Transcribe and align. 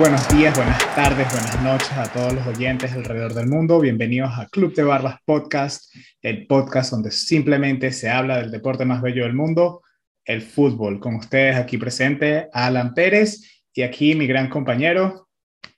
buenos 0.00 0.26
días, 0.30 0.56
buenas 0.56 0.94
tardes, 0.94 1.30
buenas 1.30 1.62
noches 1.62 1.92
a 1.92 2.10
todos 2.10 2.32
los 2.32 2.46
oyentes 2.46 2.90
alrededor 2.92 3.34
del 3.34 3.48
mundo. 3.48 3.78
Bienvenidos 3.80 4.30
a 4.34 4.46
Club 4.46 4.74
de 4.74 4.82
Barbas 4.82 5.16
Podcast, 5.26 5.94
el 6.22 6.46
podcast 6.46 6.92
donde 6.92 7.10
simplemente 7.10 7.92
se 7.92 8.08
habla 8.08 8.38
del 8.38 8.50
deporte 8.50 8.86
más 8.86 9.02
bello 9.02 9.24
del 9.24 9.34
mundo, 9.34 9.82
el 10.24 10.40
fútbol. 10.40 11.00
Con 11.00 11.16
ustedes 11.16 11.56
aquí 11.56 11.76
presente 11.76 12.48
Alan 12.54 12.94
Pérez 12.94 13.62
y 13.74 13.82
aquí 13.82 14.14
mi 14.14 14.26
gran 14.26 14.48
compañero 14.48 15.28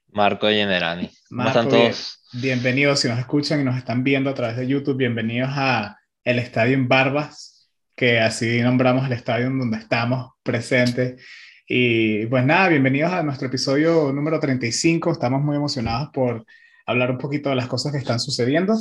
Marco 0.06 0.46
Generani. 0.46 1.10
¿Cómo 1.28 1.48
están 1.48 1.68
todos? 1.68 2.22
bienvenidos 2.34 3.00
si 3.00 3.08
nos 3.08 3.18
escuchan 3.18 3.60
y 3.60 3.64
nos 3.64 3.76
están 3.76 4.04
viendo 4.04 4.30
a 4.30 4.34
través 4.34 4.56
de 4.56 4.68
YouTube. 4.68 4.98
Bienvenidos 4.98 5.50
a 5.52 5.96
el 6.22 6.38
Estadio 6.38 6.74
en 6.74 6.86
Barbas, 6.86 7.68
que 7.96 8.20
así 8.20 8.60
nombramos 8.60 9.04
el 9.04 9.14
estadio 9.14 9.46
donde 9.46 9.78
estamos 9.78 10.30
presentes 10.44 11.20
y 11.68 12.26
pues 12.26 12.44
nada, 12.44 12.68
bienvenidos 12.68 13.12
a 13.12 13.22
nuestro 13.22 13.46
episodio 13.46 14.12
número 14.12 14.40
35. 14.40 15.12
Estamos 15.12 15.42
muy 15.42 15.56
emocionados 15.56 16.10
por 16.12 16.44
hablar 16.86 17.10
un 17.12 17.18
poquito 17.18 17.50
de 17.50 17.56
las 17.56 17.68
cosas 17.68 17.92
que 17.92 17.98
están 17.98 18.18
sucediendo. 18.18 18.76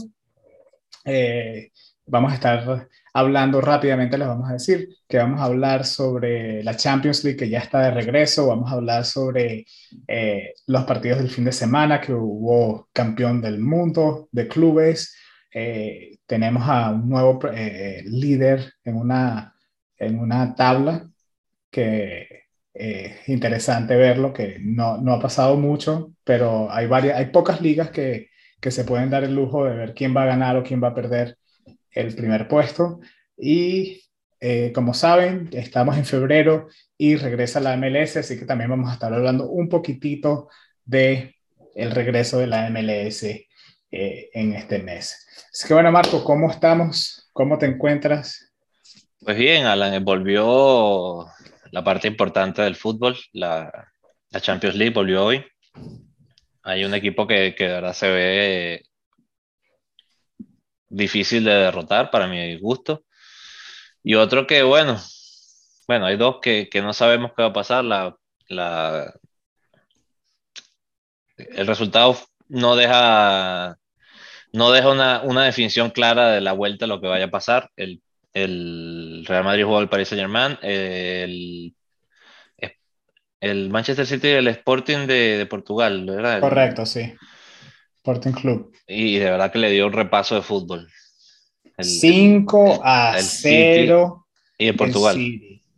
Eh, 1.05 1.71
vamos 2.05 2.31
a 2.31 2.35
estar 2.35 2.87
hablando 3.13 3.61
rápidamente, 3.61 4.17
les 4.17 4.27
vamos 4.27 4.49
a 4.49 4.53
decir 4.53 4.89
que 5.07 5.17
vamos 5.17 5.39
a 5.39 5.45
hablar 5.45 5.85
sobre 5.85 6.63
la 6.63 6.75
Champions 6.75 7.23
League 7.23 7.37
que 7.37 7.49
ya 7.49 7.59
está 7.59 7.81
de 7.81 7.91
regreso, 7.91 8.47
vamos 8.47 8.71
a 8.71 8.75
hablar 8.75 9.05
sobre 9.05 9.65
eh, 10.07 10.53
los 10.67 10.83
partidos 10.83 11.19
del 11.19 11.29
fin 11.29 11.45
de 11.45 11.51
semana 11.51 12.01
que 12.01 12.13
hubo 12.13 12.89
campeón 12.93 13.41
del 13.41 13.59
mundo 13.59 14.27
de 14.31 14.47
clubes, 14.47 15.15
eh, 15.53 16.17
tenemos 16.25 16.63
a 16.67 16.91
un 16.91 17.09
nuevo 17.09 17.39
líder 18.05 18.73
en 18.83 18.95
una, 18.95 19.53
en 19.97 20.19
una 20.19 20.55
tabla 20.55 21.07
que 21.69 22.40
eh, 22.73 23.19
interesante 23.27 23.95
verlo, 23.95 24.33
que 24.33 24.57
no, 24.59 24.97
no, 24.97 25.13
ha 25.13 25.19
pasado 25.19 25.57
mucho, 25.57 26.13
pero 26.23 26.71
hay, 26.71 26.87
varias, 26.87 27.17
hay 27.17 27.27
pocas 27.27 27.61
ligas 27.61 27.89
que, 27.91 28.29
que 28.59 28.71
se 28.71 28.85
pueden 28.85 29.09
dar 29.09 29.23
el 29.23 29.35
lujo 29.35 29.65
de 29.65 29.75
ver 29.75 29.93
quién 29.93 30.15
va 30.15 30.23
a 30.23 30.27
ganar 30.27 30.55
o 30.55 30.63
quién 30.63 30.81
va 30.81 30.89
a 30.89 30.95
perder 30.95 31.37
el 31.91 32.15
primer 32.15 32.47
puesto. 32.47 32.99
Y 33.37 34.03
eh, 34.39 34.71
como 34.73 34.93
saben, 34.93 35.49
estamos 35.51 35.97
en 35.97 36.05
febrero 36.05 36.67
y 36.97 37.15
regresa 37.15 37.59
la 37.59 37.75
MLS, 37.75 38.17
así 38.17 38.39
que 38.39 38.45
también 38.45 38.69
vamos 38.69 38.89
a 38.89 38.93
estar 38.93 39.13
hablando 39.13 39.49
un 39.49 39.69
poquitito 39.69 40.49
de 40.85 41.35
el 41.75 41.91
regreso 41.91 42.39
de 42.39 42.47
la 42.47 42.69
MLS 42.69 43.23
eh, 43.23 43.49
en 43.91 44.53
este 44.53 44.79
mes. 44.79 45.27
Así 45.51 45.67
que 45.67 45.73
bueno, 45.73 45.91
Marco, 45.91 46.23
¿cómo 46.23 46.49
estamos? 46.49 47.29
¿Cómo 47.33 47.57
te 47.57 47.65
encuentras? 47.65 48.51
Pues 49.19 49.37
bien, 49.37 49.65
Alan, 49.65 50.03
volvió 50.03 51.27
la 51.71 51.83
parte 51.83 52.07
importante 52.07 52.61
del 52.61 52.75
fútbol. 52.75 53.17
La, 53.33 53.71
la, 54.29 54.41
Champions 54.41 54.75
League 54.75 54.93
volvió 54.93 55.25
hoy. 55.25 55.45
Hay 56.63 56.85
un 56.85 56.93
equipo 56.93 57.27
que, 57.27 57.55
que 57.55 57.65
de 57.65 57.73
verdad 57.73 57.93
se 57.93 58.09
ve 58.09 58.83
difícil 60.89 61.43
de 61.45 61.53
derrotar 61.53 62.11
para 62.11 62.27
mi 62.27 62.57
gusto. 62.59 63.03
Y 64.03 64.15
otro 64.15 64.47
que, 64.47 64.63
bueno, 64.63 64.99
bueno, 65.87 66.05
hay 66.05 66.17
dos 66.17 66.39
que, 66.41 66.69
que 66.69 66.81
no 66.81 66.93
sabemos 66.93 67.31
qué 67.35 67.43
va 67.43 67.49
a 67.49 67.53
pasar. 67.53 67.83
La, 67.85 68.15
la, 68.47 69.13
el 71.37 71.67
resultado 71.67 72.17
no 72.49 72.75
deja, 72.75 73.77
no 74.53 74.71
deja 74.71 74.89
una, 74.91 75.21
una, 75.23 75.45
definición 75.45 75.91
clara 75.91 76.31
de 76.31 76.41
la 76.41 76.53
vuelta 76.53 76.87
lo 76.87 77.01
que 77.01 77.07
vaya 77.07 77.25
a 77.25 77.31
pasar. 77.31 77.71
El 77.75 78.01
el 78.33 79.00
Real 79.25 79.43
Madrid 79.43 79.63
jugó 79.63 79.79
al 79.79 79.89
Paris 79.89 80.09
Saint 80.09 80.21
Germain, 80.21 80.57
el, 80.61 81.75
el 83.39 83.69
Manchester 83.69 84.05
City 84.05 84.27
y 84.27 84.31
el 84.31 84.47
Sporting 84.47 85.07
de, 85.07 85.45
Portugal, 85.49 86.05
¿verdad? 86.05 86.39
Correcto, 86.39 86.85
sí. 86.85 87.13
Sporting 87.97 88.31
Club. 88.31 88.71
Y 88.87 89.17
de 89.17 89.25
verdad 89.25 89.51
que 89.51 89.59
le 89.59 89.71
dio 89.71 89.87
un 89.87 89.93
repaso 89.93 90.35
de 90.35 90.41
fútbol. 90.41 90.87
5 91.79 92.81
a 92.83 93.15
0. 93.19 94.27
Y 94.57 94.67
en 94.67 94.77
Portugal. 94.77 95.17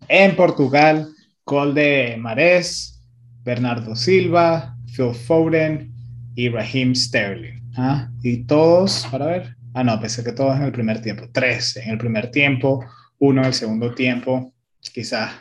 En 0.07 0.35
Portugal, 0.35 1.07
gol 1.45 1.73
de 1.73 2.15
Marés, 2.19 3.01
Bernardo 3.43 3.95
Silva, 3.95 4.75
Phil 4.95 5.13
Foden 5.13 5.93
y 6.35 6.49
Raheem 6.49 6.93
Sterling. 6.93 7.61
¿ah? 7.77 8.09
Y 8.21 8.45
todos, 8.45 9.07
para 9.09 9.25
ver, 9.27 9.55
Ah, 9.73 9.83
no, 9.83 9.99
pensé 9.99 10.23
que 10.23 10.33
todos 10.33 10.55
en 10.55 10.63
el 10.63 10.71
primer 10.71 11.01
tiempo. 11.01 11.25
Tres 11.31 11.77
en 11.77 11.89
el 11.89 11.97
primer 11.97 12.29
tiempo, 12.29 12.85
uno 13.23 13.39
en 13.39 13.47
el 13.47 13.53
segundo 13.53 13.93
tiempo, 13.93 14.53
quizás. 14.93 15.33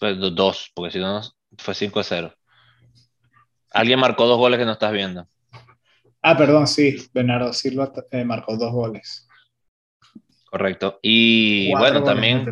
Pues 0.00 0.18
dos, 0.18 0.72
porque 0.74 0.90
si 0.90 0.98
no 0.98 1.20
fue 1.56 1.72
5 1.72 2.00
a 2.00 2.02
0. 2.02 2.34
Alguien 3.70 4.00
marcó 4.00 4.26
dos 4.26 4.38
goles 4.38 4.58
que 4.58 4.64
no 4.64 4.72
estás 4.72 4.90
viendo. 4.90 5.28
Ah, 6.20 6.36
perdón, 6.36 6.66
sí, 6.66 6.96
Bernardo 7.14 7.52
Silva 7.52 7.92
eh, 8.10 8.24
marcó 8.24 8.56
dos 8.56 8.72
goles. 8.72 9.28
Correcto. 10.50 10.98
Y 11.00 11.72
bueno, 11.76 12.02
también, 12.02 12.44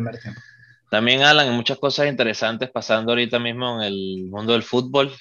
también 0.89 1.21
Alan, 1.23 1.49
hay 1.49 1.55
muchas 1.55 1.77
cosas 1.77 2.07
interesantes 2.07 2.71
pasando 2.71 3.11
ahorita 3.11 3.39
mismo 3.39 3.81
en 3.81 3.87
el 3.87 4.25
mundo 4.29 4.53
del 4.53 4.63
fútbol. 4.63 5.11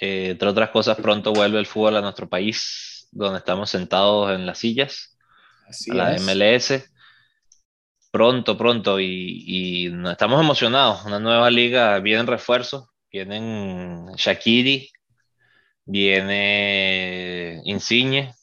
Eh, 0.00 0.30
entre 0.30 0.48
otras 0.48 0.70
cosas, 0.70 0.96
pronto 0.96 1.32
vuelve 1.32 1.60
el 1.60 1.66
fútbol 1.66 1.96
a 1.96 2.00
nuestro 2.00 2.28
país, 2.28 3.06
donde 3.12 3.38
estamos 3.38 3.70
sentados 3.70 4.32
en 4.32 4.44
las 4.44 4.58
sillas 4.58 5.16
a 5.88 5.94
la 5.94 6.16
MLS. 6.18 6.90
Pronto, 8.10 8.56
pronto, 8.56 8.98
y, 9.00 9.92
estamos 10.10 10.40
emocionados. 10.40 11.04
Una 11.04 11.18
nueva 11.20 11.50
liga, 11.50 11.98
vienen 12.00 12.26
refuerzos, 12.26 12.88
vienen 13.10 14.06
Shakiri, 14.16 14.90
viene 15.84 17.60
Insigne, 17.64 18.34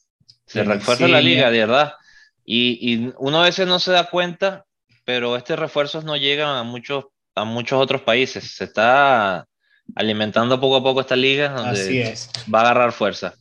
se 0.46 0.62
refuerza 0.62 1.08
la 1.08 1.20
liga, 1.20 1.50
de 1.50 1.58
verdad. 1.58 1.94
Y, 2.44 3.12
uno 3.18 3.40
a 3.40 3.44
veces 3.44 3.66
no 3.66 3.78
se 3.78 3.92
da 3.92 4.08
cuenta, 4.08 4.64
pero 5.04 5.36
estos 5.36 5.58
refuerzos 5.58 6.04
no 6.04 6.16
llegan 6.16 6.56
a 6.56 6.62
muchos, 6.62 7.06
a 7.34 7.44
muchos 7.44 7.80
otros 7.80 8.02
países. 8.02 8.54
Se 8.54 8.64
está 8.64 9.46
alimentando 9.94 10.60
poco 10.60 10.76
a 10.76 10.82
poco 10.82 11.00
esta 11.00 11.16
liga, 11.16 11.50
donde 11.50 12.14
va 12.52 12.60
a 12.60 12.62
agarrar 12.62 12.92
fuerza. 12.92 13.34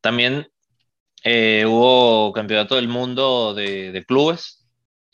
También 0.00 0.46
eh, 1.24 1.64
hubo 1.66 2.32
campeonato 2.32 2.76
del 2.76 2.88
mundo 2.88 3.54
de, 3.54 4.04
clubes. 4.06 4.61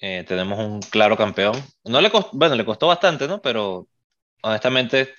Eh, 0.00 0.24
tenemos 0.26 0.58
un 0.58 0.80
claro 0.80 1.16
campeón. 1.16 1.54
No 1.84 2.00
le 2.00 2.10
costó, 2.10 2.30
bueno, 2.32 2.54
le 2.54 2.64
costó 2.64 2.86
bastante, 2.86 3.26
¿no? 3.26 3.42
Pero 3.42 3.88
honestamente 4.42 5.14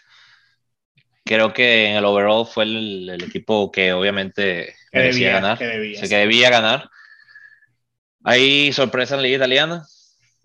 creo 1.26 1.54
que 1.54 1.90
en 1.90 1.98
el 1.98 2.06
overall 2.06 2.46
fue 2.46 2.64
el, 2.64 3.22
equipo 3.22 3.72
que 3.72 3.94
obviamente 3.94 4.76
merecía 4.92 5.34
ganar. 5.34 5.58
Que 5.58 5.68
debía, 5.68 6.02
que 6.02 6.16
debía 6.16 6.50
ganar. 6.50 6.90
Hay 8.24 8.74
sorpresa 8.74 9.16
en 9.16 9.22
la 9.22 9.28
liga 9.28 9.38
italiana, 9.38 9.86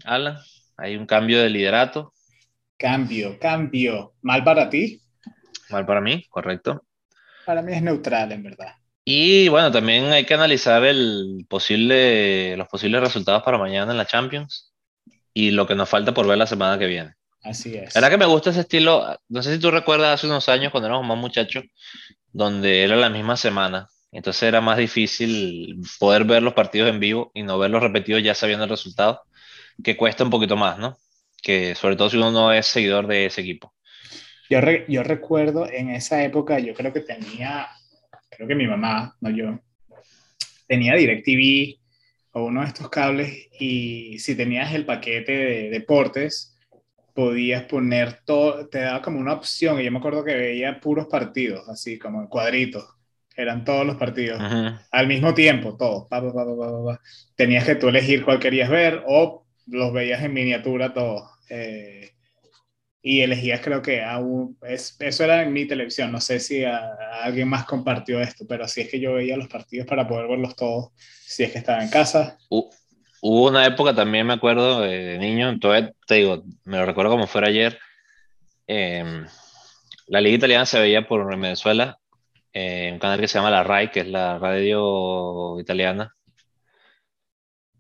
Alan. 0.04 0.36
Hay 0.76 0.96
un 0.96 1.06
cambio 1.06 1.40
de 1.40 1.50
liderato. 1.50 2.12
Cambio, 2.76 3.38
cambio. 3.38 4.14
¿Mal 4.22 4.42
para 4.44 4.68
ti? 4.68 5.00
Mal 5.70 5.86
para 5.86 6.00
mí, 6.00 6.26
correcto. 6.28 6.84
Para 7.46 7.62
mí 7.62 7.72
es 7.72 7.82
neutral, 7.82 8.32
en 8.32 8.42
verdad. 8.42 8.74
Y 9.04 9.48
bueno, 9.48 9.70
también 9.70 10.06
hay 10.12 10.24
que 10.24 10.34
analizar 10.34 10.82
el 10.84 11.44
posible, 11.48 12.56
los 12.56 12.68
posibles 12.68 13.02
resultados 13.02 13.42
para 13.42 13.58
mañana 13.58 13.92
en 13.92 13.98
la 13.98 14.06
Champions 14.06 14.72
y 15.34 15.50
lo 15.50 15.66
que 15.66 15.74
nos 15.74 15.88
falta 15.88 16.14
por 16.14 16.26
ver 16.26 16.38
la 16.38 16.46
semana 16.46 16.78
que 16.78 16.86
viene. 16.86 17.14
Así 17.42 17.74
es. 17.74 17.94
La 17.94 18.00
verdad 18.00 18.10
que 18.12 18.24
me 18.24 18.32
gusta 18.32 18.50
ese 18.50 18.60
estilo. 18.60 19.18
No 19.28 19.42
sé 19.42 19.52
si 19.52 19.60
tú 19.60 19.70
recuerdas 19.70 20.14
hace 20.14 20.26
unos 20.26 20.48
años 20.48 20.72
cuando 20.72 20.88
éramos 20.88 21.06
más 21.06 21.18
muchachos, 21.18 21.64
donde 22.32 22.82
era 22.82 22.96
la 22.96 23.10
misma 23.10 23.36
semana. 23.36 23.88
Entonces 24.10 24.44
era 24.44 24.62
más 24.62 24.78
difícil 24.78 25.76
poder 25.98 26.24
ver 26.24 26.42
los 26.42 26.54
partidos 26.54 26.88
en 26.88 27.00
vivo 27.00 27.30
y 27.34 27.42
no 27.42 27.58
verlos 27.58 27.82
repetidos 27.82 28.22
ya 28.22 28.34
sabiendo 28.34 28.64
el 28.64 28.70
resultado, 28.70 29.22
que 29.82 29.96
cuesta 29.96 30.24
un 30.24 30.30
poquito 30.30 30.56
más, 30.56 30.78
¿no? 30.78 30.96
Que 31.42 31.74
sobre 31.74 31.96
todo 31.96 32.08
si 32.08 32.16
uno 32.16 32.30
no 32.30 32.52
es 32.52 32.66
seguidor 32.66 33.06
de 33.06 33.26
ese 33.26 33.42
equipo. 33.42 33.74
Yo, 34.48 34.60
yo 34.88 35.02
recuerdo 35.02 35.68
en 35.68 35.90
esa 35.90 36.22
época, 36.22 36.58
yo 36.60 36.74
creo 36.74 36.92
que 36.92 37.00
tenía 37.00 37.68
creo 38.36 38.48
que 38.48 38.54
mi 38.54 38.66
mamá, 38.66 39.16
no 39.20 39.30
yo, 39.30 39.60
tenía 40.66 40.94
DirecTV 40.94 41.78
o 42.32 42.44
uno 42.44 42.62
de 42.62 42.68
estos 42.68 42.90
cables 42.90 43.48
y 43.58 44.18
si 44.18 44.34
tenías 44.34 44.74
el 44.74 44.84
paquete 44.84 45.32
de 45.32 45.70
deportes, 45.70 46.58
podías 47.14 47.62
poner 47.64 48.20
todo, 48.24 48.68
te 48.68 48.80
daba 48.80 49.00
como 49.00 49.20
una 49.20 49.34
opción 49.34 49.80
y 49.80 49.84
yo 49.84 49.92
me 49.92 49.98
acuerdo 49.98 50.24
que 50.24 50.34
veía 50.34 50.80
puros 50.80 51.06
partidos, 51.06 51.68
así 51.68 51.98
como 51.98 52.20
en 52.20 52.26
cuadritos, 52.26 52.84
eran 53.36 53.64
todos 53.64 53.86
los 53.86 53.96
partidos, 53.96 54.40
al 54.90 55.06
mismo 55.06 55.34
tiempo, 55.34 55.76
todos, 55.76 56.08
tenías 57.36 57.64
que 57.64 57.76
tú 57.76 57.88
elegir 57.88 58.24
cuál 58.24 58.40
querías 58.40 58.68
ver 58.68 59.02
o 59.06 59.44
los 59.66 59.92
veías 59.92 60.22
en 60.22 60.34
miniatura 60.34 60.92
todos. 60.92 61.30
Eh, 61.48 62.13
y 63.06 63.20
elegías 63.20 63.60
creo 63.60 63.82
que 63.82 64.02
aún, 64.02 64.56
es, 64.62 64.96
eso 64.98 65.24
era 65.24 65.42
en 65.42 65.52
mi 65.52 65.66
televisión, 65.66 66.10
no 66.10 66.22
sé 66.22 66.40
si 66.40 66.64
alguien 66.64 67.46
más 67.48 67.66
compartió 67.66 68.18
esto, 68.18 68.46
pero 68.48 68.66
sí 68.66 68.80
es 68.80 68.88
que 68.88 68.98
yo 68.98 69.12
veía 69.12 69.36
los 69.36 69.48
partidos 69.48 69.86
para 69.86 70.08
poder 70.08 70.26
verlos 70.26 70.56
todos, 70.56 70.90
si 70.96 71.42
es 71.42 71.52
que 71.52 71.58
estaba 71.58 71.82
en 71.82 71.90
casa. 71.90 72.38
hubo 72.48 73.48
una 73.48 73.66
época 73.66 73.94
también, 73.94 74.26
me 74.26 74.32
acuerdo, 74.32 74.80
de, 74.80 75.18
niño, 75.18 75.50
entonces 75.50 75.90
te 76.06 76.14
digo, 76.14 76.44
me 76.64 76.78
lo 76.78 76.86
recuerdo 76.86 77.10
como 77.10 77.26
fuera 77.26 77.48
ayer, 77.48 77.78
em, 78.66 79.26
la 80.06 80.22
liga 80.22 80.36
italiana 80.36 80.64
se 80.64 80.80
veía 80.80 81.06
por 81.06 81.28
Venezuela, 81.28 81.98
eh, 82.54 82.88
un 82.90 82.98
canal 82.98 83.20
que 83.20 83.28
se 83.28 83.36
llama 83.36 83.50
La 83.50 83.64
RAI, 83.64 83.90
que 83.90 84.00
es 84.00 84.08
la 84.08 84.38
radio 84.38 85.60
italiana. 85.60 86.14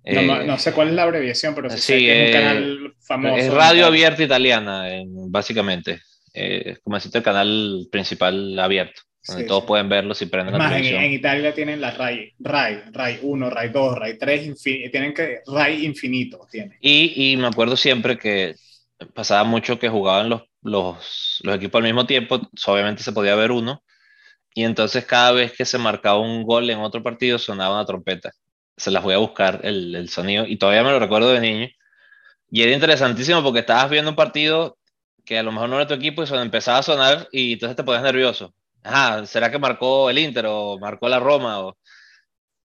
No, 0.04 0.58
sé 0.58 0.72
cuál 0.72 0.88
es 0.88 0.94
la 0.94 1.02
abreviación, 1.04 1.54
pero 1.54 1.70
sí, 1.70 2.08
es 2.08 2.28
un 2.28 2.32
canal 2.32 2.94
famoso. 3.00 3.36
Es 3.36 3.52
Radio 3.52 3.86
Abierta 3.86 4.22
Italiana, 4.22 4.86
básicamente. 5.28 6.00
es 6.32 6.78
como 6.80 6.96
decirte 6.96 7.18
el 7.18 7.24
canal 7.24 7.86
principal 7.90 8.58
abierto 8.58 9.02
donde 9.26 9.44
todos 9.44 9.64
pueden 9.64 9.88
verlo 9.88 10.14
si 10.14 10.26
prenden 10.26 10.58
la 10.58 10.68
televisión. 10.68 11.00
En, 11.00 11.06
en, 11.06 11.12
Italia 11.12 11.54
tienen 11.54 11.80
la 11.80 11.92
RAI, 11.92 12.34
RAI, 12.38 12.82
RAI 12.92 13.18
1, 13.22 13.50
RAI 13.50 13.68
2, 13.70 13.98
RAI 13.98 14.18
3, 14.18 14.62
tienen 14.62 15.14
que 15.14 15.40
RAI 15.46 15.84
infinito. 15.84 16.46
Tienen. 16.50 16.76
Y, 16.80 17.32
y, 17.32 17.36
me 17.36 17.46
acuerdo 17.46 17.76
siempre 17.76 18.18
que 18.18 18.54
pasaba 19.14 19.44
mucho 19.44 19.78
que 19.78 19.88
jugaban 19.88 20.28
los, 20.28 20.42
los, 20.62 21.40
los, 21.42 21.56
equipos 21.56 21.78
al 21.78 21.84
mismo 21.84 22.06
tiempo, 22.06 22.40
obviamente 22.66 23.02
se 23.02 23.12
podía 23.12 23.34
ver 23.34 23.50
uno, 23.50 23.82
y 24.54 24.64
entonces 24.64 25.04
cada 25.04 25.32
vez 25.32 25.52
que 25.52 25.64
se 25.64 25.78
marcaba 25.78 26.20
un 26.20 26.42
gol 26.44 26.68
en 26.68 26.78
otro 26.78 27.02
partido 27.02 27.38
sonaba 27.38 27.76
una 27.76 27.86
trompeta. 27.86 28.30
Se 28.76 28.90
las 28.90 29.02
voy 29.02 29.14
a 29.14 29.18
buscar 29.18 29.60
el, 29.62 29.94
el 29.94 30.08
sonido, 30.08 30.46
y 30.46 30.56
todavía 30.56 30.82
me 30.82 30.90
lo 30.90 30.98
recuerdo 30.98 31.32
de 31.32 31.40
niño. 31.40 31.68
Y 32.50 32.62
era 32.62 32.72
interesantísimo 32.72 33.42
porque 33.42 33.60
estabas 33.60 33.90
viendo 33.90 34.10
un 34.10 34.16
partido 34.16 34.78
que 35.24 35.38
a 35.38 35.42
lo 35.42 35.52
mejor 35.52 35.68
no 35.68 35.76
era 35.76 35.86
tu 35.86 35.94
equipo 35.94 36.22
y 36.22 36.26
empezaba 36.34 36.78
a 36.78 36.82
sonar 36.82 37.28
y 37.32 37.54
entonces 37.54 37.76
te 37.76 37.84
ponías 37.84 38.02
nervioso 38.02 38.54
ajá, 38.84 39.26
¿será 39.26 39.50
que 39.50 39.58
marcó 39.58 40.10
el 40.10 40.18
Inter 40.18 40.46
o 40.46 40.78
marcó 40.78 41.08
la 41.08 41.18
Roma? 41.18 41.60
O, 41.60 41.76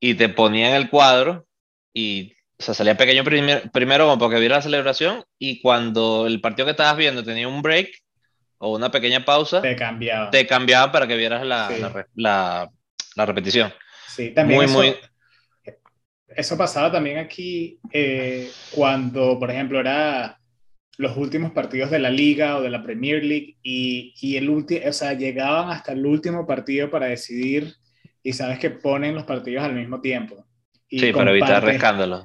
y 0.00 0.14
te 0.14 0.28
ponían 0.28 0.72
el 0.72 0.90
cuadro 0.90 1.46
y 1.92 2.32
o 2.58 2.62
sea, 2.62 2.74
salía 2.74 2.96
pequeño 2.96 3.22
primero 3.22 4.06
como 4.06 4.18
porque 4.18 4.40
viera 4.40 4.56
la 4.56 4.62
celebración 4.62 5.22
y 5.38 5.60
cuando 5.60 6.26
el 6.26 6.40
partido 6.40 6.64
que 6.64 6.70
estabas 6.70 6.96
viendo 6.96 7.22
tenía 7.22 7.46
un 7.46 7.60
break 7.60 7.90
o 8.58 8.74
una 8.74 8.90
pequeña 8.90 9.24
pausa, 9.24 9.60
te 9.60 9.76
cambiaban. 9.76 10.30
Te 10.30 10.46
cambiaban 10.46 10.90
para 10.90 11.06
que 11.06 11.16
vieras 11.16 11.44
la, 11.44 11.70
la, 12.14 12.70
la, 13.14 13.26
repetición. 13.26 13.72
Sí, 14.08 14.30
también 14.30 14.60
muy, 14.60 14.64
eso, 14.64 14.78
muy... 14.78 14.96
eso 16.36 16.56
pasaba 16.56 16.92
también 16.92 17.18
aquí 17.18 17.78
eh, 17.92 18.50
cuando, 18.72 19.38
por 19.38 19.50
ejemplo, 19.50 19.80
era 19.80 20.38
los 20.98 21.16
últimos 21.16 21.52
partidos 21.52 21.90
de 21.90 21.98
la 21.98 22.10
liga 22.10 22.56
o 22.56 22.62
de 22.62 22.70
la 22.70 22.82
Premier 22.82 23.22
League 23.22 23.56
y, 23.62 24.14
y 24.20 24.36
el 24.36 24.48
último, 24.48 24.80
o 24.88 24.92
sea, 24.92 25.12
llegaban 25.12 25.70
hasta 25.70 25.92
el 25.92 26.04
último 26.06 26.46
partido 26.46 26.90
para 26.90 27.06
decidir 27.06 27.74
y 28.22 28.32
sabes 28.32 28.58
que 28.58 28.70
ponen 28.70 29.14
los 29.14 29.24
partidos 29.24 29.64
al 29.64 29.74
mismo 29.74 30.00
tiempo. 30.00 30.44
sí, 30.90 31.12
para 31.12 31.30
evitar 31.30 31.68
escándalos. 31.68 32.24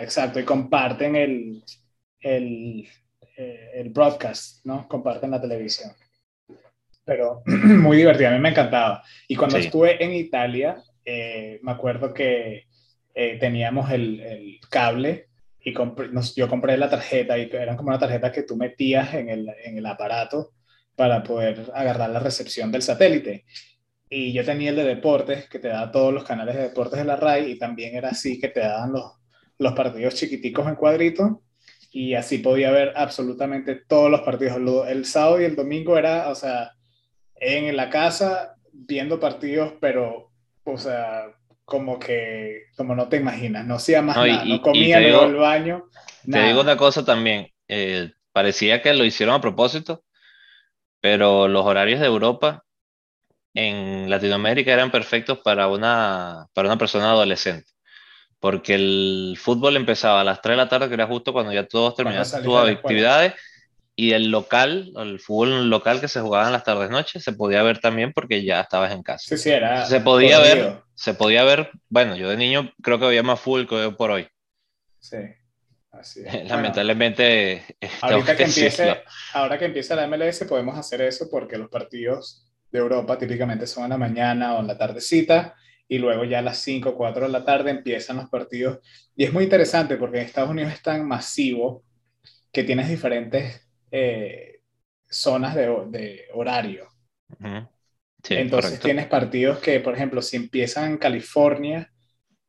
exacto, 0.00 0.40
y 0.40 0.44
comparten 0.44 1.16
el, 1.16 1.64
el, 2.20 2.88
eh, 3.36 3.70
el, 3.74 3.88
broadcast, 3.90 4.64
¿no? 4.64 4.86
Comparten 4.86 5.32
la 5.32 5.40
televisión. 5.40 5.90
Pero 7.04 7.42
muy 7.46 7.96
divertido, 7.96 8.28
a 8.28 8.32
mí 8.32 8.38
me 8.38 8.50
encantaba. 8.50 9.02
Y 9.26 9.34
cuando 9.34 9.56
estuve 9.56 10.02
en 10.02 10.12
Italia, 10.12 10.82
eh, 11.04 11.58
me 11.62 11.72
acuerdo 11.72 12.14
que 12.14 12.66
eh, 13.14 13.38
teníamos 13.38 13.90
el, 13.90 14.20
el 14.20 14.60
cable 14.68 15.30
y 15.62 15.74
yo 16.36 16.48
compré 16.48 16.76
la 16.76 16.88
tarjeta 16.88 17.38
y 17.38 17.50
eran 17.52 17.76
como 17.76 17.88
una 17.88 17.98
tarjeta 17.98 18.32
que 18.32 18.44
tú 18.44 18.56
metías 18.56 19.14
en 19.14 19.28
el, 19.28 19.48
en 19.64 19.78
el 19.78 19.86
aparato 19.86 20.52
para 20.96 21.22
poder 21.22 21.70
agarrar 21.74 22.10
la 22.10 22.18
recepción 22.18 22.72
del 22.72 22.82
satélite. 22.82 23.44
Y 24.08 24.32
yo 24.32 24.44
tenía 24.44 24.70
el 24.70 24.76
de 24.76 24.84
deportes, 24.84 25.48
que 25.48 25.58
te 25.58 25.68
da 25.68 25.92
todos 25.92 26.12
los 26.12 26.24
canales 26.24 26.56
de 26.56 26.62
deportes 26.62 26.98
de 26.98 27.04
la 27.04 27.16
RAI, 27.16 27.52
y 27.52 27.58
también 27.58 27.94
era 27.94 28.08
así, 28.10 28.40
que 28.40 28.48
te 28.48 28.60
daban 28.60 28.92
los, 28.92 29.20
los 29.58 29.72
partidos 29.74 30.14
chiquiticos 30.14 30.66
en 30.66 30.74
cuadrito, 30.74 31.42
y 31.92 32.14
así 32.14 32.38
podía 32.38 32.70
ver 32.70 32.92
absolutamente 32.96 33.76
todos 33.76 34.10
los 34.10 34.22
partidos. 34.22 34.58
El 34.88 35.04
sábado 35.04 35.40
y 35.40 35.44
el 35.44 35.56
domingo 35.56 35.96
era, 35.96 36.28
o 36.28 36.34
sea, 36.34 36.72
en 37.36 37.76
la 37.76 37.88
casa 37.88 38.56
viendo 38.72 39.20
partidos, 39.20 39.74
pero, 39.80 40.32
o 40.64 40.78
sea, 40.78 41.26
como 41.70 42.00
que, 42.00 42.64
como 42.76 42.96
no 42.96 43.08
te 43.08 43.18
imaginas, 43.18 43.64
no 43.64 43.76
hacía 43.76 44.02
más 44.02 44.16
nada, 44.16 44.44
no 44.44 44.60
comía 44.60 44.98
en 44.98 45.14
el 45.14 45.36
baño. 45.36 45.84
Te 46.28 46.42
digo 46.42 46.62
una 46.62 46.76
cosa 46.76 47.04
también, 47.04 47.46
eh, 47.68 48.10
parecía 48.32 48.82
que 48.82 48.92
lo 48.92 49.04
hicieron 49.04 49.36
a 49.36 49.40
propósito, 49.40 50.02
pero 51.00 51.46
los 51.46 51.64
horarios 51.64 52.00
de 52.00 52.06
Europa 52.06 52.64
en 53.54 54.10
Latinoamérica 54.10 54.72
eran 54.72 54.90
perfectos 54.90 55.38
para 55.38 55.68
una, 55.68 56.48
para 56.54 56.66
una 56.66 56.76
persona 56.76 57.12
adolescente, 57.12 57.70
porque 58.40 58.74
el 58.74 59.38
fútbol 59.40 59.76
empezaba 59.76 60.22
a 60.22 60.24
las 60.24 60.42
3 60.42 60.54
de 60.54 60.56
la 60.56 60.68
tarde, 60.68 60.88
que 60.88 60.94
era 60.94 61.06
justo 61.06 61.32
cuando 61.32 61.52
ya 61.52 61.68
todos 61.68 61.94
terminaban 61.94 62.26
sus 62.26 62.56
actividades, 62.56 63.34
y 64.00 64.14
el 64.14 64.30
local, 64.30 64.94
el 64.96 65.20
fútbol 65.20 65.68
local 65.68 66.00
que 66.00 66.08
se 66.08 66.22
jugaba 66.22 66.46
en 66.46 66.54
las 66.54 66.64
tardes 66.64 66.88
noches, 66.88 67.22
se 67.22 67.34
podía 67.34 67.62
ver 67.62 67.80
también 67.80 68.14
porque 68.14 68.42
ya 68.42 68.62
estabas 68.62 68.92
en 68.92 69.02
casa. 69.02 69.22
Sí, 69.28 69.36
sí, 69.36 69.50
era. 69.50 69.84
Se 69.84 70.00
podía 70.00 70.38
ver, 70.38 70.80
se 70.94 71.12
podía 71.12 71.44
ver, 71.44 71.70
bueno, 71.90 72.16
yo 72.16 72.30
de 72.30 72.38
niño 72.38 72.72
creo 72.82 72.98
que 72.98 73.04
había 73.04 73.22
más 73.22 73.38
fútbol 73.38 73.68
que 73.68 73.74
hoy 73.74 73.94
por 73.94 74.10
hoy. 74.10 74.26
Sí. 75.00 75.18
Así 75.90 76.22
Lamentablemente. 76.48 77.62
ahorita 78.00 78.38
que 78.38 78.44
empiece, 78.44 79.02
ahora 79.34 79.58
que 79.58 79.66
empieza 79.66 79.94
la 79.94 80.06
MLS 80.06 80.44
podemos 80.48 80.78
hacer 80.78 81.02
eso 81.02 81.28
porque 81.30 81.58
los 81.58 81.68
partidos 81.68 82.50
de 82.72 82.78
Europa 82.78 83.18
típicamente 83.18 83.66
son 83.66 83.84
en 83.84 83.90
la 83.90 83.98
mañana 83.98 84.54
o 84.54 84.60
en 84.60 84.66
la 84.66 84.78
tardecita 84.78 85.56
y 85.86 85.98
luego 85.98 86.24
ya 86.24 86.38
a 86.38 86.42
las 86.42 86.56
5 86.56 86.88
o 86.88 86.96
4 86.96 87.26
de 87.26 87.32
la 87.32 87.44
tarde 87.44 87.70
empiezan 87.70 88.16
los 88.16 88.30
partidos. 88.30 88.78
Y 89.14 89.24
es 89.24 89.32
muy 89.34 89.44
interesante 89.44 89.98
porque 89.98 90.20
en 90.20 90.24
Estados 90.24 90.48
Unidos 90.48 90.72
es 90.72 90.80
tan 90.80 91.06
masivo 91.06 91.84
que 92.50 92.64
tienes 92.64 92.88
diferentes 92.88 93.69
eh, 93.90 94.60
zonas 95.08 95.54
de, 95.54 95.68
de 95.88 96.24
horario. 96.34 96.88
Entonces 98.28 98.80
tienes 98.80 99.06
partidos 99.06 99.58
que, 99.58 99.80
por 99.80 99.94
ejemplo, 99.94 100.22
si 100.22 100.36
empiezan 100.36 100.92
en 100.92 100.98
California 100.98 101.90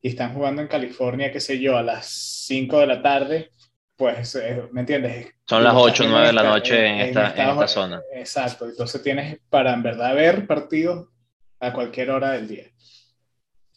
y 0.01 0.09
están 0.09 0.33
jugando 0.33 0.61
en 0.61 0.67
California, 0.67 1.31
qué 1.31 1.39
sé 1.39 1.59
yo, 1.59 1.77
a 1.77 1.83
las 1.83 2.07
5 2.47 2.79
de 2.79 2.87
la 2.87 3.01
tarde, 3.01 3.51
pues, 3.95 4.37
¿me 4.71 4.81
entiendes? 4.81 5.27
Son 5.47 5.63
las 5.63 5.73
8 5.75 6.03
o 6.03 6.07
9 6.07 6.27
de 6.27 6.33
la 6.33 6.43
noche 6.43 6.87
en, 6.87 6.99
esta, 7.01 7.33
en, 7.35 7.49
esta, 7.49 7.67
zona. 7.67 8.01
Exacto, 8.13 8.67
entonces 8.67 9.01
tienes 9.03 9.39
para 9.49 9.73
en 9.73 9.83
verdad 9.83 10.15
ver 10.15 10.47
partidos 10.47 11.07
a 11.59 11.71
cualquier 11.71 12.09
hora 12.09 12.31
del 12.31 12.47
día. 12.47 12.65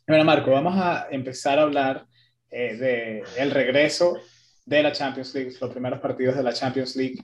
Bueno, 0.06 0.24
Marco, 0.24 0.50
vamos 0.50 0.74
a 0.78 1.08
empezar 1.10 1.58
a 1.58 1.62
hablar 1.62 2.06
eh, 2.50 2.76
de 2.76 3.24
el 3.36 3.50
regreso 3.50 4.18
de 4.64 4.82
la 4.82 4.92
Champions 4.92 5.34
League, 5.34 5.52
los 5.60 5.70
primeros 5.70 6.00
partidos 6.00 6.36
de 6.36 6.42
la 6.42 6.52
Champions 6.52 6.96
League 6.96 7.22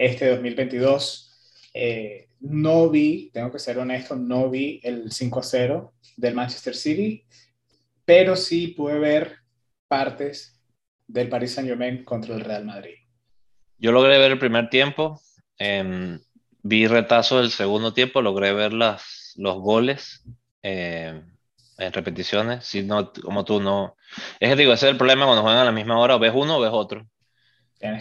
este 0.00 0.30
2022. 0.30 1.30
Eh, 1.74 2.28
no 2.40 2.88
vi, 2.88 3.30
tengo 3.32 3.52
que 3.52 3.58
ser 3.58 3.78
honesto, 3.78 4.16
no 4.16 4.48
vi 4.48 4.80
el 4.82 5.10
5-0 5.10 5.90
del 6.16 6.34
Manchester 6.34 6.74
City, 6.74 7.24
pero 8.04 8.34
sí 8.34 8.68
pude 8.68 8.98
ver 8.98 9.36
partes 9.86 10.58
del 11.06 11.28
Paris 11.28 11.52
Saint 11.52 11.68
Germain 11.68 12.02
contra 12.02 12.34
el 12.34 12.40
Real 12.40 12.64
Madrid. 12.64 12.94
Yo 13.76 13.92
logré 13.92 14.18
ver 14.18 14.32
el 14.32 14.38
primer 14.38 14.70
tiempo, 14.70 15.20
em, 15.58 16.18
vi 16.62 16.86
retazo 16.86 17.38
del 17.38 17.50
segundo 17.50 17.92
tiempo, 17.92 18.22
logré 18.22 18.54
ver 18.54 18.72
las, 18.72 19.34
los 19.36 19.58
goles 19.58 20.24
em, 20.62 21.22
en 21.76 21.92
repeticiones, 21.92 22.64
si 22.64 22.82
no, 22.82 23.12
como 23.12 23.44
tú 23.44 23.60
no... 23.60 23.96
Es 24.38 24.48
que 24.48 24.56
digo, 24.56 24.72
ese 24.72 24.86
es 24.86 24.92
el 24.92 24.98
problema 24.98 25.26
cuando 25.26 25.42
juegan 25.42 25.60
a 25.60 25.64
la 25.64 25.72
misma 25.72 25.98
hora, 25.98 26.16
o 26.16 26.18
ves 26.18 26.32
uno 26.34 26.56
o 26.56 26.60
ves 26.60 26.70
otro. 26.72 27.06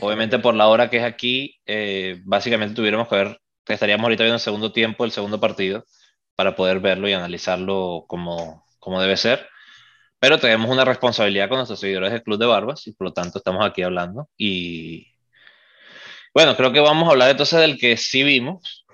Obviamente 0.02 0.40
por 0.40 0.56
la 0.56 0.68
hora 0.68 0.90
que 0.90 0.98
es 0.98 1.04
aquí, 1.04 1.56
eh, 1.66 2.20
básicamente 2.24 2.76
tuviéramos 2.76 3.08
que 3.08 3.16
ver, 3.16 3.40
estaríamos 3.68 4.04
ahorita 4.04 4.24
viendo 4.24 4.36
el 4.36 4.42
segundo 4.42 4.72
tiempo, 4.72 5.06
el 5.06 5.12
segundo 5.12 5.40
partido, 5.40 5.86
para 6.36 6.56
poder 6.56 6.80
verlo 6.80 7.08
y 7.08 7.14
analizarlo 7.14 8.06
como, 8.08 8.66
como 8.80 9.02
debe 9.02 9.16
ser. 9.16 9.48
Pero 10.20 10.38
tenemos 10.38 10.70
una 10.70 10.84
responsabilidad 10.84 11.48
con 11.48 11.58
nuestros 11.58 11.80
seguidores 11.80 12.12
del 12.12 12.24
Club 12.24 12.40
de 12.40 12.46
Barbas 12.46 12.88
y 12.88 12.94
por 12.94 13.08
lo 13.08 13.14
tanto 13.14 13.38
estamos 13.38 13.66
aquí 13.66 13.82
hablando. 13.82 14.30
Y 14.38 15.08
bueno, 16.34 16.58
creo 16.58 16.74
que 16.74 16.82
vamos 16.82 17.08
a 17.08 17.12
hablar 17.12 17.30
entonces 17.30 17.60
del 17.60 17.78
que 17.78 17.96
sí 17.96 18.24
vimos, 18.24 18.86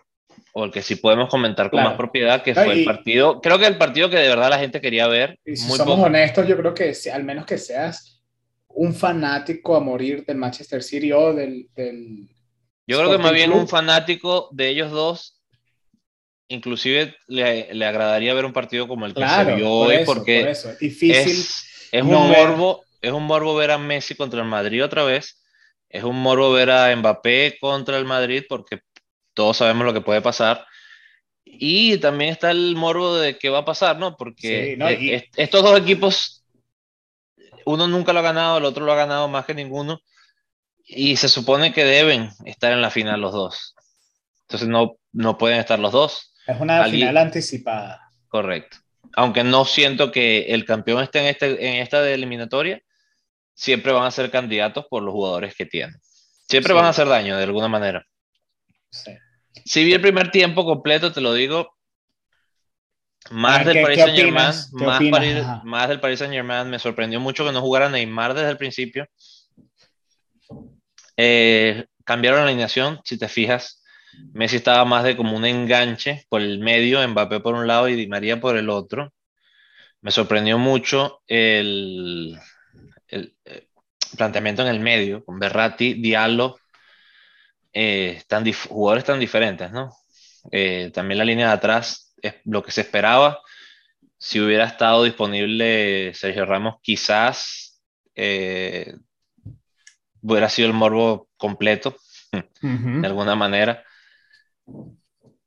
o 0.53 0.65
el 0.65 0.71
que 0.71 0.81
sí 0.81 0.95
podemos 0.95 1.29
comentar 1.29 1.69
con 1.69 1.83
más 1.83 1.97
propiedad, 1.97 2.41
que 2.43 2.53
fue 2.53 2.71
el 2.71 2.85
partido, 2.85 3.41
creo 3.41 3.59
que 3.59 3.65
el 3.65 3.77
partido 3.77 4.09
que 4.09 4.17
de 4.17 4.29
verdad 4.29 4.49
la 4.49 4.59
gente 4.59 4.79
quería 4.79 5.07
ver. 5.07 5.37
Y 5.43 5.57
si 5.57 5.69
somos 5.69 5.99
honestos, 5.99 6.47
yo 6.47 6.55
creo 6.55 6.73
que 6.73 6.93
al 7.11 7.23
menos 7.25 7.45
que 7.45 7.57
seas 7.57 8.14
un 8.75 8.93
fanático 8.93 9.75
a 9.75 9.79
morir 9.79 10.25
del 10.25 10.37
Manchester 10.37 10.83
City 10.83 11.11
o 11.11 11.33
del... 11.33 11.69
del 11.75 12.29
Yo 12.87 12.97
creo 12.97 13.11
que 13.11 13.17
más 13.17 13.33
bien 13.33 13.51
un 13.51 13.67
fanático 13.67 14.49
de 14.51 14.69
ellos 14.69 14.91
dos, 14.91 15.41
inclusive 16.47 17.15
le, 17.27 17.73
le, 17.73 17.85
agradaría 17.85 18.33
ver 18.33 18.45
un 18.45 18.53
partido 18.53 18.87
como 18.87 19.05
el 19.05 19.13
que 19.13 19.27
se 19.27 19.55
vio 19.55 19.71
hoy, 19.71 19.99
porque 20.05 20.51
es 20.51 20.79
difícil. 20.79 21.45
Es, 21.91 22.03
un 22.03 22.09
morbo, 22.09 22.83
es 23.01 23.11
un 23.11 23.23
morbo 23.23 23.55
ver 23.55 23.71
a 23.71 23.77
Messi 23.77 24.15
contra 24.15 24.41
el 24.41 24.47
Madrid 24.47 24.83
otra 24.83 25.03
vez, 25.03 25.41
es 25.89 26.03
un 26.03 26.21
morbo 26.21 26.51
ver 26.51 26.69
a 26.69 26.93
Mbappé 26.95 27.57
contra 27.59 27.97
el 27.97 28.05
Madrid, 28.05 28.43
porque 28.49 28.79
todos 29.33 29.57
sabemos 29.57 29.85
lo 29.85 29.93
que 29.93 30.01
puede 30.01 30.21
pasar. 30.21 30.65
Y 31.45 31.97
también 31.99 32.31
está 32.31 32.51
el 32.51 32.75
morbo 32.75 33.15
de 33.15 33.37
qué 33.37 33.49
va 33.49 33.59
a 33.59 33.65
pasar, 33.65 33.97
¿no? 33.97 34.17
Porque 34.17 34.73
e, 34.73 35.29
estos 35.37 35.63
dos 35.63 35.79
equipos 35.79 36.44
uno 37.65 37.87
nunca 37.87 38.13
lo 38.13 38.19
ha 38.19 38.23
ganado, 38.23 38.57
el 38.57 38.65
otro 38.65 38.85
lo 38.85 38.91
ha 38.91 38.95
ganado 38.95 39.27
más 39.27 39.45
que 39.45 39.53
ninguno. 39.53 40.01
Y 40.87 41.17
se 41.17 41.29
supone 41.29 41.73
que 41.73 41.83
deben 41.83 42.29
estar 42.45 42.71
en 42.71 42.81
la 42.81 42.91
final 42.91 43.21
los 43.21 43.33
dos. 43.33 43.75
Entonces 44.43 44.67
no, 44.67 44.97
no 45.11 45.37
pueden 45.37 45.59
estar 45.59 45.79
los 45.79 45.91
dos. 45.91 46.33
Es 46.45 46.59
una 46.59 46.85
final 46.85 47.17
anticipada. 47.17 48.11
Correcto. 48.27 48.77
Aunque 49.15 49.43
no 49.43 49.65
siento 49.65 50.11
que 50.11 50.53
el 50.53 50.65
campeón 50.65 51.01
esté 51.01 51.19
en, 51.19 51.25
este, 51.25 51.67
en 51.67 51.75
esta 51.81 52.07
eliminatoria, 52.09 52.81
siempre 53.53 53.91
van 53.91 54.05
a 54.05 54.11
ser 54.11 54.29
candidatos 54.29 54.85
por 54.89 55.01
los 55.01 55.13
jugadores 55.13 55.55
que 55.55 55.65
tienen. 55.65 55.99
Siempre 56.47 56.73
van 56.73 56.85
a 56.85 56.89
hacer 56.89 57.07
daño 57.07 57.37
de 57.37 57.43
alguna 57.43 57.67
manera. 57.67 58.05
Sí. 58.91 59.11
Si 59.65 59.83
vi 59.83 59.93
el 59.93 60.01
primer 60.01 60.29
tiempo 60.29 60.65
completo, 60.65 61.11
te 61.11 61.21
lo 61.21 61.33
digo, 61.33 61.74
más 63.31 63.65
del 63.65 63.81
Paris 63.81 63.99
Saint 63.99 64.15
Germain, 64.15 64.45
más, 64.45 64.71
más, 65.63 65.89
del 65.89 65.99
Paris 65.99 66.19
Saint 66.19 66.33
Germain, 66.33 66.69
me 66.69 66.79
sorprendió 66.79 67.19
mucho 67.19 67.45
que 67.45 67.51
no 67.51 67.61
jugara 67.61 67.89
Neymar 67.89 68.33
desde 68.33 68.51
el 68.51 68.57
principio. 68.57 69.07
Eh, 71.17 71.85
cambiaron 72.03 72.41
la 72.41 72.47
alineación, 72.47 72.99
si 73.03 73.17
te 73.17 73.27
fijas, 73.27 73.83
Messi 74.33 74.57
estaba 74.57 74.85
más 74.85 75.03
de 75.03 75.17
como 75.17 75.35
un 75.35 75.45
enganche 75.45 76.25
por 76.29 76.41
el 76.41 76.59
medio, 76.59 77.05
Mbappé 77.07 77.39
por 77.39 77.55
un 77.55 77.67
lado 77.67 77.89
y 77.89 77.95
Di 77.95 78.07
María 78.07 78.39
por 78.39 78.57
el 78.57 78.69
otro. 78.69 79.13
Me 80.01 80.11
sorprendió 80.11 80.57
mucho 80.57 81.21
el, 81.27 82.39
el, 83.07 83.35
eh, 83.45 83.67
planteamiento 84.15 84.61
en 84.61 84.67
el 84.67 84.79
medio, 84.79 85.25
con 85.25 85.39
Berratti, 85.39 85.95
Diallo, 85.95 86.57
eh, 87.73 88.21
jugadores 88.69 89.03
tan 89.03 89.19
diferentes, 89.19 89.71
¿no? 89.71 89.91
Eh, 90.51 90.91
también 90.93 91.17
la 91.17 91.25
línea 91.25 91.47
de 91.47 91.53
atrás 91.53 92.04
es 92.27 92.35
lo 92.45 92.63
que 92.63 92.71
se 92.71 92.81
esperaba. 92.81 93.41
Si 94.17 94.39
hubiera 94.39 94.65
estado 94.65 95.03
disponible 95.03 96.13
Sergio 96.13 96.45
Ramos, 96.45 96.75
quizás 96.81 97.81
hubiera 100.21 100.49
sido 100.49 100.67
el 100.67 100.73
morbo 100.73 101.29
completo, 101.37 101.95
de 102.31 103.07
alguna 103.07 103.35
manera. 103.35 103.83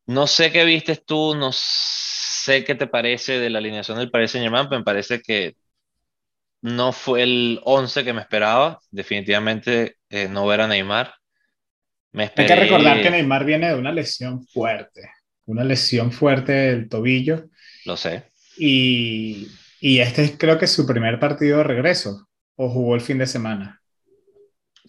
No 0.07 0.27
sé 0.27 0.53
qué 0.53 0.65
vistes 0.65 1.05
tú, 1.05 1.35
no 1.35 1.51
sé 1.53 2.65
qué 2.65 2.75
te 2.75 2.87
parece 2.87 3.39
de 3.39 3.51
la 3.51 3.59
alineación 3.59 3.99
del 3.99 4.11
Paris 4.11 4.31
Saint-Germain, 4.31 4.69
pero 4.69 4.79
me 4.79 4.85
parece 4.85 5.21
que 5.21 5.57
no 6.63 6.93
fue 6.93 7.23
el 7.23 7.61
11 7.65 8.05
que 8.05 8.13
me 8.13 8.21
esperaba. 8.21 8.81
Definitivamente 8.91 9.97
eh, 10.09 10.29
no 10.29 10.47
ver 10.47 10.63
a 10.63 10.69
Neymar. 10.69 11.15
Me 12.13 12.33
Hay 12.35 12.47
que 12.47 12.57
recordar 12.57 13.03
que 13.03 13.11
Neymar 13.11 13.45
viene 13.45 13.69
de 13.69 13.75
una 13.75 13.93
lesión 13.93 14.47
fuerte, 14.47 15.11
una 15.49 15.65
lesión 15.65 16.13
fuerte 16.13 16.53
del 16.53 16.89
tobillo. 16.89 17.49
Lo 17.85 17.97
sé. 17.97 18.25
Y, 18.57 19.49
y 19.81 19.99
este 19.99 20.37
creo 20.37 20.59
que 20.59 20.67
es 20.67 20.73
su 20.73 20.87
primer 20.87 21.19
partido 21.19 21.59
de 21.59 21.65
regreso, 21.65 22.29
o 22.57 22.69
jugó 22.69 22.95
el 22.95 23.01
fin 23.01 23.19
de 23.19 23.27
semana. 23.27 23.81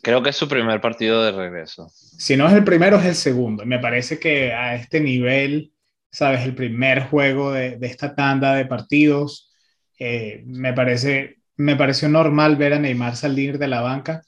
Creo 0.01 0.21
que 0.21 0.29
es 0.29 0.35
su 0.35 0.47
primer 0.47 0.79
partido 0.79 1.23
de 1.23 1.31
regreso. 1.31 1.89
Si 1.93 2.37
no 2.37 2.47
es 2.47 2.53
el 2.53 2.63
primero, 2.63 2.97
es 2.97 3.05
el 3.05 3.15
segundo. 3.15 3.65
Me 3.65 3.79
parece 3.79 4.19
que 4.19 4.53
a 4.53 4.75
este 4.75 4.99
nivel, 5.01 5.71
sabes, 6.11 6.41
el 6.45 6.55
primer 6.55 7.03
juego 7.03 7.51
de, 7.51 7.77
de 7.77 7.87
esta 7.87 8.15
tanda 8.15 8.55
de 8.55 8.65
partidos, 8.65 9.51
eh, 9.97 10.43
me, 10.45 10.73
parece, 10.73 11.37
me 11.57 11.75
pareció 11.75 12.07
normal 12.07 12.55
ver 12.55 12.73
a 12.73 12.79
Neymar 12.79 13.15
salir 13.15 13.57
de 13.57 13.67
la 13.67 13.81
banca. 13.81 14.23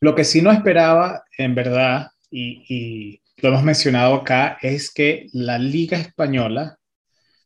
Lo 0.00 0.14
que 0.14 0.24
sí 0.24 0.42
no 0.42 0.50
esperaba, 0.50 1.22
en 1.36 1.54
verdad, 1.54 2.08
y, 2.30 2.64
y 2.68 3.21
lo 3.42 3.48
hemos 3.50 3.64
mencionado 3.64 4.14
acá, 4.14 4.58
es 4.62 4.92
que 4.92 5.26
la 5.32 5.58
liga 5.58 5.98
española, 5.98 6.78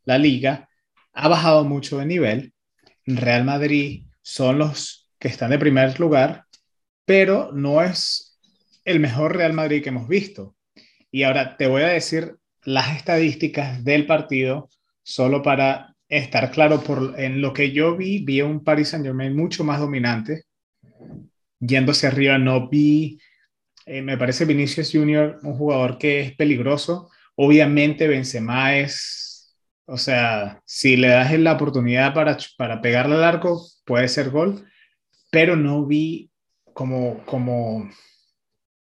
la 0.05 0.19
liga, 0.19 0.69
ha 1.13 1.29
bajado 1.29 1.65
mucho 1.65 1.99
de 1.99 2.07
nivel. 2.07 2.53
Real 3.07 3.45
Madrid 3.45 4.05
son 4.23 4.59
los 4.59 5.09
que 5.19 5.29
están 5.29 5.51
de 5.51 5.59
primer 5.59 5.99
lugar 5.99 6.47
pero 7.07 7.53
no 7.53 7.83
es 7.83 8.39
el 8.85 9.01
mejor 9.01 9.37
Real 9.37 9.55
Madrid 9.55 9.83
que 9.83 9.89
hemos 9.89 10.09
visto. 10.09 10.55
Y 11.11 11.23
ahora 11.23 11.57
te 11.57 11.67
voy 11.67 11.83
a 11.83 11.89
decir 11.89 12.37
las 12.65 12.95
estadísticas 12.95 13.83
del 13.85 14.07
partido 14.07 14.69
solo 15.03 15.41
para 15.41 15.95
estar 16.09 16.51
claro 16.51 16.83
por 16.83 17.19
en 17.19 17.41
lo 17.41 17.53
que 17.53 17.71
yo 17.71 17.97
vi, 17.97 18.19
vi 18.25 18.43
un 18.43 18.63
Paris 18.63 18.89
Saint-Germain 18.89 19.35
mucho 19.35 19.65
más 19.65 19.81
dominante. 19.81 20.43
Yéndose 21.61 22.09
arriba 22.09 22.39
no 22.39 22.69
vi 22.69 23.19
eh, 23.87 24.03
me 24.03 24.19
parece 24.19 24.45
Vinicius 24.45 24.91
Junior 24.93 25.39
un 25.43 25.57
jugador 25.57 25.97
que 25.97 26.21
es 26.21 26.37
peligroso. 26.37 27.09
Obviamente 27.37 28.09
Benzema 28.09 28.77
es, 28.77 29.57
o 29.87 29.97
sea, 29.97 30.61
si 30.65 30.97
le 30.97 31.09
das 31.09 31.33
la 31.39 31.53
oportunidad 31.53 32.13
para, 32.13 32.37
para 32.59 32.83
pegarle 32.83 33.15
al 33.15 33.25
arco, 33.25 33.65
puede 33.85 34.09
ser 34.09 34.31
gol, 34.31 34.67
pero 35.31 35.55
no 35.55 35.87
vi 35.87 36.31
como, 36.73 37.25
como, 37.27 37.89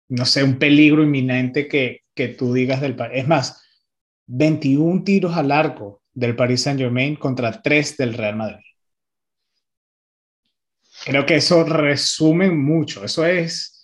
no 0.08 0.24
sé, 0.24 0.42
un 0.42 0.58
peligro 0.58 1.04
inminente 1.04 1.68
que, 1.68 2.02
que 2.12 2.28
tú 2.28 2.52
digas 2.52 2.80
del 2.80 2.96
Es 3.12 3.28
más, 3.28 3.62
21 4.26 5.04
tiros 5.04 5.36
al 5.36 5.52
arco 5.52 6.02
del 6.12 6.34
Paris 6.34 6.62
Saint 6.62 6.80
Germain 6.80 7.14
contra 7.14 7.62
3 7.62 7.96
del 7.96 8.14
Real 8.14 8.36
Madrid. 8.36 8.64
Creo 11.04 11.24
que 11.24 11.36
eso 11.36 11.62
resume 11.62 12.50
mucho. 12.50 13.04
Eso 13.04 13.24
es 13.24 13.75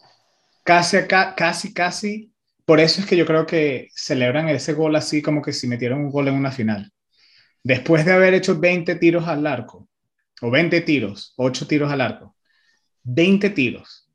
casi, 0.63 0.99
casi, 1.37 1.75
casi. 1.75 2.33
Por 2.65 2.81
eso 2.81 3.01
es 3.01 3.07
que 3.07 3.17
yo 3.17 3.27
creo 3.27 3.47
que 3.47 3.89
celebran 3.95 4.49
ese 4.49 4.73
gol 4.73 4.95
así 4.97 5.21
como 5.21 5.43
que 5.43 5.53
si 5.53 5.67
metieron 5.67 6.01
un 6.01 6.11
gol 6.11 6.29
en 6.29 6.35
una 6.35 6.53
final. 6.53 6.91
Después 7.65 8.05
de 8.05 8.13
haber 8.13 8.35
hecho 8.35 8.59
20 8.59 8.97
tiros 8.97 9.27
al 9.29 9.47
arco, 9.47 9.89
o 10.41 10.51
20 10.51 10.81
tiros, 10.81 11.35
8 11.37 11.67
tiros 11.67 11.93
al 11.93 12.01
arco, 12.01 12.37
20 13.05 13.51
tiros, 13.51 14.09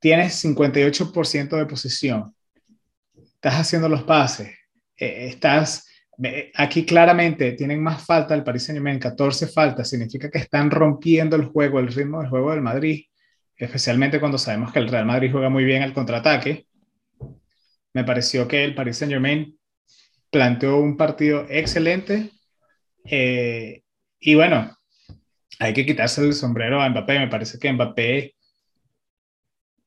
tienes 0.00 0.44
58% 0.44 1.56
de 1.56 1.66
posición, 1.66 2.34
estás 3.16 3.54
haciendo 3.54 3.88
los 3.88 4.02
pases, 4.02 4.48
eh, 4.96 5.28
estás, 5.28 5.86
aquí 6.54 6.84
claramente 6.84 7.52
tienen 7.52 7.80
más 7.80 8.04
falta 8.04 8.34
el 8.34 8.42
Paris 8.42 8.64
Saint 8.64 8.78
Germain, 8.78 8.98
14 8.98 9.46
faltas, 9.46 9.88
significa 9.88 10.28
que 10.28 10.38
están 10.38 10.70
rompiendo 10.70 11.36
el 11.36 11.44
juego, 11.44 11.78
el 11.78 11.88
ritmo 11.88 12.20
del 12.20 12.30
juego 12.30 12.50
del 12.50 12.62
Madrid, 12.62 13.04
especialmente 13.58 14.20
cuando 14.20 14.38
sabemos 14.38 14.72
que 14.72 14.78
el 14.78 14.88
Real 14.88 15.06
Madrid 15.06 15.30
juega 15.32 15.50
muy 15.50 15.64
bien 15.64 15.82
el 15.82 15.92
contraataque. 15.92 16.66
Me 17.92 18.04
pareció 18.04 18.46
que 18.48 18.64
el 18.64 18.74
Paris 18.74 18.98
Saint 18.98 19.12
Germain 19.12 19.58
planteó 20.30 20.78
un 20.78 20.96
partido 20.96 21.46
excelente 21.48 22.30
eh, 23.04 23.82
y 24.20 24.34
bueno, 24.34 24.76
hay 25.58 25.72
que 25.74 25.86
quitarse 25.86 26.22
el 26.22 26.34
sombrero 26.34 26.80
a 26.80 26.88
Mbappé, 26.88 27.18
me 27.18 27.28
parece 27.28 27.58
que 27.58 27.72
Mbappé 27.72 28.34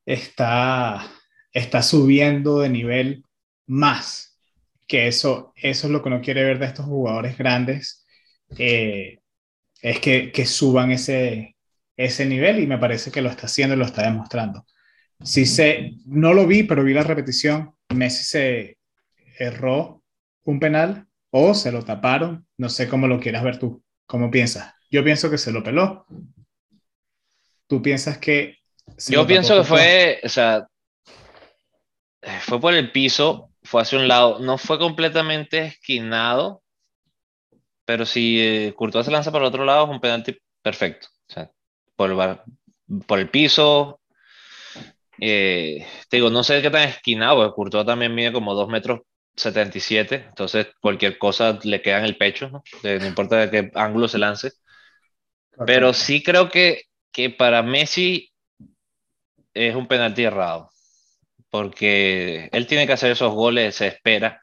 está, 0.04 1.06
está 1.52 1.82
subiendo 1.82 2.60
de 2.60 2.68
nivel 2.68 3.24
más. 3.66 4.38
Que 4.86 5.08
eso, 5.08 5.52
eso 5.56 5.86
es 5.86 5.92
lo 5.92 6.02
que 6.02 6.08
uno 6.08 6.20
quiere 6.20 6.44
ver 6.44 6.58
de 6.58 6.66
estos 6.66 6.86
jugadores 6.86 7.38
grandes, 7.38 8.04
eh, 8.58 9.20
es 9.80 10.00
que, 10.00 10.30
que, 10.32 10.46
suban 10.46 10.90
ese, 10.92 11.51
ese 12.04 12.26
nivel 12.26 12.60
y 12.60 12.66
me 12.66 12.78
parece 12.78 13.10
que 13.10 13.22
lo 13.22 13.30
está 13.30 13.46
haciendo 13.46 13.74
y 13.74 13.78
lo 13.78 13.84
está 13.84 14.02
demostrando. 14.02 14.66
Si 15.22 15.46
se, 15.46 15.92
no 16.04 16.34
lo 16.34 16.46
vi, 16.46 16.64
pero 16.64 16.84
vi 16.84 16.94
la 16.94 17.04
repetición, 17.04 17.74
Messi 17.94 18.24
se 18.24 18.78
erró 19.38 20.02
un 20.44 20.58
penal 20.58 21.06
o 21.30 21.54
se 21.54 21.72
lo 21.72 21.82
taparon, 21.84 22.46
no 22.58 22.68
sé 22.68 22.88
cómo 22.88 23.06
lo 23.06 23.20
quieras 23.20 23.44
ver 23.44 23.58
tú, 23.58 23.82
cómo 24.06 24.30
piensas. 24.30 24.74
Yo 24.90 25.04
pienso 25.04 25.30
que 25.30 25.38
se 25.38 25.52
lo 25.52 25.62
peló. 25.62 26.06
¿Tú 27.66 27.80
piensas 27.80 28.18
que 28.18 28.62
yo 29.08 29.26
pienso 29.26 29.58
que 29.58 29.64
fue, 29.64 30.20
o 30.24 30.28
sea, 30.28 30.66
fue 32.40 32.60
por 32.60 32.74
el 32.74 32.92
piso, 32.92 33.50
fue 33.62 33.82
hacia 33.82 33.98
un 33.98 34.08
lado, 34.08 34.38
no 34.40 34.58
fue 34.58 34.78
completamente 34.78 35.58
esquinado, 35.58 36.62
pero 37.84 38.06
si 38.06 38.40
eh, 38.40 38.74
Courtois 38.76 39.06
se 39.06 39.12
lanza 39.12 39.32
para 39.32 39.44
el 39.44 39.48
otro 39.48 39.64
lado 39.64 39.84
es 39.84 39.90
un 39.90 40.00
penalti 40.00 40.38
perfecto. 40.62 41.08
Por 41.96 42.10
el, 42.10 42.38
por 43.06 43.18
el 43.18 43.30
piso, 43.30 44.00
eh, 45.20 45.86
te 46.08 46.16
digo, 46.16 46.30
no 46.30 46.42
sé 46.42 46.62
qué 46.62 46.70
tan 46.70 46.88
esquinado, 46.88 47.36
porque 47.36 47.54
Courtois 47.54 47.86
también 47.86 48.14
mide 48.14 48.32
como 48.32 48.54
2 48.54 48.68
metros 48.68 49.00
77, 49.36 50.26
entonces 50.28 50.68
cualquier 50.80 51.18
cosa 51.18 51.58
le 51.62 51.80
queda 51.80 51.98
en 51.98 52.04
el 52.04 52.16
pecho, 52.16 52.50
¿no? 52.50 52.62
no 52.82 53.06
importa 53.06 53.36
de 53.46 53.50
qué 53.50 53.70
ángulo 53.74 54.08
se 54.08 54.18
lance. 54.18 54.52
Pero 55.66 55.92
sí 55.92 56.22
creo 56.22 56.48
que, 56.48 56.82
que 57.12 57.30
para 57.30 57.62
Messi 57.62 58.32
es 59.54 59.74
un 59.74 59.86
penalti 59.86 60.24
errado, 60.24 60.70
porque 61.50 62.48
él 62.52 62.66
tiene 62.66 62.86
que 62.86 62.94
hacer 62.94 63.12
esos 63.12 63.32
goles, 63.34 63.76
se 63.76 63.86
espera, 63.88 64.40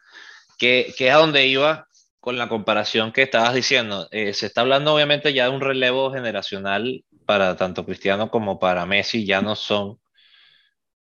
que, 0.57 0.93
que 0.97 1.07
es 1.07 1.13
a 1.13 1.17
donde 1.17 1.45
iba 1.47 1.87
con 2.19 2.37
la 2.37 2.49
comparación 2.49 3.11
que 3.11 3.23
estabas 3.23 3.53
diciendo. 3.53 4.07
Eh, 4.11 4.33
se 4.33 4.47
está 4.47 4.61
hablando 4.61 4.93
obviamente 4.93 5.33
ya 5.33 5.45
de 5.45 5.55
un 5.55 5.61
relevo 5.61 6.11
generacional 6.11 7.03
para 7.29 7.55
tanto 7.55 7.85
Cristiano 7.85 8.31
como 8.31 8.57
para 8.57 8.87
Messi, 8.87 9.23
ya 9.23 9.39
no 9.39 9.55
son 9.55 9.99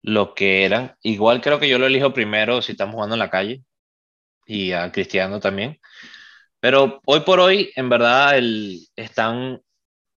lo 0.01 0.33
que 0.33 0.65
eran. 0.65 0.95
Igual 1.03 1.41
creo 1.41 1.59
que 1.59 1.69
yo 1.69 1.77
lo 1.77 1.85
elijo 1.85 2.11
primero 2.11 2.59
si 2.63 2.71
estamos 2.71 2.95
jugando 2.95 3.13
en 3.13 3.19
la 3.19 3.29
calle 3.29 3.61
y 4.47 4.71
a 4.71 4.91
Cristiano 4.91 5.39
también. 5.39 5.79
Pero 6.59 7.01
hoy 7.05 7.19
por 7.19 7.39
hoy, 7.39 7.71
en 7.75 7.89
verdad, 7.89 8.35
el, 8.35 8.79
están 8.95 9.61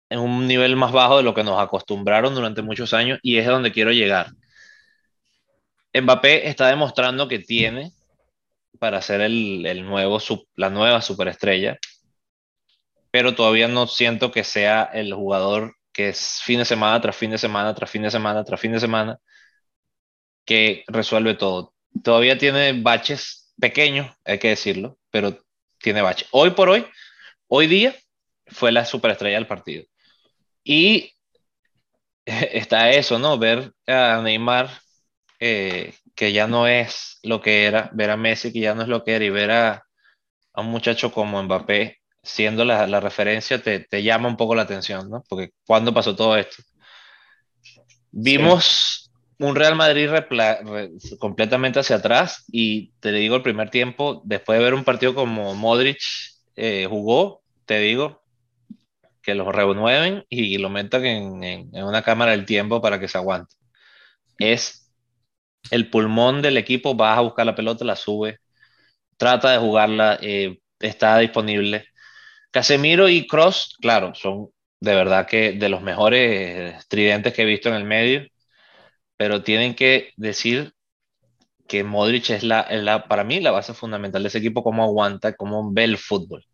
en 0.08 0.20
un 0.20 0.46
nivel 0.46 0.76
más 0.76 0.92
bajo 0.92 1.16
de 1.16 1.24
lo 1.24 1.34
que 1.34 1.42
nos 1.42 1.60
acostumbraron 1.60 2.32
durante 2.32 2.62
muchos 2.62 2.94
años 2.94 3.18
y 3.20 3.38
es 3.38 3.46
donde 3.46 3.72
quiero 3.72 3.90
llegar. 3.90 4.28
Mbappé 5.92 6.48
está 6.48 6.68
demostrando 6.68 7.26
que 7.26 7.40
tiene 7.40 7.90
para 8.78 9.02
ser 9.02 9.20
el, 9.20 9.66
el 9.66 9.84
nuevo, 9.84 10.20
la 10.54 10.70
nueva 10.70 11.02
superestrella, 11.02 11.76
pero 13.10 13.34
todavía 13.34 13.66
no 13.66 13.88
siento 13.88 14.30
que 14.30 14.44
sea 14.44 14.84
el 14.94 15.12
jugador 15.12 15.74
que 15.98 16.10
es 16.10 16.40
fin 16.44 16.60
de 16.60 16.64
semana 16.64 17.00
tras 17.00 17.16
fin 17.16 17.32
de 17.32 17.38
semana, 17.38 17.74
tras 17.74 17.90
fin 17.90 18.02
de 18.02 18.10
semana, 18.12 18.44
tras 18.44 18.60
fin 18.60 18.70
de 18.70 18.78
semana, 18.78 19.18
que 20.44 20.84
resuelve 20.86 21.34
todo. 21.34 21.74
Todavía 22.04 22.38
tiene 22.38 22.72
baches 22.80 23.52
pequeños, 23.60 24.06
hay 24.24 24.38
que 24.38 24.50
decirlo, 24.50 24.96
pero 25.10 25.44
tiene 25.78 26.00
baches. 26.00 26.28
Hoy 26.30 26.50
por 26.50 26.68
hoy, 26.68 26.86
hoy 27.48 27.66
día, 27.66 27.96
fue 28.46 28.70
la 28.70 28.84
superestrella 28.84 29.38
del 29.38 29.48
partido. 29.48 29.86
Y 30.62 31.12
está 32.26 32.90
eso, 32.90 33.18
¿no? 33.18 33.36
Ver 33.36 33.72
a 33.88 34.20
Neymar, 34.22 34.70
eh, 35.40 35.94
que 36.14 36.32
ya 36.32 36.46
no 36.46 36.68
es 36.68 37.18
lo 37.24 37.40
que 37.40 37.64
era, 37.64 37.90
ver 37.92 38.10
a 38.10 38.16
Messi, 38.16 38.52
que 38.52 38.60
ya 38.60 38.76
no 38.76 38.82
es 38.82 38.88
lo 38.88 39.02
que 39.02 39.16
era, 39.16 39.24
y 39.24 39.30
ver 39.30 39.50
a, 39.50 39.84
un 40.54 40.66
muchacho 40.66 41.10
como 41.10 41.42
Mbappé 41.42 41.98
siendo 42.28 42.64
la, 42.64 42.86
la 42.86 43.00
referencia, 43.00 43.62
te, 43.62 43.80
te, 43.80 44.02
llama 44.02 44.28
un 44.28 44.36
poco 44.36 44.54
la 44.54 44.62
atención, 44.62 45.08
¿no? 45.08 45.24
Porque 45.28 45.50
¿cuándo 45.66 45.94
pasó 45.94 46.14
todo 46.14 46.36
esto? 46.36 46.62
Vimos 48.10 49.10
un 49.38 49.54
Real 49.54 49.76
Madrid 49.76 50.10
completamente 51.18 51.80
hacia 51.80 51.96
atrás 51.96 52.44
y 52.50 52.92
te 53.00 53.12
digo 53.12 53.36
el 53.36 53.42
primer 53.42 53.70
tiempo, 53.70 54.20
después 54.24 54.58
de 54.58 54.64
ver 54.64 54.74
un 54.74 54.84
partido 54.84 55.14
como 55.14 55.54
Modric 55.54 55.98
eh, 56.56 56.86
jugó, 56.88 57.42
te 57.64 57.78
digo, 57.78 58.22
que 59.22 59.34
lo 59.34 59.50
renueven 59.52 60.24
y 60.28 60.58
lo 60.58 60.70
metan 60.70 61.04
en, 61.04 61.70
una 61.72 62.02
cámara 62.02 62.32
del 62.32 62.46
tiempo 62.46 62.82
para 62.82 62.98
que 62.98 63.08
se 63.08 63.18
aguante. 63.18 63.54
Es 64.38 64.92
el 65.70 65.90
pulmón 65.90 66.42
del 66.42 66.56
equipo, 66.56 66.94
vas 66.94 67.18
a 67.18 67.22
buscar 67.22 67.46
la 67.46 67.54
pelota, 67.54 67.84
la 67.84 67.96
sube, 67.96 68.38
trata 69.16 69.52
de 69.52 69.58
jugarla, 69.58 70.18
eh, 70.20 70.58
está 70.80 71.18
disponible. 71.18 71.87
Casemiro 72.50 73.08
y 73.08 73.26
Cross, 73.26 73.76
claro, 73.80 74.14
son 74.14 74.48
de 74.80 74.94
verdad 74.94 75.26
que 75.26 75.52
de 75.52 75.68
los 75.68 75.82
mejores 75.82 76.86
tridentes 76.88 77.34
que 77.34 77.42
he 77.42 77.46
visto 77.46 77.68
en 77.68 77.74
el 77.74 77.84
medio, 77.84 78.26
pero 79.16 79.42
tienen 79.42 79.74
que 79.74 80.12
decir 80.16 80.72
que 81.66 81.84
Modric 81.84 82.30
es 82.30 82.42
la, 82.42 82.66
la, 82.70 83.06
para 83.06 83.24
mí 83.24 83.40
la 83.40 83.50
base 83.50 83.74
fundamental 83.74 84.22
de 84.22 84.28
ese 84.28 84.38
equipo, 84.38 84.62
cómo 84.62 84.82
aguanta, 84.82 85.34
cómo 85.34 85.70
ve 85.72 85.84
el 85.84 85.98
fútbol. 85.98 86.44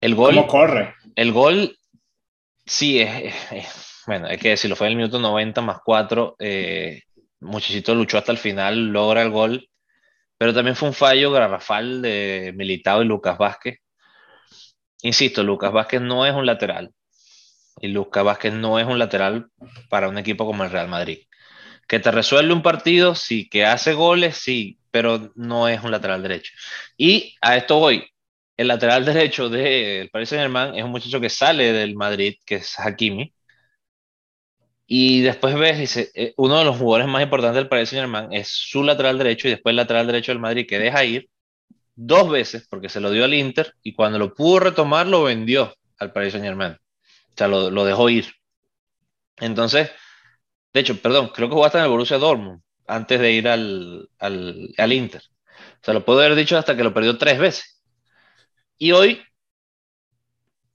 El 0.00 0.14
gol. 0.14 0.34
¿Cómo 0.34 0.46
corre? 0.46 0.94
El 1.16 1.32
gol, 1.32 1.76
sí, 2.64 3.00
es, 3.00 3.34
bueno, 4.06 4.28
hay 4.28 4.38
que 4.38 4.50
decirlo, 4.50 4.76
fue 4.76 4.86
en 4.86 4.92
el 4.92 4.96
minuto 4.96 5.18
90 5.18 5.60
más 5.60 5.78
4. 5.84 6.36
Eh, 6.38 7.02
Muchachito 7.40 7.94
luchó 7.94 8.18
hasta 8.18 8.32
el 8.32 8.38
final, 8.38 8.88
logra 8.88 9.22
el 9.22 9.30
gol, 9.30 9.67
pero 10.38 10.54
también 10.54 10.76
fue 10.76 10.88
un 10.88 10.94
fallo 10.94 11.30
garrafal 11.32 12.02
de 12.02 12.52
Militao 12.56 13.02
y 13.02 13.06
Lucas 13.06 13.38
Vázquez. 13.38 13.80
Insisto, 15.02 15.42
Lucas 15.42 15.72
Vázquez 15.72 16.00
no 16.00 16.26
es 16.26 16.34
un 16.34 16.46
lateral. 16.46 16.92
Y 17.80 17.88
Lucas 17.88 18.24
Vázquez 18.24 18.52
no 18.54 18.78
es 18.78 18.86
un 18.86 18.98
lateral 18.98 19.50
para 19.88 20.08
un 20.08 20.18
equipo 20.18 20.46
como 20.46 20.64
el 20.64 20.70
Real 20.70 20.88
Madrid. 20.88 21.18
Que 21.88 22.00
te 22.00 22.10
resuelve 22.10 22.52
un 22.52 22.62
partido, 22.62 23.14
sí, 23.14 23.48
que 23.48 23.64
hace 23.66 23.94
goles, 23.94 24.36
sí, 24.38 24.78
pero 24.90 25.32
no 25.36 25.68
es 25.68 25.82
un 25.82 25.90
lateral 25.90 26.22
derecho. 26.22 26.52
Y 26.96 27.36
a 27.40 27.56
esto 27.56 27.78
voy 27.78 28.10
el 28.58 28.68
lateral 28.68 29.04
derecho 29.04 29.48
del 29.48 30.10
Paris 30.10 30.30
Saint 30.30 30.42
Germain 30.42 30.74
es 30.74 30.84
un 30.84 30.90
muchacho 30.90 31.20
que 31.20 31.30
sale 31.30 31.72
del 31.72 31.94
Madrid, 31.94 32.34
que 32.44 32.56
es 32.56 32.78
Hakimi. 32.78 33.32
Y 34.90 35.20
después 35.20 35.54
ves, 35.54 35.96
eh, 35.98 36.32
uno 36.38 36.58
de 36.58 36.64
los 36.64 36.78
jugadores 36.78 37.08
más 37.08 37.22
importantes 37.22 37.56
del 37.56 37.68
Paris 37.68 37.90
Saint 37.90 38.04
Germain 38.04 38.32
es 38.32 38.48
su 38.48 38.82
lateral 38.82 39.18
derecho 39.18 39.46
y 39.46 39.50
después 39.52 39.72
el 39.72 39.76
lateral 39.76 40.06
derecho 40.06 40.32
del 40.32 40.40
Madrid 40.40 40.66
que 40.66 40.78
deja 40.78 41.04
ir 41.04 41.28
dos 41.96 42.30
veces 42.30 42.66
porque 42.70 42.88
se 42.88 43.00
lo 43.00 43.10
dio 43.10 43.24
al 43.24 43.34
Inter 43.34 43.74
y 43.82 43.94
cuando 43.94 44.18
lo 44.18 44.34
pudo 44.34 44.60
retomar 44.60 45.06
lo 45.06 45.24
vendió 45.24 45.74
al 45.98 46.12
Paris 46.12 46.32
Saint 46.32 46.46
Germain. 46.46 46.72
O 46.74 47.34
sea, 47.36 47.48
lo, 47.48 47.70
lo 47.70 47.84
dejó 47.84 48.08
ir. 48.10 48.26
Entonces, 49.38 49.90
de 50.74 50.80
hecho, 50.80 51.00
perdón, 51.00 51.30
creo 51.34 51.48
que 51.48 51.54
jugó 51.54 51.66
hasta 51.66 51.78
en 51.78 51.84
el 51.84 51.90
Borussia 51.90 52.18
Dortmund 52.18 52.62
antes 52.86 53.20
de 53.20 53.32
ir 53.32 53.48
al, 53.48 54.08
al, 54.18 54.70
al 54.78 54.92
Inter. 54.92 55.22
O 55.82 55.84
sea, 55.84 55.94
lo 55.94 56.04
puedo 56.04 56.20
haber 56.20 56.34
dicho 56.36 56.56
hasta 56.58 56.76
que 56.76 56.84
lo 56.84 56.94
perdió 56.94 57.18
tres 57.18 57.38
veces. 57.38 57.82
Y 58.78 58.92
hoy 58.92 59.20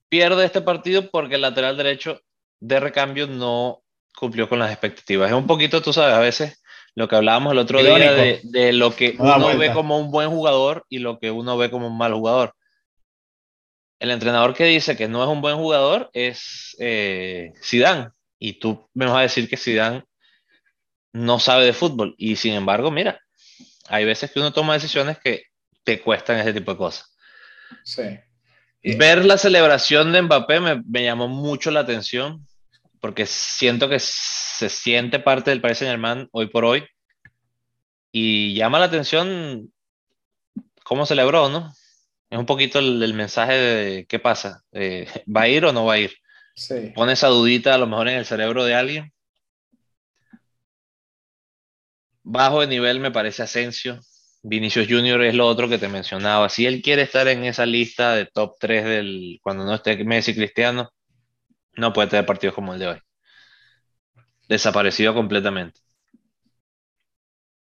pierde 0.09 0.45
este 0.45 0.61
partido 0.61 1.09
porque 1.09 1.35
el 1.35 1.41
lateral 1.41 1.77
derecho 1.77 2.21
de 2.59 2.79
recambio 2.79 3.27
no 3.27 3.82
cumplió 4.15 4.49
con 4.49 4.59
las 4.59 4.71
expectativas. 4.71 5.29
Es 5.29 5.35
un 5.35 5.47
poquito, 5.47 5.81
tú 5.81 5.93
sabes, 5.93 6.13
a 6.13 6.19
veces 6.19 6.61
lo 6.95 7.07
que 7.07 7.15
hablábamos 7.15 7.53
el 7.53 7.59
otro 7.59 7.81
día 7.81 8.11
de, 8.43 8.73
lo 8.73 8.95
que 8.95 9.15
uno 9.17 9.57
ve 9.57 9.73
como 9.73 9.97
un 9.97 10.11
buen 10.11 10.29
jugador 10.29 10.85
y 10.89 10.99
lo 10.99 11.19
que 11.19 11.31
uno 11.31 11.57
ve 11.57 11.71
como 11.71 11.87
un 11.87 11.97
mal 11.97 12.13
jugador. 12.13 12.55
El 13.99 14.11
entrenador 14.11 14.53
que 14.53 14.65
dice 14.65 14.97
que 14.97 15.07
no 15.07 15.23
es 15.23 15.29
un 15.29 15.41
buen 15.41 15.55
jugador 15.57 16.09
es 16.13 16.75
eh, 16.79 17.53
Zidane. 17.63 18.09
Y 18.37 18.59
tú 18.59 18.89
me 18.93 19.05
vas 19.05 19.15
a 19.15 19.21
decir 19.21 19.49
que 19.49 19.55
Zidane 19.57 20.03
no 21.13 21.39
sabe 21.39 21.65
de 21.65 21.73
fútbol. 21.73 22.13
Y 22.17 22.35
sin 22.35 22.53
embargo, 22.53 22.91
mira, 22.91 23.19
hay 23.87 24.05
veces 24.05 24.31
que 24.31 24.39
uno 24.39 24.51
toma 24.51 24.73
decisiones 24.73 25.17
que 25.19 25.45
te 25.83 26.01
cuestan 26.01 26.39
ese 26.39 26.53
tipo 26.53 26.71
de 26.71 26.77
cosas. 26.77 27.15
Sí. 27.83 28.03
Ver 28.83 29.23
la 29.25 29.37
celebración 29.37 30.11
de 30.11 30.21
Mbappé 30.21 30.59
me, 30.59 31.03
llamó 31.03 31.27
mucho 31.27 31.71
la 31.71 31.81
atención 31.81 32.45
porque 33.03 33.25
siento 33.25 33.89
que 33.89 33.99
se 33.99 34.69
siente 34.69 35.19
parte 35.19 35.49
del 35.49 35.59
Paris 35.59 35.79
Saint 35.79 35.91
Germain 35.91 36.29
hoy 36.31 36.47
por 36.47 36.63
hoy 36.63 36.85
y 38.13 38.55
llama 38.55 38.79
la 38.79 38.85
atención 38.85 39.73
cómo 40.85 41.05
celebró, 41.05 41.49
¿no? 41.49 41.69
Es 42.29 42.39
un 42.39 42.45
poquito 42.45 42.79
el, 42.79 43.13
mensaje 43.13 43.53
de 43.55 44.05
qué 44.05 44.19
pasa, 44.19 44.63
eh, 44.71 45.05
¿va 45.27 45.41
a 45.41 45.47
ir 45.49 45.65
o 45.65 45.73
no 45.73 45.83
va 45.83 45.95
a 45.95 45.99
ir? 45.99 46.13
Sí. 46.55 46.93
Pone 46.95 47.11
esa 47.11 47.27
dudita 47.27 47.75
a 47.75 47.77
lo 47.77 47.87
mejor 47.87 48.07
en 48.07 48.19
el 48.19 48.25
cerebro 48.25 48.63
de 48.63 48.75
alguien. 48.75 49.11
Bajo 52.23 52.61
de 52.61 52.67
nivel 52.67 53.01
me 53.01 53.11
parece 53.11 53.43
Asensio, 53.43 53.99
Vinicius 54.43 54.87
Junior 54.87 55.21
es 55.23 55.35
lo 55.35 55.45
otro 55.45 55.67
que 55.67 55.77
te 55.77 55.89
mencionaba. 55.89 56.47
Si 56.47 56.65
él 56.65 56.81
quiere 56.81 57.01
estar 57.01 57.27
en 57.27 57.43
esa 57.43 57.65
lista 57.65 58.15
de 58.15 58.27
top 58.27 58.55
3 58.61 58.85
del, 58.85 59.39
cuando 59.43 59.65
no 59.65 59.75
esté 59.75 60.05
Messi 60.05 60.33
Cristiano, 60.33 60.89
no 61.75 61.93
puede 61.93 62.09
tener 62.09 62.25
partidos 62.25 62.55
como 62.55 62.73
el 62.73 62.79
de 62.79 62.87
hoy. 62.87 63.01
Desaparecido 64.47 65.13
completamente. 65.13 65.79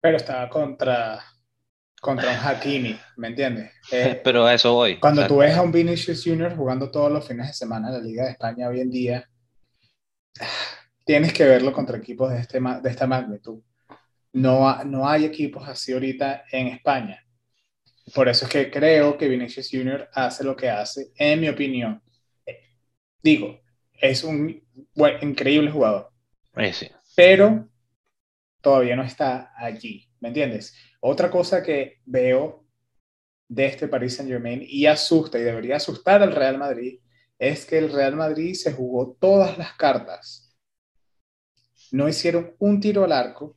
Pero 0.00 0.16
estaba 0.16 0.48
contra, 0.48 1.22
contra 2.00 2.30
un 2.30 2.36
Hakimi, 2.36 2.98
¿me 3.16 3.28
entiendes? 3.28 3.70
Eh, 3.92 4.20
Pero 4.24 4.46
a 4.46 4.54
eso 4.54 4.72
voy. 4.72 4.98
Cuando 4.98 5.26
tú 5.26 5.38
ves 5.38 5.56
a 5.56 5.62
un 5.62 5.70
Vinicius 5.70 6.24
Junior 6.24 6.56
jugando 6.56 6.90
todos 6.90 7.12
los 7.12 7.26
fines 7.26 7.48
de 7.48 7.52
semana 7.52 7.88
en 7.88 7.94
la 7.94 8.00
Liga 8.00 8.24
de 8.24 8.30
España 8.30 8.68
hoy 8.68 8.80
en 8.80 8.90
día, 8.90 9.28
tienes 11.04 11.32
que 11.32 11.44
verlo 11.44 11.72
contra 11.72 11.98
equipos 11.98 12.30
de, 12.30 12.40
este, 12.40 12.60
de 12.60 12.90
esta 12.90 13.06
magnitud. 13.06 13.62
No, 14.32 14.84
no 14.84 15.08
hay 15.08 15.24
equipos 15.24 15.68
así 15.68 15.92
ahorita 15.92 16.44
en 16.50 16.68
España. 16.68 17.24
Por 18.14 18.28
eso 18.28 18.46
es 18.46 18.50
que 18.50 18.70
creo 18.70 19.16
que 19.16 19.28
Vinicius 19.28 19.68
Junior 19.70 20.08
hace 20.14 20.44
lo 20.44 20.56
que 20.56 20.70
hace, 20.70 21.10
en 21.16 21.40
mi 21.40 21.48
opinión. 21.48 22.02
Digo, 23.22 23.59
es 24.00 24.24
un 24.24 24.62
increíble 25.20 25.70
jugador. 25.70 26.10
Sí. 26.72 26.88
Pero 27.14 27.68
todavía 28.60 28.96
no 28.96 29.02
está 29.02 29.52
allí, 29.56 30.08
¿me 30.20 30.28
entiendes? 30.28 30.74
Otra 31.00 31.30
cosa 31.30 31.62
que 31.62 32.00
veo 32.04 32.66
de 33.48 33.66
este 33.66 33.88
Paris 33.88 34.16
Saint 34.16 34.30
Germain 34.30 34.62
y 34.64 34.86
asusta 34.86 35.38
y 35.38 35.42
debería 35.42 35.76
asustar 35.76 36.22
al 36.22 36.34
Real 36.34 36.58
Madrid 36.58 37.00
es 37.38 37.64
que 37.64 37.78
el 37.78 37.92
Real 37.92 38.16
Madrid 38.16 38.54
se 38.54 38.72
jugó 38.72 39.16
todas 39.18 39.56
las 39.58 39.74
cartas. 39.74 40.54
No 41.90 42.08
hicieron 42.08 42.54
un 42.58 42.80
tiro 42.80 43.04
al 43.04 43.12
arco 43.12 43.56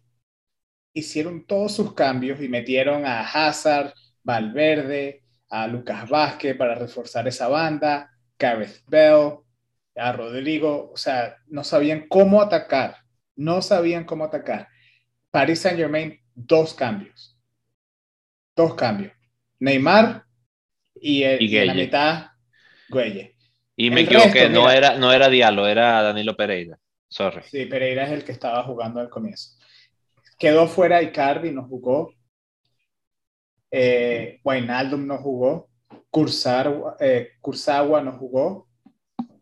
hicieron 0.93 1.45
todos 1.45 1.75
sus 1.75 1.93
cambios 1.93 2.41
y 2.41 2.47
metieron 2.47 3.05
a 3.05 3.21
Hazard, 3.21 3.93
Valverde, 4.23 5.23
a 5.49 5.67
Lucas 5.67 6.07
Vázquez 6.07 6.55
para 6.55 6.75
reforzar 6.75 7.27
esa 7.27 7.47
banda, 7.47 8.11
Gareth 8.37 8.83
Bell, 8.87 9.39
a 9.95 10.11
Rodrigo, 10.11 10.91
o 10.91 10.97
sea, 10.97 11.37
no 11.47 11.63
sabían 11.63 12.07
cómo 12.07 12.41
atacar, 12.41 12.97
no 13.35 13.61
sabían 13.61 14.05
cómo 14.05 14.23
atacar. 14.23 14.67
Paris 15.31 15.59
Saint 15.59 15.77
Germain, 15.77 16.19
dos 16.33 16.73
cambios, 16.73 17.39
dos 18.55 18.75
cambios. 18.75 19.13
Neymar 19.59 20.25
y, 20.95 21.23
en 21.23 21.67
la 21.67 21.73
mitad, 21.73 22.27
Güelle. 22.89 23.35
Y 23.75 23.89
me 23.89 24.01
equivoqué, 24.01 24.49
no, 24.49 24.69
era, 24.69 24.97
no 24.97 25.11
era 25.11 25.29
Diallo, 25.29 25.67
era 25.67 26.01
Danilo 26.03 26.35
Pereira. 26.35 26.77
Sorry. 27.07 27.41
Sí, 27.43 27.65
Pereira 27.65 28.05
es 28.05 28.11
el 28.11 28.23
que 28.23 28.31
estaba 28.31 28.63
jugando 28.63 28.99
al 28.99 29.09
comienzo. 29.09 29.57
Quedó 30.37 30.67
fuera 30.67 31.01
Icardi, 31.01 31.51
no 31.51 31.67
jugó. 31.67 32.13
Eh, 33.71 34.39
Wijnaldum 34.43 35.07
no 35.07 35.17
jugó. 35.17 35.69
Kurzawa, 36.09 36.97
eh, 36.99 37.31
no 37.41 38.11
jugó. 38.13 38.67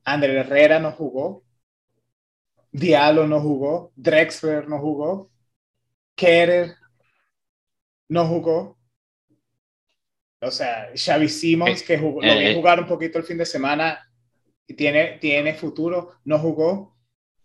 André 0.03 0.39
Herrera 0.39 0.79
no 0.79 0.91
jugó. 0.91 1.43
Diallo 2.71 3.27
no 3.27 3.39
jugó. 3.39 3.91
Drexler 3.95 4.67
no 4.67 4.79
jugó. 4.79 5.29
Kerer 6.15 6.75
no 8.09 8.25
jugó. 8.27 8.77
O 10.41 10.51
sea, 10.51 10.89
Xavi 10.95 11.29
Simons, 11.29 11.83
que 11.83 11.99
jugó, 11.99 12.21
lo 12.21 12.37
vi 12.37 12.47
eh, 12.47 12.55
jugar 12.55 12.79
un 12.79 12.87
poquito 12.87 13.19
el 13.19 13.23
fin 13.23 13.37
de 13.37 13.45
semana 13.45 13.99
y 14.65 14.73
tiene, 14.73 15.19
tiene 15.19 15.53
futuro, 15.53 16.13
no 16.25 16.39
jugó. 16.39 16.97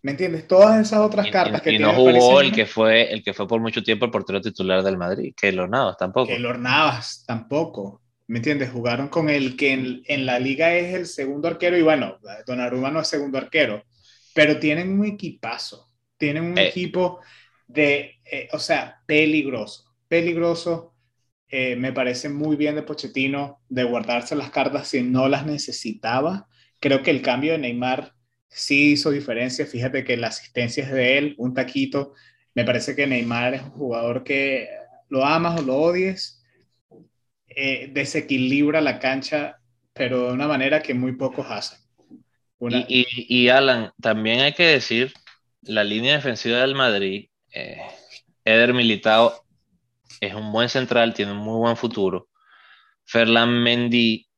¿Me 0.03 0.13
entiendes? 0.13 0.47
Todas 0.47 0.81
esas 0.81 1.01
otras 1.01 1.29
cartas 1.31 1.61
y, 1.61 1.65
que 1.65 1.73
y 1.73 1.79
no 1.79 1.93
jugó 1.93 2.41
el 2.41 2.53
que 2.53 2.65
fue 2.65 3.13
el 3.13 3.23
que 3.23 3.35
fue 3.35 3.47
por 3.47 3.61
mucho 3.61 3.83
tiempo 3.83 4.05
el 4.05 4.11
portero 4.11 4.41
titular 4.41 4.83
del 4.83 4.97
Madrid, 4.97 5.35
que 5.37 5.53
Navas 5.53 5.97
tampoco. 5.97 6.29
Que 6.29 6.39
Navas 6.39 7.25
tampoco. 7.27 8.01
¿Me 8.29 8.39
entiendes? 8.39 8.71
Jugaron 8.71 9.09
con 9.09 9.29
el 9.31 9.57
que 9.57 9.73
en, 9.73 10.03
en, 10.07 10.27
la 10.27 10.39
liga 10.41 10.75
es 10.75 10.95
el 10.95 11.07
segundo 11.07 11.49
arquero 11.49 11.77
y 11.77 11.83
bueno, 11.83 12.19
Donnarumma 12.47 12.91
no 12.91 13.01
es 13.01 13.09
segundo 13.09 13.39
arquero, 13.39 13.85
pero 14.35 14.59
tienen 14.59 14.99
un 14.99 15.07
equipazo, 15.07 15.93
tienen 16.17 16.45
un 16.45 16.59
Eh. 16.59 16.69
equipo 16.69 17.21
de, 17.69 18.17
eh, 18.25 18.49
o 18.53 18.59
sea, 18.59 19.03
peligroso, 19.07 19.95
peligroso. 20.09 20.95
Eh, 21.49 21.77
me 21.77 21.93
parece 21.93 22.29
muy 22.29 22.57
bien 22.57 22.75
de 22.75 22.83
Pochettino 22.83 23.63
de 23.69 23.85
guardarse 23.85 24.35
las 24.37 24.51
cartas 24.51 24.89
si 24.89 25.03
no 25.03 25.29
las 25.29 25.47
necesitaba. 25.47 26.49
Creo 26.81 27.03
que 27.03 27.11
el 27.13 27.23
cambio 27.23 27.53
de 27.53 27.59
Neymar 27.59 28.15
sí 28.49 28.93
hizo 28.93 29.11
diferencia. 29.11 29.67
Fíjate 29.67 30.05
que 30.05 30.17
la 30.17 30.29
asistencia 30.29 30.83
es 30.85 30.91
de 30.93 31.19
él, 31.19 31.35
un 31.39 31.55
taquito. 31.55 32.15
Me 32.55 32.65
parece 32.65 32.97
que 32.97 33.07
Neymar 33.07 33.55
es 33.55 33.63
un 33.63 33.71
jugador 33.71 34.25
que 34.25 34.69
lo 35.09 35.25
amas 35.25 35.61
o 35.61 35.63
lo 35.63 35.77
odies, 35.77 36.43
eh, 37.57 37.89
desequilibra 37.93 38.81
la 38.81 38.99
cancha, 39.01 39.57
pero 39.95 40.29
de 40.29 40.35
una 40.35 40.47
manera 40.47 40.83
que 40.83 40.95
muy 40.95 41.13
pocos 41.17 41.47
hacen. 41.51 41.79
Una- 42.59 42.85
Y, 42.89 43.07
y- 43.17 43.27
y, 43.45 43.49
Alan, 43.49 43.93
también 44.01 44.41
hay 44.41 44.53
que 44.53 44.65
decir, 44.67 45.13
la 45.63 45.83
línea 45.83 46.15
defensiva 46.17 46.59
del 46.59 46.75
Madrid, 46.75 47.29
eh, 47.53 47.81
Eder 48.45 48.75
Militao 48.75 49.35
es 50.21 50.35
un 50.35 50.53
buen 50.53 50.69
central, 50.69 51.15
tiene 51.15 51.33
un 51.33 51.39
muy 51.39 51.59
buen 51.59 51.77
futuro. 51.77 52.29
Ferland 53.07 53.63
Mendy, 53.63 54.29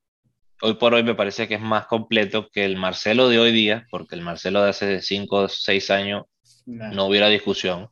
hoy 0.63 0.75
por 0.75 0.95
hoy 0.95 1.03
me 1.03 1.15
parece 1.15 1.49
que 1.49 1.55
es 1.55 1.61
más 1.61 1.87
completo 1.87 2.49
que 2.53 2.65
el 2.65 2.77
Marcelo 2.77 3.29
de 3.29 3.39
hoy 3.39 3.53
día, 3.53 3.87
porque 3.91 4.15
el 4.15 4.23
Marcelo 4.23 4.63
de 4.63 4.71
hace 4.71 5.03
5 5.03 5.37
o 5.43 5.49
6 5.49 5.91
años 5.91 6.25
nah. 6.67 6.91
no 6.93 7.07
hubiera 7.07 7.29
discusión, 7.29 7.89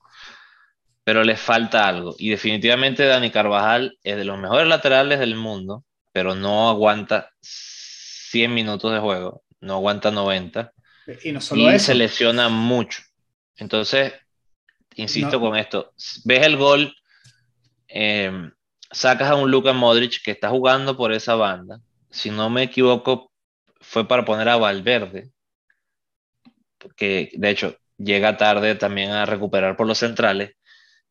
pero 1.06 1.24
le 1.24 1.36
falta 1.36 1.86
algo. 1.88 2.16
Y 2.18 2.30
definitivamente 2.30 3.06
Dani 3.06 3.30
Carvajal 3.30 3.98
es 4.04 4.16
de 4.18 4.24
los 4.24 4.38
mejores 4.38 4.66
laterales 4.68 5.20
del 5.20 5.36
mundo, 5.36 5.84
pero 6.12 6.34
no 6.34 6.68
aguanta 6.68 7.30
100 7.40 8.52
minutos 8.54 8.92
de 8.92 8.98
juego, 9.00 9.44
no 9.60 9.74
aguanta 9.76 10.10
90 10.10 10.72
Y 11.24 11.32
no 11.32 11.40
solo 11.40 11.62
y 11.62 11.68
eso. 11.68 11.86
se 11.86 11.94
lesiona 11.94 12.48
mucho. 12.50 13.02
Entonces, 13.56 14.14
insisto 14.96 15.36
No. 15.36 15.40
con 15.40 15.56
esto, 15.56 15.94
ves 16.24 16.46
el 16.46 16.56
gol, 16.56 16.94
eh, 17.88 18.32
sacas 18.90 19.30
a 19.30 19.36
un 19.36 19.50
Luka 19.50 19.72
Modric 19.72 20.22
que 20.24 20.32
está 20.32 20.50
jugando 20.50 20.96
por 20.96 21.12
esa 21.12 21.36
banda, 21.36 21.80
si 22.10 22.30
no 22.30 22.50
me 22.50 22.64
equivoco, 22.64 23.32
fue 23.80 24.08
para 24.08 24.24
poner 24.24 24.48
a 24.48 24.56
Valverde, 24.56 25.30
porque 26.78 27.30
de 27.34 27.50
hecho 27.50 27.76
llega 27.98 28.36
tarde 28.36 28.74
también 28.74 29.10
a 29.12 29.26
recuperar 29.26 29.76
por 29.76 29.86
los 29.86 29.98
centrales, 29.98 30.52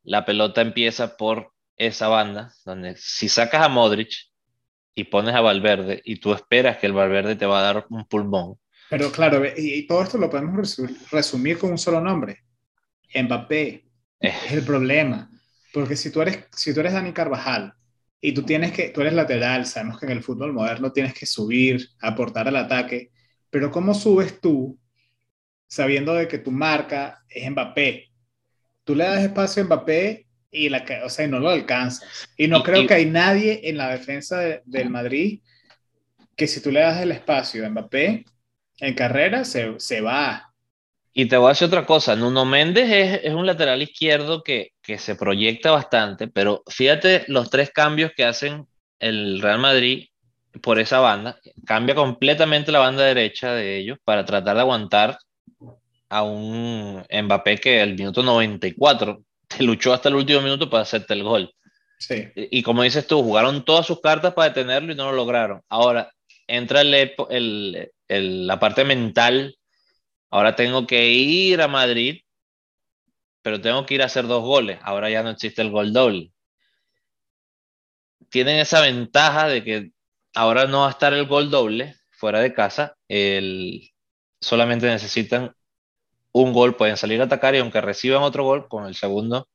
la 0.05 0.25
pelota 0.25 0.61
empieza 0.61 1.17
por 1.17 1.51
esa 1.77 2.07
banda, 2.07 2.53
donde 2.65 2.95
si 2.97 3.29
sacas 3.29 3.63
a 3.65 3.69
Modric 3.69 4.11
y 4.95 5.05
pones 5.05 5.35
a 5.35 5.41
Valverde 5.41 6.01
y 6.05 6.17
tú 6.17 6.33
esperas 6.33 6.77
que 6.77 6.87
el 6.87 6.93
Valverde 6.93 7.35
te 7.35 7.45
va 7.45 7.59
a 7.59 7.63
dar 7.73 7.85
un 7.89 8.05
pulmón, 8.07 8.57
Pero 8.89 9.11
claro, 9.11 9.43
y, 9.45 9.73
y 9.73 9.87
todo 9.87 10.03
esto 10.03 10.17
lo 10.17 10.29
podemos 10.29 10.55
resu- 10.55 11.09
resumir 11.11 11.57
con 11.57 11.71
un 11.71 11.77
solo 11.77 11.99
nombre. 12.01 12.43
Mbappé. 13.13 13.67
Eh. 14.21 14.33
Es 14.45 14.51
el 14.53 14.63
problema. 14.63 15.29
Porque 15.73 15.95
si 15.95 16.11
tú 16.11 16.21
eres, 16.21 16.45
si 16.51 16.73
tú 16.73 16.79
eres 16.79 16.93
Dani 16.93 17.11
Carvajal 17.13 17.73
y 18.21 18.33
tú 18.33 18.43
tienes 18.43 18.71
que, 18.71 18.89
tú 18.89 19.01
eres 19.01 19.13
lateral, 19.13 19.65
sabemos 19.65 19.99
que 19.99 20.05
en 20.05 20.13
el 20.13 20.23
fútbol 20.23 20.53
moderno 20.53 20.91
tienes 20.91 21.13
que 21.13 21.25
subir, 21.25 21.89
aportar 21.99 22.47
al 22.47 22.55
ataque, 22.55 23.11
pero 23.49 23.71
¿cómo 23.71 23.93
subes 23.93 24.39
tú 24.39 24.79
sabiendo 25.67 26.13
de 26.13 26.27
que 26.27 26.37
tu 26.39 26.51
marca 26.51 27.23
es 27.29 27.49
Mbappé? 27.51 28.11
Tú 28.85 28.95
le 28.95 29.03
das 29.03 29.21
espacio 29.23 29.61
a 29.63 29.65
Mbappé 29.65 30.25
y, 30.51 30.69
la, 30.69 30.85
o 31.03 31.09
sea, 31.09 31.27
no 31.27 31.39
lo 31.39 31.49
alcanzas. 31.49 32.29
Y 32.37 32.47
no 32.47 32.59
Y- 32.59 32.63
creo 32.63 32.81
y- 32.83 32.87
que 32.87 32.93
hay 32.93 33.05
nadie 33.07 33.59
en 33.63 33.77
la 33.77 33.89
defensa 33.89 34.39
de- 34.39 34.61
del 34.65 34.89
Madrid 34.89 35.41
que 36.37 36.47
si 36.47 36.61
tú 36.61 36.71
le 36.71 36.79
das 36.81 37.01
el 37.01 37.11
espacio 37.11 37.65
a 37.65 37.69
Mbappé 37.69 38.25
en 38.79 38.93
carrera, 38.93 39.43
se, 39.43 39.77
se 39.79 40.01
va. 40.01 40.53
Y 41.13 41.27
te 41.27 41.37
voy 41.37 41.47
a 41.47 41.49
decir 41.49 41.67
otra 41.67 41.85
cosa, 41.85 42.15
Nuno 42.15 42.45
Méndez 42.45 42.89
es, 42.91 43.19
es 43.23 43.33
un 43.33 43.45
lateral 43.45 43.81
izquierdo 43.81 44.43
que, 44.43 44.71
que 44.81 44.97
se 44.97 45.15
proyecta 45.15 45.71
bastante, 45.71 46.27
pero 46.27 46.61
fíjate 46.67 47.23
los 47.27 47.49
tres 47.49 47.71
cambios 47.71 48.11
que 48.15 48.25
hacen 48.25 48.67
el 48.99 49.41
Real 49.41 49.59
Madrid 49.59 50.07
por 50.61 50.77
esa 50.79 50.99
banda. 50.99 51.39
Cambia 51.65 51.95
completamente 51.95 52.71
la 52.71 52.79
banda 52.79 53.03
derecha 53.05 53.53
de 53.53 53.77
ellos 53.77 53.97
para 54.03 54.25
tratar 54.25 54.55
de 54.55 54.61
aguantar 54.61 55.17
a 56.17 56.23
un 56.23 57.03
Mbappé 57.11 57.57
que 57.57 57.81
al 57.81 57.95
minuto 57.95 58.23
94 58.23 59.23
te 59.47 59.63
luchó 59.63 59.93
hasta 59.93 60.09
el 60.09 60.15
último 60.15 60.41
minuto 60.41 60.69
para 60.69 60.83
hacerte 60.83 61.13
el 61.13 61.23
gol. 61.23 61.53
Sí. 61.99 62.31
Y, 62.35 62.59
y 62.59 62.63
como 62.63 62.83
dices 62.83 63.07
tú, 63.07 63.23
jugaron 63.23 63.65
todas 63.65 63.85
sus 63.87 64.01
cartas 64.01 64.33
para 64.33 64.49
detenerlo 64.49 64.93
y 64.93 64.95
no 64.95 65.05
lo 65.11 65.17
lograron. 65.17 65.61
Ahora 65.69 66.11
entra 66.47 66.81
el, 66.81 66.93
el- 67.29 67.91
el- 68.09 68.47
la 68.47 68.59
parte 68.59 68.85
mental. 68.85 69.57
Ahora 70.31 70.55
tengo 70.55 70.87
que 70.87 71.07
ir 71.09 71.61
a 71.61 71.67
Madrid, 71.69 72.21
pero 73.41 73.61
tengo 73.61 73.85
que 73.85 73.93
ir 73.95 74.01
a 74.01 74.05
hacer 74.05 74.27
dos 74.27 74.43
goles. 74.43 74.77
Ahora 74.81 75.09
ya 75.09 75.23
no 75.23 75.29
existe 75.29 75.61
el 75.61 75.71
gol 75.71 75.93
doble. 75.93 76.31
Tienen 78.29 78.59
esa 78.59 78.81
ventaja 78.81 79.47
de 79.47 79.63
que 79.63 79.91
ahora 80.33 80.65
no 80.67 80.81
va 80.81 80.87
a 80.87 80.91
estar 80.91 81.13
el 81.13 81.25
gol 81.27 81.49
doble 81.49 81.95
fuera 82.11 82.39
de 82.39 82.53
casa. 82.53 82.97
El, 83.07 83.91
solamente 84.41 84.87
necesitan 84.87 85.53
un 86.37 86.51
gol, 86.53 86.75
pueden 86.75 86.97
salir 86.97 87.21
a 87.21 87.25
atacar 87.25 87.55
y 87.55 87.59
aunque 87.59 87.79
reciban 87.81 88.21
otro 88.21 88.43
gol, 88.43 88.67
con 88.67 88.85
el 88.85 88.95
segundo 88.95 89.47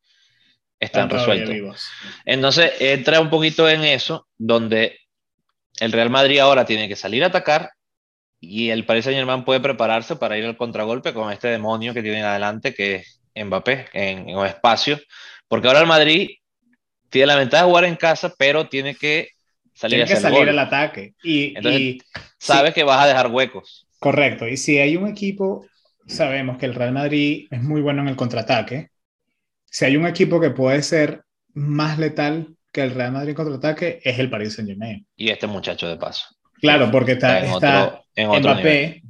están 0.80 1.08
todavía 1.08 1.44
resueltos. 1.44 1.84
Entonces 2.24 2.72
entra 2.80 3.20
un 3.20 3.30
poquito 3.30 3.68
en 3.68 3.84
eso, 3.84 4.26
donde 4.38 4.98
el 5.80 5.92
Real 5.92 6.10
Madrid 6.10 6.38
ahora 6.40 6.64
tiene 6.64 6.88
que 6.88 6.96
salir 6.96 7.24
a 7.24 7.28
atacar 7.28 7.70
y 8.40 8.70
el 8.70 8.86
Paris 8.86 9.04
Saint 9.04 9.18
Germain 9.18 9.44
puede 9.44 9.60
prepararse 9.60 10.16
para 10.16 10.38
ir 10.38 10.44
al 10.46 10.56
contragolpe 10.56 11.12
con 11.12 11.32
este 11.32 11.48
demonio 11.48 11.94
que 11.94 12.02
tienen 12.02 12.24
adelante, 12.24 12.74
que 12.74 12.96
es 12.96 13.20
Mbappé, 13.46 13.86
en, 13.92 14.28
en 14.30 14.38
espacio, 14.46 14.98
porque 15.48 15.68
ahora 15.68 15.80
el 15.80 15.86
Madrid 15.86 16.30
tiene 17.10 17.26
la 17.28 17.36
ventaja 17.36 17.64
de 17.64 17.70
jugar 17.70 17.84
en 17.84 17.96
casa, 17.96 18.32
pero 18.38 18.68
tiene 18.68 18.94
que 18.94 19.28
salir 19.74 19.96
Tiene 19.96 20.04
a 20.04 20.06
que 20.06 20.12
hacer 20.14 20.22
salir 20.22 20.38
gol. 20.40 20.48
al 20.50 20.58
ataque. 20.60 21.14
Y, 21.22 21.54
Entonces, 21.56 21.80
y- 21.82 21.98
Sabes 22.38 22.74
que 22.74 22.84
vas 22.84 23.04
a 23.04 23.08
dejar 23.08 23.26
huecos. 23.28 23.86
correcto. 23.98 24.48
Y 24.48 24.56
si 24.56 24.78
hay 24.78 24.96
un 24.96 25.06
equipo, 25.08 25.66
sabemos 26.10 26.58
que 26.58 26.66
el 26.66 26.74
Real 26.74 26.92
Madrid 26.92 27.46
es 27.50 27.62
muy 27.62 27.80
bueno 27.80 28.02
en 28.02 28.08
el 28.08 28.16
contraataque. 28.16 28.88
Si 29.64 29.84
hay 29.84 29.96
un 29.96 30.06
equipo 30.06 30.40
que 30.40 30.50
puede 30.50 30.82
ser 30.82 31.22
más 31.54 31.98
letal 31.98 32.56
que 32.72 32.82
el 32.82 32.92
Real 32.94 33.12
Madrid 33.12 33.30
en 33.30 33.34
contraataque, 33.36 34.00
es 34.02 34.18
el 34.18 34.30
Paris 34.30 34.54
Saint 34.54 34.68
Germain. 34.70 35.06
Y 35.16 35.30
este 35.30 35.46
muchacho 35.46 35.88
de 35.88 35.96
paso. 35.96 36.24
Claro, 36.60 36.90
porque 36.90 37.12
está, 37.12 37.38
en 37.40 37.46
está 37.46 37.86
otro, 37.86 38.04
en 38.16 38.28
otro 38.28 38.54
nivel. 38.54 38.54
Mbappé, 38.54 39.02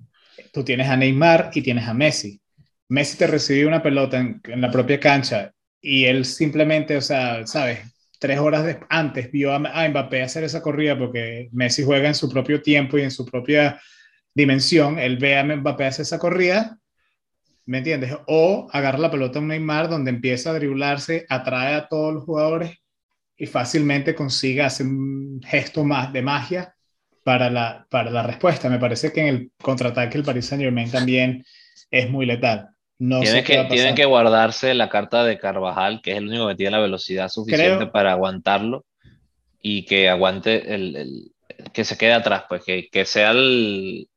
tú 0.53 0.65
tienes 0.65 0.89
a 0.89 0.97
Neymar 0.97 1.51
y 1.55 1.63
tienes 1.63 1.87
a 1.89 1.95
Messi. 1.95 2.41
Messi 2.89 3.17
te 3.19 3.27
recibió 3.27 3.69
una 3.69 3.83
pelota 3.83 4.19
en, 4.19 4.41
en 4.45 4.61
la 4.61 4.71
propia 4.71 4.99
cancha 5.01 5.53
y 5.81 6.05
él 6.05 6.25
simplemente, 6.25 6.97
o 6.97 7.01
sea, 7.01 7.47
¿sabes? 7.47 7.81
Tres 8.19 8.39
horas 8.39 8.65
de- 8.65 8.81
antes 8.89 9.31
vio 9.33 9.53
a, 9.53 9.57
a 9.57 9.89
Mbappé 9.89 10.23
hacer 10.23 10.45
esa 10.45 10.61
corrida 10.63 10.99
porque 10.99 11.49
Messi 11.53 11.83
juega 11.85 12.09
en 12.09 12.15
su 12.15 12.29
propio 12.29 12.61
tiempo 12.63 12.99
y 12.99 13.03
en 13.03 13.11
su 13.11 13.25
propia 13.25 13.81
dimensión. 14.35 14.99
Él 14.99 15.17
ve 15.19 15.37
a 15.39 15.45
Mbappé 15.45 15.87
hacer 15.87 16.03
esa 16.03 16.19
corrida, 16.19 16.79
¿me 17.71 17.79
entiendes? 17.79 18.13
O 18.27 18.67
agarra 18.73 18.99
la 18.99 19.13
pelota 19.13 19.39
a 19.39 19.43
un 19.43 19.47
Neymar 19.49 19.89
donde 19.89 20.11
empieza 20.11 20.51
a 20.51 20.55
driblarse, 20.55 21.25
atrae 21.29 21.75
a 21.75 21.87
todos 21.87 22.13
los 22.13 22.25
jugadores 22.25 22.79
y 23.37 23.47
fácilmente 23.47 24.13
consigue 24.17 24.63
hacer 24.63 24.87
un 24.87 25.41
gesto 25.47 25.85
más 25.85 26.13
de 26.13 26.21
magia 26.21 26.75
para 27.23 27.49
la, 27.49 27.87
para 27.89 28.11
la 28.11 28.25
respuesta. 28.25 28.69
Me 28.69 28.81
parece 28.81 29.13
que 29.13 29.21
en 29.21 29.27
el 29.29 29.53
contraataque 29.63 30.19
el 30.19 30.25
Paris 30.25 30.47
Saint 30.47 30.65
Germain 30.65 30.91
también 30.91 31.45
es 31.93 32.11
muy 32.11 32.27
letal. 32.27 32.71
No 32.99 33.21
Tienen 33.21 33.45
que, 33.45 33.65
tienen 33.71 33.95
que 33.95 34.05
guardarse 34.05 34.75
la 34.75 34.89
carta 34.89 35.23
de 35.23 35.39
Carvajal, 35.39 36.01
que 36.03 36.11
es 36.11 36.17
el 36.19 36.27
único 36.27 36.49
que 36.49 36.57
tiene 36.57 36.73
la 36.73 36.81
velocidad 36.81 37.29
suficiente 37.29 37.77
Creo- 37.77 37.93
para 37.93 38.11
aguantarlo 38.13 38.85
y 39.63 39.85
que 39.85 40.09
aguante 40.09 40.75
el, 40.75 40.97
el- 40.97 41.33
que 41.73 41.85
se 41.85 41.97
quede 41.97 42.15
atrás, 42.15 42.47
pues 42.49 42.65
que, 42.65 42.89
que 42.91 43.05
sea 43.05 43.31
el, 43.31 44.09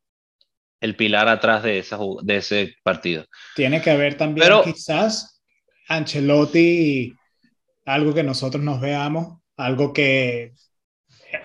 el 0.84 0.96
pilar 0.98 1.30
atrás 1.30 1.64
de, 1.64 1.80
esa, 1.80 1.98
de 2.24 2.36
ese 2.38 2.76
partido. 2.84 3.26
Tiene 3.56 3.82
que 3.82 3.90
haber 3.90 4.16
también 4.18 4.46
Pero- 4.46 4.64
quizás 4.64 5.42
Ancelotti, 5.88 7.14
algo 7.86 8.14
que 8.14 8.24
nosotros 8.24 8.62
nos 8.64 8.82
veamos, 8.82 9.40
algo 9.56 9.94
que 9.94 10.52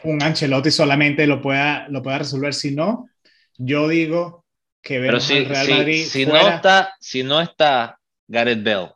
un 0.02 0.20
Ancelotti 0.22 0.70
solamente 0.72 1.26
lo 1.28 1.40
pueda, 1.40 1.86
lo 1.88 2.02
pueda 2.02 2.18
resolver. 2.18 2.52
Si 2.52 2.74
no, 2.74 3.08
yo 3.56 3.86
digo 3.86 4.44
que 4.82 4.94
Pero 4.98 5.12
vemos 5.12 5.24
si, 5.24 5.36
al 5.38 5.46
Real 5.46 5.66
si- 5.66 5.72
Madrid 5.72 6.04
si 6.06 6.26
no 6.26 6.36
está, 6.36 6.94
si 7.00 7.22
no 7.22 7.40
está 7.40 7.98
Gareth 8.26 8.62
Bell 8.64 8.88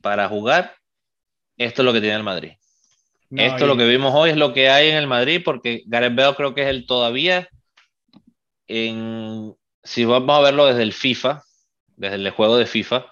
para 0.00 0.28
jugar, 0.28 0.74
esto 1.56 1.82
es 1.82 1.86
lo 1.86 1.92
que 1.92 2.00
tiene 2.00 2.16
el 2.16 2.22
Madrid. 2.24 2.52
esto 3.30 3.66
lo 3.68 3.76
que 3.76 3.86
vimos 3.86 4.12
hoy 4.14 4.30
es 4.30 4.36
lo 4.36 4.52
que 4.52 4.68
hay 4.70 4.88
en 4.90 4.96
el 4.96 5.06
Madrid, 5.06 5.40
porque 5.44 5.82
Gareth 5.86 6.16
Bale 6.16 6.34
creo 6.36 6.52
que 6.54 6.62
es 6.62 6.68
el 6.68 6.84
todavía, 6.84 7.48
en, 8.66 9.54
si 9.84 10.04
vamos 10.04 10.36
a 10.36 10.40
verlo 10.40 10.66
desde 10.66 10.82
el 10.82 10.92
FIFA, 10.92 11.44
desde 11.96 12.16
el 12.16 12.30
juego 12.30 12.56
de 12.56 12.66
FIFA, 12.66 13.06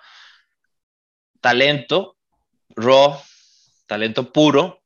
talento, 1.41 2.17
raw, 2.75 3.19
talento 3.87 4.33
puro, 4.33 4.83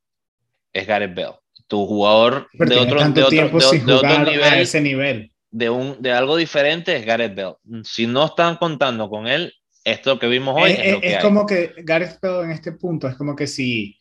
es 0.72 0.86
Gareth 0.86 1.14
Bale. 1.14 1.36
Tu 1.68 1.86
jugador 1.86 2.48
de 2.52 2.76
otro, 2.76 3.10
de 3.10 3.22
otro, 3.22 4.24
nivel, 4.24 4.54
ese 4.60 4.80
nivel. 4.80 5.32
De, 5.50 5.70
un, 5.70 6.00
de 6.00 6.12
algo 6.12 6.36
diferente 6.36 6.96
es 6.96 7.06
Gareth 7.06 7.34
Bale. 7.34 7.56
Si 7.84 8.06
no 8.06 8.26
están 8.26 8.56
contando 8.56 9.08
con 9.08 9.26
él, 9.26 9.52
esto 9.84 10.18
que 10.18 10.26
vimos 10.26 10.54
hoy 10.60 10.72
es, 10.72 10.98
es, 11.02 11.22
como 11.22 11.46
que 11.46 11.72
Gareth 11.78 12.18
Bale 12.20 12.44
en 12.44 12.50
este 12.50 12.72
punto 12.72 13.08
es 13.08 13.16
como 13.16 13.34
que 13.36 13.46
si 13.46 13.96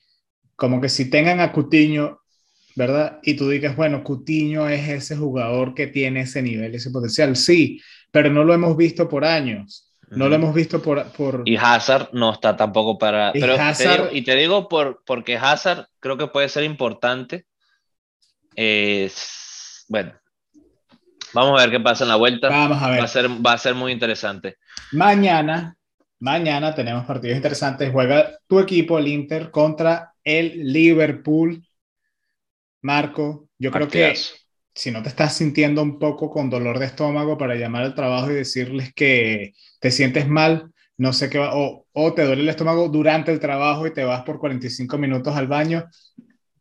como 0.55 0.79
que 0.79 0.89
si 0.89 1.09
tengan 1.09 1.41
a 1.41 1.51
Cutiño, 1.51 2.21
¿verdad? 2.75 3.19
Y 3.23 3.35
tú 3.35 3.49
digas, 3.49 3.75
bueno, 3.75 4.03
Cutiño 4.03 4.67
es 4.67 4.87
ese 4.87 5.15
jugador 5.15 5.73
que 5.73 5.87
tiene 5.87 6.21
ese 6.21 6.41
nivel, 6.41 6.75
ese 6.75 6.91
potencial. 6.91 7.35
Sí, 7.35 7.81
pero 8.11 8.29
no 8.29 8.43
lo 8.43 8.53
hemos 8.53 8.75
visto 8.77 9.07
por 9.07 9.25
años. 9.25 9.93
No 10.11 10.29
lo 10.29 10.35
hemos 10.35 10.53
visto 10.53 10.81
por, 10.81 11.11
por... 11.13 11.41
Y 11.45 11.57
Hazard 11.57 12.09
no 12.13 12.31
está 12.31 12.55
tampoco 12.55 12.97
para... 12.97 13.31
Y, 13.33 13.41
pero 13.41 14.13
y 14.13 14.21
te 14.21 14.35
digo 14.35 14.69
por, 14.69 15.01
porque 15.05 15.35
Hazard 15.35 15.87
creo 15.99 16.15
que 16.17 16.27
puede 16.27 16.47
ser 16.47 16.63
importante. 16.63 17.45
bueno, 19.87 20.13
vamos 21.33 21.59
a 21.59 21.63
ver 21.63 21.71
qué 21.71 21.79
pasa 21.79 22.03
en 22.03 22.09
la 22.09 22.15
vuelta. 22.17 22.49
Vamos 22.49 22.81
a 22.81 22.89
ver. 22.91 22.99
Va 22.99 23.03
a 23.05 23.07
ser, 23.07 23.27
va 23.45 23.53
a 23.53 23.57
ser 23.57 23.73
muy 23.73 23.91
interesante. 23.91 24.57
Mañana, 24.91 25.75
mañana 26.19 26.75
tenemos 26.75 27.05
partidos 27.05 27.35
interesantes. 27.35 27.91
Juega 27.91 28.37
tu 28.47 28.59
equipo, 28.59 28.99
el 28.99 29.07
Inter, 29.07 29.49
contra 29.49 30.13
el 30.23 30.71
Liverpool. 30.71 31.65
Marco, 32.85 33.49
yo 33.59 33.71
creo 33.71 33.89
que 33.89 34.29
si 34.73 34.91
no 34.91 35.01
te 35.03 35.09
estás 35.09 35.35
sintiendo 35.37 35.81
un 35.81 35.99
poco 35.99 36.29
con 36.29 36.49
dolor 36.49 36.79
de 36.79 36.85
estómago 36.87 37.37
para 37.37 37.55
llamar 37.55 37.83
al 37.83 37.95
trabajo 37.95 38.31
y 38.31 38.35
decirles 38.35 38.93
que 38.93 39.53
te 39.79 39.91
sientes 39.91 40.27
mal, 40.27 40.71
no 40.97 41.13
sé 41.13 41.29
qué 41.29 41.39
va, 41.39 41.55
o, 41.55 41.87
o 41.93 42.13
te 42.13 42.23
duele 42.25 42.41
el 42.43 42.49
estómago 42.49 42.89
durante 42.89 43.31
el 43.31 43.39
trabajo 43.39 43.87
y 43.87 43.93
te 43.93 44.03
vas 44.03 44.23
por 44.23 44.39
45 44.39 44.97
minutos 44.97 45.35
al 45.35 45.47
baño, 45.47 45.85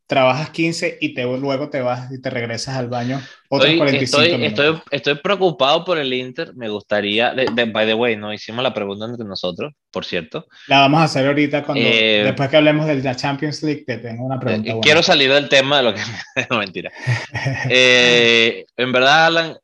trabajas 0.07 0.51
15 0.51 0.99
y 1.01 1.15
te, 1.15 1.25
luego 1.25 1.71
te 1.71 1.81
vas 1.81 2.13
y 2.13 2.21
te 2.21 2.29
regresas 2.29 2.77
al 2.77 2.89
baño 2.89 3.21
otros 3.49 3.71
estoy, 3.71 3.79
45 3.79 4.23
estoy, 4.23 4.39
minutos. 4.39 4.83
Estoy, 4.91 5.15
preocupado 5.17 5.85
por 5.85 5.99
el 5.99 6.13
Inter, 6.13 6.55
me 6.55 6.69
gustaría, 6.69 7.33
de, 7.33 7.65
by 7.65 7.87
the 7.87 7.95
way, 7.95 8.17
no 8.17 8.33
hicimos 8.33 8.63
la 8.63 8.75
pregunta 8.75 9.07
entre 9.07 9.25
nosotros, 9.25 9.73
por 9.91 10.05
cierto. 10.05 10.47
La 10.67 10.81
vamos 10.81 11.01
a 11.01 11.05
hacer 11.05 11.27
ahorita 11.27 11.63
cuando, 11.63 11.85
eh, 11.85 12.23
después 12.25 12.49
que 12.49 12.57
hablemos 12.57 12.87
de 12.87 12.97
la 13.03 13.15
Champions 13.15 13.63
League, 13.63 13.85
te 13.87 13.99
tengo 13.99 14.25
una 14.25 14.41
pregunta. 14.41 14.73
Eh, 14.73 14.79
quiero 14.83 15.03
salir 15.03 15.33
del 15.33 15.49
tema 15.49 15.79
de 15.79 15.83
lo 15.85 15.95
que... 15.95 16.01
no, 16.51 16.59
mentira. 16.59 16.91
Eh, 17.71 18.65
en 18.77 18.93
verdad, 18.93 19.27
Alan, 19.27 19.57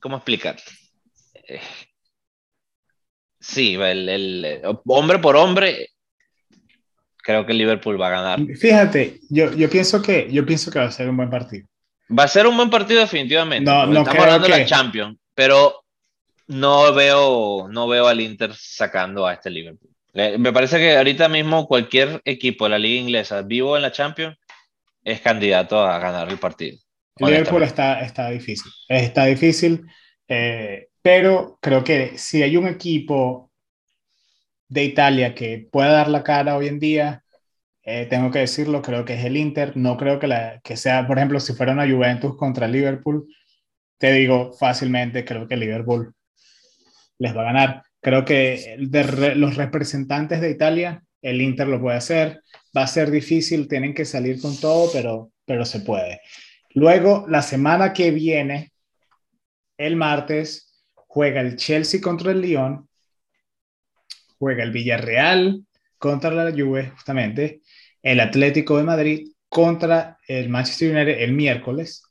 ¿cómo 0.00 0.16
explicarte? 0.16 0.62
sí, 3.38 3.74
el, 3.74 4.08
el, 4.08 4.62
hombre 4.86 5.18
por 5.18 5.36
hombre, 5.36 5.90
creo 7.26 7.44
que 7.44 7.50
el 7.50 7.58
Liverpool 7.58 8.00
va 8.00 8.06
a 8.06 8.10
ganar. 8.10 8.40
Fíjate, 8.56 9.18
yo, 9.28 9.52
yo, 9.52 9.68
pienso 9.68 10.00
que, 10.00 10.28
yo 10.30 10.46
pienso 10.46 10.70
que 10.70 10.78
va 10.78 10.84
a 10.84 10.92
ser 10.92 11.10
un 11.10 11.16
buen 11.16 11.28
partido. 11.28 11.66
Va 12.16 12.22
a 12.22 12.28
ser 12.28 12.46
un 12.46 12.56
buen 12.56 12.70
partido 12.70 13.00
definitivamente. 13.00 13.68
No, 13.68 13.84
no 13.84 14.02
estamos 14.02 14.22
hablando 14.22 14.46
de 14.46 14.58
la 14.60 14.64
Champions, 14.64 15.18
pero 15.34 15.84
no 16.46 16.94
veo, 16.94 17.66
no 17.68 17.88
veo 17.88 18.06
al 18.06 18.20
Inter 18.20 18.52
sacando 18.54 19.26
a 19.26 19.32
este 19.32 19.50
Liverpool. 19.50 19.90
Me 20.14 20.52
parece 20.52 20.78
que 20.78 20.96
ahorita 20.96 21.28
mismo 21.28 21.66
cualquier 21.66 22.22
equipo 22.24 22.64
de 22.64 22.70
la 22.70 22.78
liga 22.78 23.00
inglesa 23.00 23.42
vivo 23.42 23.76
en 23.76 23.82
la 23.82 23.90
Champions 23.90 24.36
es 25.02 25.20
candidato 25.20 25.80
a 25.80 25.98
ganar 25.98 26.28
el 26.28 26.38
partido. 26.38 26.78
El 27.16 27.26
Liverpool 27.26 27.64
está, 27.64 28.02
está 28.02 28.30
difícil, 28.30 28.70
está 28.88 29.24
difícil, 29.24 29.84
eh, 30.28 30.88
pero 31.02 31.58
creo 31.60 31.82
que 31.82 32.16
si 32.18 32.42
hay 32.42 32.56
un 32.56 32.68
equipo 32.68 33.45
de 34.68 34.84
Italia 34.84 35.34
que 35.34 35.68
pueda 35.70 35.92
dar 35.92 36.08
la 36.08 36.22
cara 36.22 36.56
hoy 36.56 36.68
en 36.68 36.78
día, 36.78 37.22
eh, 37.82 38.06
tengo 38.10 38.32
que 38.32 38.40
decirlo, 38.40 38.82
creo 38.82 39.04
que 39.04 39.14
es 39.14 39.24
el 39.24 39.36
Inter. 39.36 39.76
No 39.76 39.96
creo 39.96 40.18
que, 40.18 40.26
la, 40.26 40.60
que 40.64 40.76
sea, 40.76 41.06
por 41.06 41.18
ejemplo, 41.18 41.38
si 41.40 41.54
fuera 41.54 41.72
una 41.72 41.88
Juventus 41.88 42.36
contra 42.36 42.66
Liverpool, 42.66 43.26
te 43.98 44.12
digo 44.12 44.52
fácilmente, 44.52 45.24
creo 45.24 45.46
que 45.46 45.56
Liverpool 45.56 46.12
les 47.18 47.36
va 47.36 47.42
a 47.42 47.52
ganar. 47.52 47.82
Creo 48.00 48.24
que 48.24 48.76
de 48.78 49.34
los 49.36 49.56
representantes 49.56 50.40
de 50.40 50.50
Italia, 50.50 51.02
el 51.22 51.40
Inter 51.40 51.68
lo 51.68 51.80
puede 51.80 51.96
hacer. 51.96 52.42
Va 52.76 52.82
a 52.82 52.86
ser 52.88 53.10
difícil, 53.10 53.68
tienen 53.68 53.94
que 53.94 54.04
salir 54.04 54.40
con 54.40 54.56
todo, 54.58 54.90
pero, 54.92 55.30
pero 55.44 55.64
se 55.64 55.80
puede. 55.80 56.20
Luego, 56.74 57.24
la 57.28 57.40
semana 57.40 57.92
que 57.92 58.10
viene, 58.10 58.72
el 59.78 59.96
martes, 59.96 60.84
juega 60.94 61.40
el 61.40 61.56
Chelsea 61.56 62.00
contra 62.00 62.32
el 62.32 62.40
Lyon 62.40 62.88
juega 64.38 64.62
el 64.64 64.72
Villarreal 64.72 65.64
contra 65.98 66.30
la 66.30 66.52
Juve, 66.52 66.90
justamente, 66.90 67.60
el 68.02 68.20
Atlético 68.20 68.76
de 68.76 68.84
Madrid 68.84 69.28
contra 69.48 70.18
el 70.28 70.48
Manchester 70.48 70.94
United 70.94 71.22
el 71.22 71.32
miércoles 71.32 72.02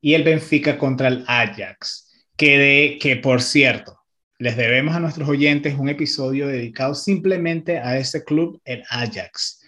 y 0.00 0.14
el 0.14 0.22
Benfica 0.22 0.78
contra 0.78 1.08
el 1.08 1.24
Ajax. 1.26 2.02
Que, 2.36 2.58
de, 2.58 2.98
que 3.00 3.16
por 3.16 3.42
cierto, 3.42 4.00
les 4.38 4.56
debemos 4.56 4.94
a 4.94 5.00
nuestros 5.00 5.28
oyentes 5.28 5.74
un 5.78 5.88
episodio 5.88 6.48
dedicado 6.48 6.94
simplemente 6.94 7.78
a 7.78 7.96
ese 7.96 8.24
club, 8.24 8.60
el 8.64 8.82
Ajax. 8.90 9.60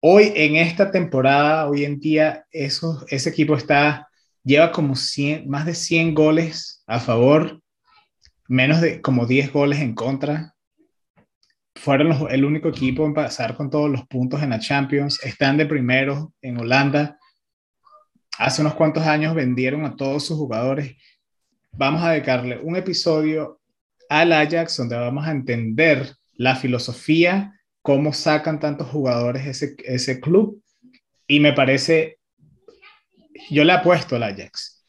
Hoy 0.00 0.32
en 0.36 0.56
esta 0.56 0.90
temporada, 0.90 1.68
hoy 1.68 1.84
en 1.84 1.98
día, 1.98 2.46
eso, 2.50 3.04
ese 3.08 3.30
equipo 3.30 3.56
está, 3.56 4.08
lleva 4.44 4.70
como 4.70 4.94
100, 4.94 5.48
más 5.48 5.66
de 5.66 5.74
100 5.74 6.14
goles 6.14 6.82
a 6.86 7.00
favor, 7.00 7.60
menos 8.46 8.80
de 8.80 9.00
como 9.00 9.26
10 9.26 9.52
goles 9.52 9.80
en 9.80 9.94
contra 9.94 10.53
fueron 11.74 12.28
el 12.30 12.44
único 12.44 12.68
equipo 12.68 13.04
en 13.04 13.14
pasar 13.14 13.56
con 13.56 13.70
todos 13.70 13.90
los 13.90 14.06
puntos 14.06 14.42
en 14.42 14.50
la 14.50 14.60
Champions, 14.60 15.22
están 15.24 15.56
de 15.56 15.66
primero 15.66 16.32
en 16.40 16.58
Holanda. 16.58 17.18
Hace 18.38 18.62
unos 18.62 18.74
cuantos 18.74 19.04
años 19.04 19.34
vendieron 19.34 19.84
a 19.84 19.96
todos 19.96 20.26
sus 20.26 20.36
jugadores. 20.36 20.96
Vamos 21.72 22.02
a 22.02 22.12
dedicarle 22.12 22.58
un 22.58 22.76
episodio 22.76 23.60
al 24.08 24.32
Ajax 24.32 24.76
donde 24.76 24.96
vamos 24.96 25.26
a 25.26 25.32
entender 25.32 26.14
la 26.34 26.56
filosofía, 26.56 27.52
cómo 27.82 28.12
sacan 28.12 28.60
tantos 28.60 28.88
jugadores 28.88 29.46
ese, 29.46 29.76
ese 29.84 30.20
club. 30.20 30.62
Y 31.26 31.40
me 31.40 31.52
parece, 31.52 32.18
yo 33.50 33.64
le 33.64 33.72
apuesto 33.72 34.16
al 34.16 34.22
Ajax, 34.22 34.84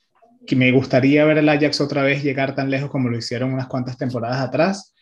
que 0.46 0.56
me 0.56 0.72
gustaría 0.72 1.26
ver 1.26 1.40
al 1.40 1.50
Ajax 1.50 1.82
otra 1.82 2.04
vez 2.04 2.24
llegar 2.24 2.56
tan 2.56 2.70
lejos 2.70 2.92
como 2.92 3.10
lo 3.10 3.18
hicieron 3.18 3.54
unas 3.54 3.68
cuantas 3.68 3.98
temporadas 3.98 4.40
atrás 4.40 4.95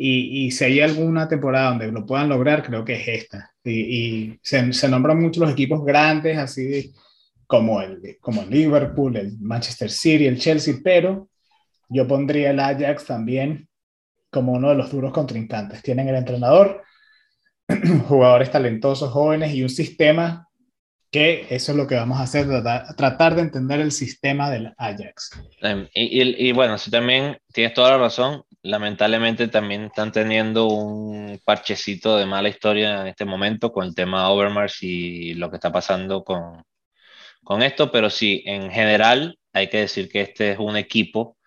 y, 0.00 0.52
si 0.52 0.64
hay 0.64 0.80
alguna 0.80 1.26
temporada 1.28 1.70
donde 1.70 1.90
lo 1.90 2.06
puedan 2.06 2.28
lograr, 2.28 2.62
creo 2.62 2.84
que 2.84 2.94
es 2.94 3.08
esta. 3.08 3.52
Y, 3.64 4.38
se, 4.42 4.88
nombran 4.88 5.20
mucho 5.20 5.40
los 5.40 5.50
equipos 5.50 5.84
grandes, 5.84 6.38
así 6.38 6.94
como 7.48 7.82
el, 7.82 8.16
como 8.20 8.42
el 8.42 8.50
Liverpool, 8.50 9.16
el 9.16 9.36
Manchester 9.40 9.90
City, 9.90 10.26
el 10.26 10.38
Chelsea, 10.38 10.76
pero 10.84 11.28
yo 11.88 12.06
pondría 12.06 12.50
el 12.50 12.60
Ajax 12.60 13.06
también 13.06 13.68
como 14.30 14.52
uno 14.52 14.68
de 14.68 14.76
los 14.76 14.92
duros 14.92 15.12
contrincantes. 15.12 15.82
Tienen 15.82 16.06
el 16.08 16.14
entrenador, 16.14 16.84
jugadores 18.06 18.52
talentosos, 18.52 19.10
jóvenes 19.10 19.52
y 19.52 19.64
un 19.64 19.68
sistema 19.68 20.47
que 21.10 21.46
eso 21.50 21.72
es 21.72 21.78
lo 21.78 21.86
que 21.86 21.94
vamos 21.94 22.18
a 22.18 22.24
hacer, 22.24 22.46
tratar, 22.96 23.34
de 23.34 23.42
entender 23.42 23.80
el 23.80 23.92
sistema 23.92 24.50
del 24.50 24.74
Ajax. 24.76 25.30
Em, 25.60 25.88
y, 25.94 26.52
bueno, 26.52 26.76
sí 26.76 26.90
también 26.90 27.38
tienes 27.52 27.74
toda 27.74 27.92
la 27.92 27.98
razón, 27.98 28.42
lamentablemente 28.62 29.48
también 29.48 29.84
están 29.84 30.12
teniendo 30.12 30.66
un 30.66 31.40
parchecito 31.44 32.16
de 32.16 32.26
mala 32.26 32.50
historia 32.50 33.00
en 33.00 33.06
este 33.06 33.24
momento 33.24 33.72
con 33.72 33.86
el 33.86 33.94
tema 33.94 34.30
Overmars 34.30 34.82
y 34.82 35.34
lo 35.34 35.50
que 35.50 35.56
está 35.56 35.72
pasando 35.72 36.24
con, 36.24 36.62
con 37.42 37.62
esto, 37.62 37.90
pero 37.90 38.10
sí, 38.10 38.42
en 38.44 38.70
general 38.70 39.38
hay 39.52 39.68
que 39.68 39.78
decir 39.78 40.08
que 40.08 40.20
este 40.20 40.52
es 40.52 40.58
un 40.58 40.76
equipo 40.76 41.38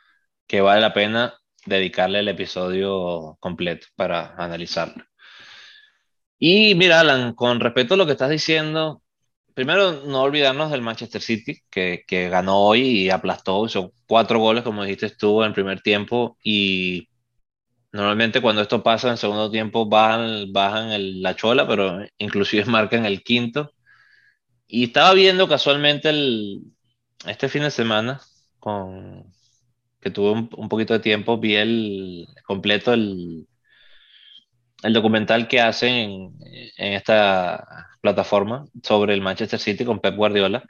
que 0.47 0.61
vale 0.61 0.81
la 0.81 0.93
pena 0.93 1.35
dedicarle 1.65 2.19
el 2.19 2.27
episodio 2.27 3.37
completo 3.39 3.87
para 3.95 4.33
analizarlo. 4.35 5.05
Y 6.39 6.73
mira, 6.73 6.99
Alan, 7.01 7.33
con 7.35 7.59
respecto 7.59 7.93
a 7.93 7.97
lo 7.97 8.07
que 8.07 8.13
estás 8.13 8.31
diciendo, 8.31 9.00
primero 9.61 10.01
no 10.07 10.23
olvidarnos 10.23 10.71
del 10.71 10.81
Manchester 10.81 11.21
City, 11.21 11.61
que, 11.69 12.03
que 12.07 12.29
ganó 12.29 12.57
hoy 12.57 12.81
y 12.81 13.09
aplastó, 13.11 13.67
son 13.69 13.91
cuatro 14.07 14.39
goles, 14.39 14.63
como 14.63 14.83
dijiste 14.83 15.05
estuvo 15.05 15.45
en 15.45 15.53
primer 15.53 15.81
tiempo, 15.81 16.35
y 16.43 17.09
normalmente 17.91 18.41
cuando 18.41 18.63
esto 18.63 18.81
pasa 18.81 19.11
en 19.11 19.17
segundo 19.17 19.51
tiempo 19.51 19.87
bajan, 19.87 20.51
bajan 20.51 21.21
la 21.21 21.35
chola, 21.35 21.67
pero 21.67 21.99
inclusive 22.17 22.65
marcan 22.65 23.05
el 23.05 23.21
quinto. 23.21 23.71
Y 24.67 24.85
estaba 24.85 25.13
viendo 25.13 25.47
casualmente 25.47 26.09
el, 26.09 26.61
este 27.27 27.47
fin 27.47 27.61
de 27.61 27.69
semana, 27.71 28.19
con, 28.59 29.31
que 29.99 30.09
tuve 30.09 30.31
un, 30.31 30.49
un 30.57 30.69
poquito 30.69 30.93
de 30.93 31.01
tiempo, 31.01 31.37
vi 31.37 31.55
el 31.55 32.27
completo 32.47 32.93
el, 32.93 33.47
el 34.83 34.93
documental 34.93 35.47
que 35.47 35.61
hacen 35.61 35.93
en, 35.93 36.33
en, 36.77 36.93
esta 36.93 37.89
plataforma 38.01 38.65
sobre 38.83 39.13
el 39.13 39.21
Manchester 39.21 39.59
City 39.59 39.85
con 39.85 39.99
Pep 39.99 40.15
Guardiola. 40.15 40.63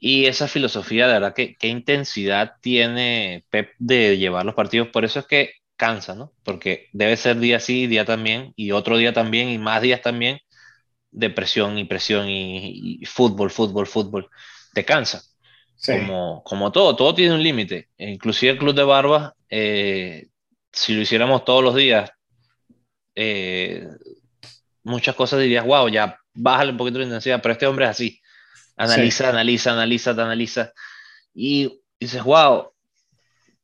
Y 0.00 0.26
esa 0.26 0.46
filosofía, 0.48 1.08
de 1.08 1.14
verdad, 1.14 1.34
que, 1.34 1.56
qué 1.56 1.68
intensidad 1.68 2.54
tiene 2.60 3.44
Pep 3.50 3.72
de 3.78 4.16
llevar 4.16 4.44
los 4.44 4.54
partidos. 4.54 4.88
Por 4.88 5.04
eso 5.04 5.20
es 5.20 5.26
que 5.26 5.52
cansa, 5.76 6.14
¿no? 6.14 6.32
Porque 6.44 6.88
debe 6.92 7.16
ser 7.16 7.38
día 7.38 7.60
sí, 7.60 7.86
día 7.86 8.04
también, 8.04 8.52
y 8.56 8.72
otro 8.72 8.96
día 8.96 9.12
también, 9.12 9.48
y 9.48 9.58
más 9.58 9.82
días 9.82 10.02
también, 10.02 10.40
de 11.10 11.30
presión 11.30 11.78
y 11.78 11.84
presión 11.84 12.26
y, 12.28 13.00
fútbol, 13.06 13.50
fútbol, 13.50 13.86
fútbol. 13.86 14.28
Te 14.74 14.84
cansa. 14.84 15.22
Como, 15.86 16.42
como 16.44 16.72
todo, 16.72 16.96
todo 16.96 17.14
tiene 17.14 17.34
un 17.34 17.42
límite. 17.42 17.88
Inclusive 17.98 18.52
el 18.52 18.58
Club 18.58 18.74
de 18.74 18.82
Barba, 18.82 19.34
eh, 19.48 20.26
si 20.72 20.94
lo 20.94 21.00
hiciéramos 21.00 21.44
todos 21.44 21.62
los 21.62 21.74
días, 21.74 22.10
eh, 23.20 23.88
muchas 24.84 25.16
cosas 25.16 25.40
dirías, 25.40 25.66
wow, 25.66 25.88
ya 25.88 26.20
bájale 26.34 26.70
un 26.70 26.76
poquito 26.76 26.98
la 26.98 27.04
intensidad, 27.04 27.42
pero 27.42 27.52
este 27.52 27.66
hombre 27.66 27.84
es 27.86 27.90
así. 27.90 28.20
Analiza, 28.76 29.30
analiza, 29.30 29.72
analiza, 29.72 30.10
analiza. 30.12 30.72
Y 31.34 31.82
dices, 31.98 32.22
wow, 32.22 32.70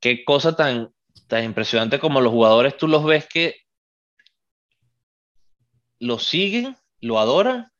qué 0.01 0.25
cosa 0.25 0.57
tan, 0.57 0.93
tan 1.29 1.45
impresionante 1.45 2.01
como 2.01 2.21
los 2.21 2.33
jugadores, 2.33 2.77
tú 2.77 2.89
los 2.89 3.05
ves 3.05 3.29
que 3.29 3.55
lo 6.01 6.19
siguen, 6.19 6.77
lo 7.01 7.21
adoran, 7.21 7.71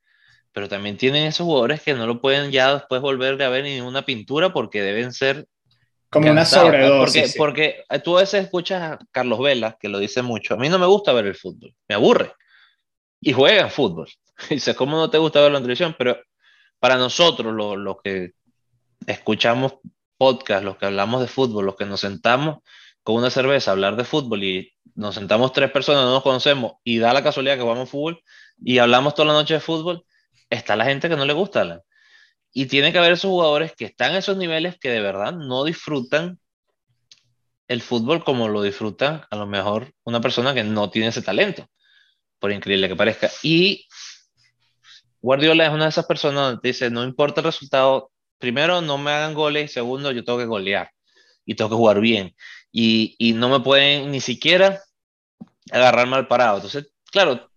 pero 0.53 0.69
también 0.69 0.97
tienen 0.97 1.27
esos 1.27 1.45
jugadores 1.45 1.83
que 1.83 1.95
no 1.95 2.07
lo 2.07 2.21
pueden 2.21 2.53
ya 2.53 2.73
después 2.73 3.03
volver 3.03 3.43
a 3.43 3.49
ver 3.49 3.65
ni 3.65 3.81
una 3.81 4.05
pintura 4.05 4.53
porque 4.53 4.81
deben 4.81 5.13
ser 5.13 5.49
como 6.15 6.31
una 6.31 6.45
sobredosis. 6.45 7.35
Porque, 7.37 7.85
porque 7.87 8.01
tú 8.03 8.17
a 8.17 8.21
veces 8.21 8.45
escuchas 8.45 8.83
a 8.83 8.99
Carlos 9.11 9.41
Vela, 9.41 9.77
que 9.79 9.89
lo 9.89 9.99
dice 9.99 10.23
mucho. 10.23 10.55
A 10.55 10.57
mí 10.57 10.69
no 10.69 10.79
me 10.79 10.87
gusta 10.87 11.13
ver 11.13 11.27
el 11.27 11.35
fútbol, 11.35 11.75
me 11.89 11.97
aburre. 11.97 12.33
Y 13.21 13.33
juegan 13.33 13.71
fútbol. 13.71 14.09
Dices, 14.51 14.77
¿cómo 14.77 14.97
no 14.97 15.11
te 15.11 15.19
gusta 15.19 15.41
verlo 15.41 15.59
en 15.59 15.65
televisión? 15.65 15.95
Pero 15.99 16.19
para 16.79 16.97
nosotros, 16.97 17.53
los 17.53 17.77
lo 17.77 17.99
que 17.99 18.33
escuchamos 19.07 19.75
podcast, 20.17 20.65
los 20.65 20.77
que 20.77 20.87
hablamos 20.87 21.21
de 21.21 21.27
fútbol, 21.27 21.67
los 21.67 21.77
que 21.77 21.85
nos 21.85 22.01
sentamos 22.01 22.59
con 23.03 23.17
una 23.17 23.31
cerveza 23.31 23.71
a 23.71 23.73
hablar 23.73 23.97
de 23.97 24.05
fútbol 24.05 24.45
y 24.45 24.73
nos 24.95 25.17
sentamos 25.17 25.53
tres 25.53 25.71
personas, 25.71 26.05
no 26.05 26.13
nos 26.13 26.23
conocemos 26.23 26.75
y 26.85 26.99
da 26.99 27.13
la 27.13 27.23
casualidad 27.23 27.57
que 27.57 27.63
jugamos 27.63 27.91
fútbol 27.91 28.23
y 28.63 28.79
hablamos 28.79 29.15
toda 29.15 29.29
la 29.29 29.35
noche 29.35 29.55
de 29.55 29.61
fútbol, 29.61 30.05
está 30.49 30.77
la 30.77 30.85
gente 30.85 31.09
que 31.09 31.17
no 31.17 31.25
le 31.25 31.33
gusta. 31.33 31.83
Y 32.57 32.67
tiene 32.67 32.93
que 32.93 32.99
haber 32.99 33.13
esos 33.13 33.29
jugadores 33.29 33.75
que 33.75 33.85
están 33.85 34.13
a 34.13 34.19
esos 34.19 34.37
niveles 34.37 34.79
que 34.79 34.89
de 34.89 35.01
verdad 35.01 35.33
no 35.33 35.65
disfrutan 35.65 36.39
el 37.67 37.83
fútbol 37.83 38.23
como 38.23 38.49
lo 38.49 38.63
disfrutan 38.63 39.25
a 39.29 39.37
lo 39.37 39.47
mejor 39.47 39.93
una 40.05 40.21
persona 40.21 40.55
que 40.55 40.63
no 40.63 40.89
tiene 40.89 41.09
ese 41.09 41.21
talento, 41.21 41.67
por 42.39 42.53
increíble 42.53 42.89
que 42.89 42.95
parezca. 42.95 43.29
Y 43.43 43.89
Guardiola 45.21 45.67
es 45.67 45.73
una 45.73 45.85
de 45.85 45.91
esas 45.91 46.07
personas 46.07 46.53
donde 46.53 46.69
dice, 46.69 46.91
no 46.91 47.03
importa 47.03 47.41
el 47.41 47.47
resultado, 47.47 48.13
primero 48.39 48.81
no 48.81 48.99
me 48.99 49.11
hagan 49.11 49.35
goles, 49.35 49.73
segundo 49.73 50.13
yo 50.13 50.23
tengo 50.23 50.39
que 50.39 50.45
golear 50.45 50.93
y 51.45 51.57
tengo 51.57 51.71
que 51.71 51.77
jugar 51.77 52.01
bien. 52.01 52.37
Y, 52.71 53.17
y 53.19 53.33
no 53.33 53.49
me 53.49 53.61
pueden 53.61 54.13
ni 54.13 54.21
siquiera 54.21 54.81
agarrar 55.73 56.07
mal 56.07 56.29
parado. 56.29 56.57
Entonces, 56.57 56.93
claro, 57.11 57.51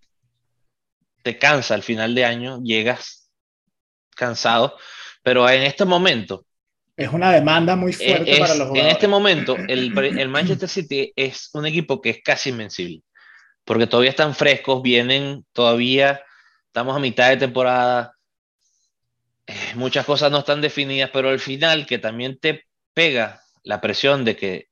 te 1.22 1.38
cansa 1.38 1.76
al 1.76 1.84
final 1.84 2.16
de 2.16 2.26
año, 2.26 2.64
llegas 2.64 3.27
cansado, 4.18 4.78
pero 5.24 5.50
en 5.50 5.64
este 5.64 5.86
momento... 5.86 6.46
Es 6.98 7.14
una 7.14 7.32
demanda 7.32 7.76
muy 7.76 7.94
fuerte 7.94 8.40
para 8.40 8.56
los 8.56 8.68
jugadores. 8.68 8.84
En 8.84 8.90
este 8.90 9.08
momento, 9.08 9.56
el, 9.68 9.98
el 9.98 10.30
Manchester 10.30 10.68
City 10.68 11.14
es 11.16 11.50
un 11.54 11.66
equipo 11.66 12.02
que 12.02 12.10
es 12.10 12.24
casi 12.24 12.50
invencible, 12.50 13.04
porque 13.64 13.88
todavía 13.88 14.10
están 14.10 14.36
frescos, 14.36 14.82
vienen 14.82 15.46
todavía, 15.54 16.22
estamos 16.66 16.96
a 16.96 17.00
mitad 17.00 17.30
de 17.30 17.38
temporada, 17.38 18.14
eh, 19.46 19.54
muchas 19.76 20.06
cosas 20.06 20.32
no 20.32 20.40
están 20.40 20.60
definidas, 20.60 21.10
pero 21.14 21.30
al 21.30 21.40
final 21.40 21.86
que 21.86 22.00
también 22.00 22.38
te 22.38 22.66
pega 22.94 23.42
la 23.64 23.80
presión 23.80 24.26
de 24.26 24.36
que 24.36 24.68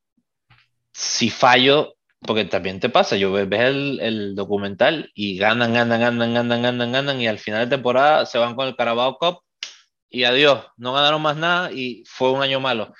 si 0.91 1.29
fallo, 1.29 1.95
porque 2.25 2.45
también 2.45 2.79
te 2.79 2.89
pasa, 2.89 3.15
yo 3.15 3.31
ves 3.31 3.47
el, 3.61 3.99
el, 4.01 4.35
documental 4.35 5.11
y 5.13 5.37
ganan, 5.37 5.73
ganan, 5.73 5.99
ganan, 5.99 6.33
ganan, 6.33 6.61
ganan, 6.61 6.91
ganan, 6.91 7.21
y 7.21 7.27
al 7.27 7.39
final 7.39 7.67
de 7.67 7.75
temporada 7.75 8.25
se 8.25 8.37
van 8.37 8.55
con 8.55 8.67
el 8.67 8.75
Carabao 8.75 9.17
Cup 9.17 9.39
y 10.09 10.23
adiós, 10.23 10.65
no 10.77 10.93
ganaron 10.93 11.21
más 11.21 11.35
nada 11.35 11.71
y 11.71 12.03
fue 12.05 12.31
un 12.31 12.41
año 12.41 12.59
malo. 12.59 12.93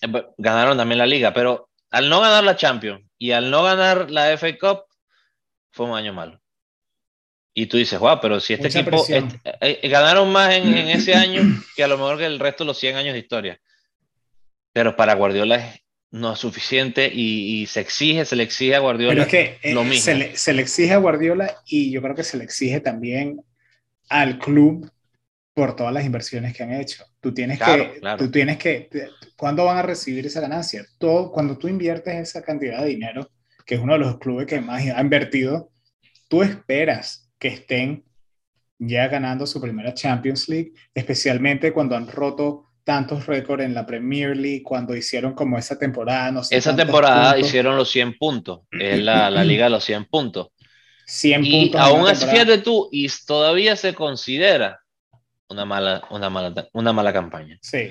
Eh, 0.00 0.08
ganaron 0.38 0.76
también 0.76 0.98
la 0.98 1.06
liga, 1.06 1.32
pero 1.32 1.70
al 1.90 2.08
no 2.08 2.20
ganar 2.20 2.44
la 2.44 2.56
Champions 2.56 3.02
y 3.18 3.32
al 3.32 3.50
no 3.50 3.62
ganar 3.62 4.10
la 4.10 4.36
FA 4.36 4.56
Cup, 4.58 4.84
fue 5.70 5.86
un 5.86 5.96
año 5.96 6.12
malo. 6.12 6.40
Y 7.52 7.66
tú 7.66 7.76
dices, 7.76 7.98
wow, 7.98 8.18
pero 8.20 8.40
si 8.40 8.54
este 8.54 8.68
equipo 8.68 9.04
eh, 9.08 9.28
eh, 9.60 9.88
ganaron 9.88 10.30
más 10.32 10.54
en, 10.54 10.76
en, 10.76 10.88
ese 10.88 11.14
año 11.14 11.42
que 11.76 11.84
a 11.84 11.88
lo 11.88 11.96
mejor 11.96 12.18
que 12.18 12.26
el 12.26 12.40
resto 12.40 12.64
de 12.64 12.68
los 12.68 12.78
100 12.78 12.96
años 12.96 13.12
de 13.14 13.20
historia. 13.20 13.60
Pero 14.72 14.96
para 14.96 15.14
Guardiola 15.14 15.56
es 15.56 15.83
no 16.14 16.32
es 16.32 16.38
suficiente 16.38 17.10
y, 17.12 17.66
se 17.66 17.80
exige, 17.80 18.24
se 18.24 18.36
le 18.36 18.44
exige 18.44 18.76
a 18.76 18.78
Guardiola 18.78 19.26
que, 19.26 19.58
eh, 19.60 19.74
lo 19.74 19.82
mismo. 19.82 20.04
Se 20.04 20.14
le, 20.14 20.36
se 20.36 20.52
le, 20.52 20.62
exige 20.62 20.92
a 20.92 20.98
Guardiola 20.98 21.56
y 21.66 21.90
yo 21.90 22.00
creo 22.00 22.14
que 22.14 22.22
se 22.22 22.36
le 22.36 22.44
exige 22.44 22.78
también 22.78 23.42
al 24.08 24.38
club 24.38 24.88
por 25.54 25.74
todas 25.74 25.92
las 25.92 26.04
inversiones 26.04 26.56
que 26.56 26.62
han 26.62 26.72
hecho. 26.72 27.04
Tú 27.18 27.34
tienes 27.34 27.58
que, 27.58 28.00
tú 28.16 28.30
tienes 28.30 28.58
que, 28.58 28.88
¿cuándo 29.34 29.64
van 29.64 29.78
a 29.78 29.82
recibir 29.82 30.24
esa 30.24 30.40
ganancia? 30.40 30.86
Todo, 30.98 31.32
cuando 31.32 31.58
tú 31.58 31.66
inviertes 31.66 32.14
esa 32.14 32.42
cantidad 32.42 32.82
de 32.82 32.90
dinero, 32.90 33.28
que 33.66 33.74
es 33.74 33.80
uno 33.80 33.94
de 33.94 33.98
los 33.98 34.18
clubes 34.18 34.46
que 34.46 34.60
más 34.60 34.84
ha 34.86 35.00
invertido, 35.00 35.72
tú 36.28 36.44
esperas 36.44 37.28
que 37.40 37.48
estén 37.48 38.04
ya 38.78 39.08
ganando 39.08 39.48
su 39.48 39.60
primera 39.60 39.94
Champions 39.94 40.48
League, 40.48 40.74
especialmente 40.94 41.72
cuando 41.72 41.96
han 41.96 42.06
roto 42.06 42.63
tantos 42.84 43.26
récords 43.26 43.64
en 43.64 43.74
la 43.74 43.86
Premier 43.86 44.36
League 44.36 44.62
cuando 44.62 44.94
hicieron 44.94 45.34
como 45.34 45.58
esa 45.58 45.78
temporada. 45.78 46.30
No 46.30 46.44
sé 46.44 46.56
esa 46.56 46.76
temporada 46.76 47.38
hicieron 47.38 47.76
los 47.76 47.90
100 47.90 48.18
puntos, 48.18 48.60
es 48.70 49.00
la, 49.00 49.30
la, 49.30 49.42
liga 49.42 49.64
de 49.64 49.70
los 49.70 49.84
100 49.84 50.04
puntos. 50.04 50.48
100 51.06 51.44
y 51.44 51.50
puntos. 51.50 51.80
Aún 51.80 52.06
así, 52.06 52.26
fíjate 52.26 52.58
tú, 52.58 52.88
y 52.92 53.08
todavía 53.26 53.74
se 53.76 53.94
considera 53.94 54.80
una 55.48 55.64
mala, 55.64 56.02
una 56.10 56.30
mala, 56.30 56.68
una 56.72 56.92
mala 56.92 57.12
campaña. 57.12 57.58
Sí. 57.62 57.90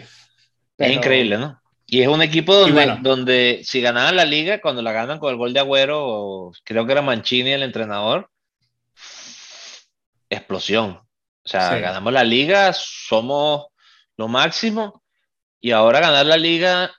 Es 0.77 0.91
increíble, 0.91 1.37
¿no? 1.37 1.59
Y 1.85 2.01
es 2.01 2.07
un 2.07 2.21
equipo 2.21 2.55
donde, 2.55 2.97
donde 3.01 3.61
si 3.63 3.81
ganaban 3.81 4.15
la 4.15 4.25
liga, 4.25 4.61
cuando 4.61 4.81
la 4.81 4.91
ganan 4.91 5.19
con 5.19 5.31
el 5.31 5.37
gol 5.37 5.53
de 5.53 5.59
Agüero, 5.59 6.51
creo 6.63 6.85
que 6.85 6.91
era 6.91 7.01
Mancini 7.01 7.51
el 7.51 7.63
entrenador, 7.63 8.29
explosión. 10.29 11.01
O 11.45 11.49
sea, 11.49 11.77
ganamos 11.77 12.13
la 12.13 12.23
liga, 12.23 12.71
somos 12.73 13.65
lo 14.17 14.27
máximo 14.27 15.03
y 15.59 15.71
ahora 15.71 15.99
ganar 15.99 16.25
la 16.25 16.37
liga 16.37 16.91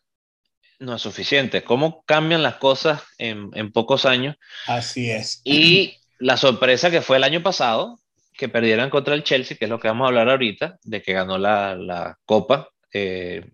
no 0.78 0.96
es 0.96 1.02
suficiente. 1.02 1.62
¿Cómo 1.62 2.04
cambian 2.04 2.42
las 2.42 2.56
cosas 2.56 3.02
en, 3.18 3.50
en 3.54 3.72
pocos 3.72 4.04
años? 4.04 4.36
Así 4.66 5.10
es. 5.10 5.40
Y 5.44 5.98
la 6.18 6.36
sorpresa 6.36 6.90
que 6.90 7.02
fue 7.02 7.16
el 7.16 7.24
año 7.24 7.42
pasado, 7.42 7.98
que 8.36 8.48
perdieran 8.48 8.90
contra 8.90 9.14
el 9.14 9.22
Chelsea, 9.22 9.56
que 9.56 9.66
es 9.66 9.70
lo 9.70 9.78
que 9.78 9.88
vamos 9.88 10.04
a 10.04 10.08
hablar 10.08 10.28
ahorita, 10.28 10.78
de 10.82 11.02
que 11.02 11.12
ganó 11.12 11.38
la, 11.38 11.76
la 11.76 12.18
Copa. 12.24 12.68
Eh, 12.92 13.44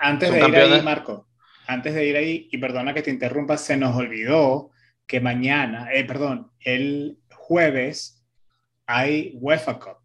antes 0.00 0.30
de 0.30 0.48
ir 0.48 0.56
ahí, 0.56 0.82
Marco, 0.82 1.28
antes 1.66 1.94
de 1.94 2.06
ir 2.06 2.16
ahí, 2.16 2.48
y 2.50 2.58
perdona 2.58 2.94
que 2.94 3.02
te 3.02 3.10
interrumpa, 3.10 3.56
se 3.56 3.76
nos 3.76 3.96
olvidó 3.96 4.70
que 5.06 5.20
mañana, 5.20 5.92
eh, 5.92 6.04
perdón, 6.04 6.50
el 6.60 7.18
jueves 7.30 8.24
hay 8.86 9.32
UEFA 9.34 9.78
Cup. 9.78 9.98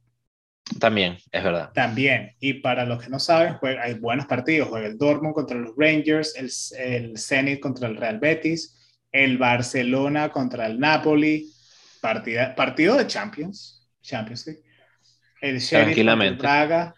También, 0.80 1.18
es 1.32 1.44
verdad. 1.44 1.72
También. 1.74 2.36
Y 2.40 2.56
para 2.56 2.86
los 2.86 3.04
que 3.04 3.10
no 3.10 3.20
saben, 3.20 3.58
hay 3.82 3.94
buenos 3.96 4.26
partidos. 4.26 4.70
Juega 4.70 4.88
el 4.88 4.98
Dortmund 4.98 5.34
contra 5.34 5.58
los 5.58 5.76
Rangers, 5.78 6.36
el, 6.36 6.52
el 6.80 7.18
Zenit 7.18 7.60
contra 7.60 7.88
el 7.88 7.98
Real 7.98 8.20
Betis, 8.20 8.78
el 9.12 9.38
Barcelona 9.38 10.30
contra 10.30 10.68
el 10.68 10.80
Napoli. 10.80 11.52
Partida, 12.02 12.56
partido 12.56 12.96
de 12.96 13.08
Champions. 13.08 13.88
Champions 14.02 14.48
League. 14.48 14.64
El 15.42 15.60
Sheriff 15.60 15.96
contra 15.96 16.26
el 16.26 16.36
Braga. 16.36 16.96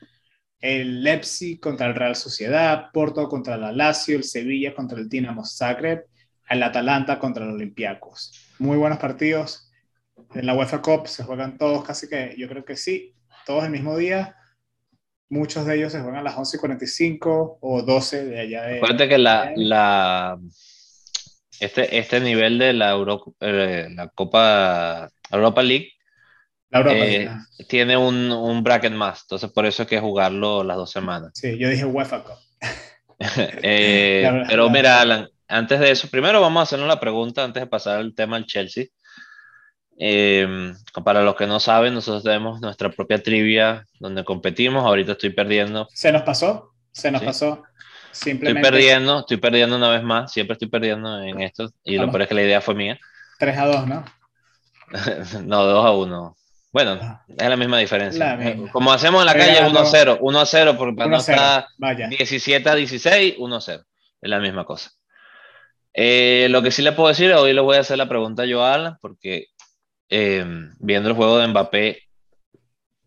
El 0.59 1.03
Leipzig 1.03 1.59
contra 1.59 1.87
el 1.87 1.95
Real 1.95 2.15
Sociedad. 2.15 2.89
Porto 2.93 3.27
contra 3.27 3.55
el 3.55 3.77
Lazio. 3.77 4.15
El 4.15 4.23
Sevilla 4.23 4.73
contra 4.73 4.99
el 4.99 5.09
Dinamo 5.09 5.45
Zagreb. 5.45 6.05
El 6.49 6.63
Atalanta 6.63 7.19
contra 7.19 7.43
el 7.43 7.51
Olympiacos. 7.51 8.49
Muy 8.59 8.77
buenos 8.77 8.99
partidos. 8.99 9.69
En 10.35 10.45
la 10.45 10.53
UEFA 10.53 10.81
Cup 10.81 11.07
se 11.07 11.23
juegan 11.23 11.57
todos, 11.57 11.83
casi 11.83 12.07
que 12.07 12.35
yo 12.37 12.47
creo 12.47 12.63
que 12.63 12.75
sí 12.75 13.13
todos 13.45 13.63
el 13.63 13.71
mismo 13.71 13.97
día. 13.97 14.35
Muchos 15.29 15.65
de 15.65 15.77
ellos 15.77 15.91
se 15.91 15.99
juegan 15.99 16.19
a 16.19 16.23
las 16.23 16.35
11.45 16.35 17.57
o 17.59 17.81
12 17.81 18.25
de 18.25 18.39
allá 18.39 18.63
de... 18.63 18.77
Acuérdate 18.77 19.09
que 19.09 19.17
la, 19.17 19.51
la, 19.55 20.39
este, 21.59 21.97
este 21.97 22.19
nivel 22.19 22.59
de 22.59 22.73
la, 22.73 22.91
Euro, 22.91 23.35
eh, 23.39 23.87
la 23.91 24.09
Copa 24.09 25.09
Europa 25.31 25.63
League 25.63 25.93
eh, 26.71 27.29
tiene 27.67 27.95
un, 27.97 28.31
un, 28.31 28.63
bracket 28.63 28.93
más, 28.93 29.21
entonces 29.23 29.51
por 29.51 29.65
eso 29.65 29.83
hay 29.83 29.87
que 29.87 29.99
jugarlo 29.99 30.63
las 30.63 30.77
dos 30.77 30.91
semanas. 30.91 31.31
Sí, 31.35 31.57
yo 31.57 31.69
dije 31.69 31.85
UEFA 31.85 32.23
Cup. 32.23 32.37
eh, 33.61 34.43
pero 34.49 34.69
mira, 34.69 35.01
Alan, 35.01 35.29
antes 35.47 35.79
de 35.79 35.91
eso, 35.91 36.09
primero 36.09 36.41
vamos 36.41 36.61
a 36.61 36.63
hacernos 36.63 36.87
la 36.87 36.99
pregunta 36.99 37.43
antes 37.43 37.61
de 37.61 37.67
pasar 37.67 37.99
al 37.99 38.15
tema 38.15 38.37
del 38.37 38.47
Chelsea. 38.47 38.85
Eh, 39.99 40.73
para 41.03 41.23
los 41.23 41.35
que 41.35 41.47
no 41.47 41.59
saben, 41.59 41.93
nosotros 41.93 42.23
tenemos 42.23 42.61
nuestra 42.61 42.89
propia 42.89 43.21
trivia 43.21 43.85
donde 43.99 44.23
competimos. 44.23 44.85
Ahorita 44.85 45.13
estoy 45.13 45.31
perdiendo. 45.31 45.87
¿Se 45.93 46.11
nos 46.11 46.23
pasó? 46.23 46.73
Se 46.91 47.11
nos 47.11 47.21
pasó. 47.21 47.63
Simplemente... 48.11 48.59
Estoy 48.59 48.71
perdiendo, 48.71 49.19
estoy 49.19 49.37
perdiendo 49.37 49.75
una 49.75 49.89
vez 49.89 50.03
más. 50.03 50.31
Siempre 50.31 50.53
estoy 50.53 50.67
perdiendo 50.67 51.21
en 51.21 51.41
esto. 51.41 51.69
Y 51.83 51.97
lo 51.97 52.09
peor 52.09 52.23
es 52.23 52.27
que 52.27 52.35
la 52.35 52.43
idea 52.43 52.61
fue 52.61 52.75
mía. 52.75 52.99
3 53.39 53.57
a 53.57 53.65
2, 53.65 53.87
¿no? 53.87 54.05
no, 55.43 55.63
2 55.63 55.85
a 55.85 55.91
1. 55.91 56.37
Bueno, 56.71 56.99
ah. 57.01 57.23
es 57.27 57.49
la 57.49 57.55
misma 57.55 57.77
diferencia. 57.77 58.37
Como 58.71 58.91
hacemos 58.91 59.21
en 59.21 59.27
la 59.27 59.35
calle, 59.35 59.67
1 59.67 59.79
a 59.79 59.85
0. 59.85 60.17
1 60.21 60.39
a 60.39 60.45
0, 60.45 60.75
porque 60.77 60.95
para 60.95 61.09
no 61.09 61.17
estar 61.17 61.67
17 62.09 62.69
a 62.69 62.75
16, 62.75 63.35
1 63.37 63.55
a 63.55 63.61
0. 63.61 63.83
Es 64.21 64.29
la 64.29 64.39
misma 64.39 64.65
cosa. 64.65 64.91
Eh, 65.93 66.47
lo 66.49 66.63
que 66.63 66.71
sí 66.71 66.81
le 66.81 66.93
puedo 66.93 67.09
decir, 67.09 67.31
hoy 67.33 67.53
le 67.53 67.61
voy 67.61 67.77
a 67.77 67.81
hacer 67.81 67.97
la 67.97 68.09
pregunta 68.09 68.45
yo 68.45 68.63
a 68.63 68.73
Alan, 68.73 68.97
porque 68.99 69.47
eh, 70.15 70.45
viendo 70.77 71.09
el 71.09 71.15
juego 71.15 71.39
de 71.39 71.47
Mbappé, 71.47 72.03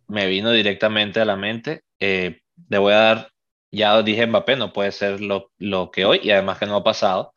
me 0.09 0.27
vino 0.27 0.51
directamente 0.51 1.21
a 1.21 1.25
la 1.25 1.37
mente. 1.37 1.83
Eh, 2.01 2.41
le 2.69 2.79
voy 2.79 2.95
a 2.95 2.97
dar, 2.97 3.33
ya 3.71 4.03
dije 4.03 4.27
Mbappé, 4.27 4.57
no 4.57 4.73
puede 4.73 4.91
ser 4.91 5.21
lo, 5.21 5.53
lo 5.59 5.93
que 5.93 6.05
hoy, 6.05 6.19
y 6.25 6.33
además 6.33 6.59
que 6.59 6.67
no 6.67 6.75
ha 6.75 6.83
pasado. 6.83 7.33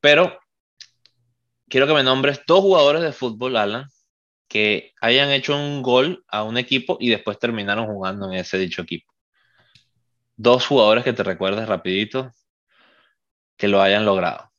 Pero 0.00 0.38
quiero 1.68 1.86
que 1.86 1.92
me 1.92 2.02
nombres 2.02 2.40
dos 2.46 2.60
jugadores 2.60 3.02
de 3.02 3.12
fútbol, 3.12 3.58
Alan, 3.58 3.86
que 4.48 4.94
hayan 5.02 5.30
hecho 5.30 5.54
un 5.54 5.82
gol 5.82 6.24
a 6.28 6.42
un 6.42 6.56
equipo 6.56 6.96
y 6.98 7.10
después 7.10 7.38
terminaron 7.38 7.86
jugando 7.86 8.32
en 8.32 8.38
ese 8.38 8.56
dicho 8.56 8.80
equipo. 8.80 9.12
Dos 10.36 10.66
jugadores 10.66 11.04
que 11.04 11.12
te 11.12 11.22
recuerdes 11.22 11.68
rapidito 11.68 12.32
que 13.58 13.68
lo 13.68 13.82
hayan 13.82 14.06
logrado. 14.06 14.50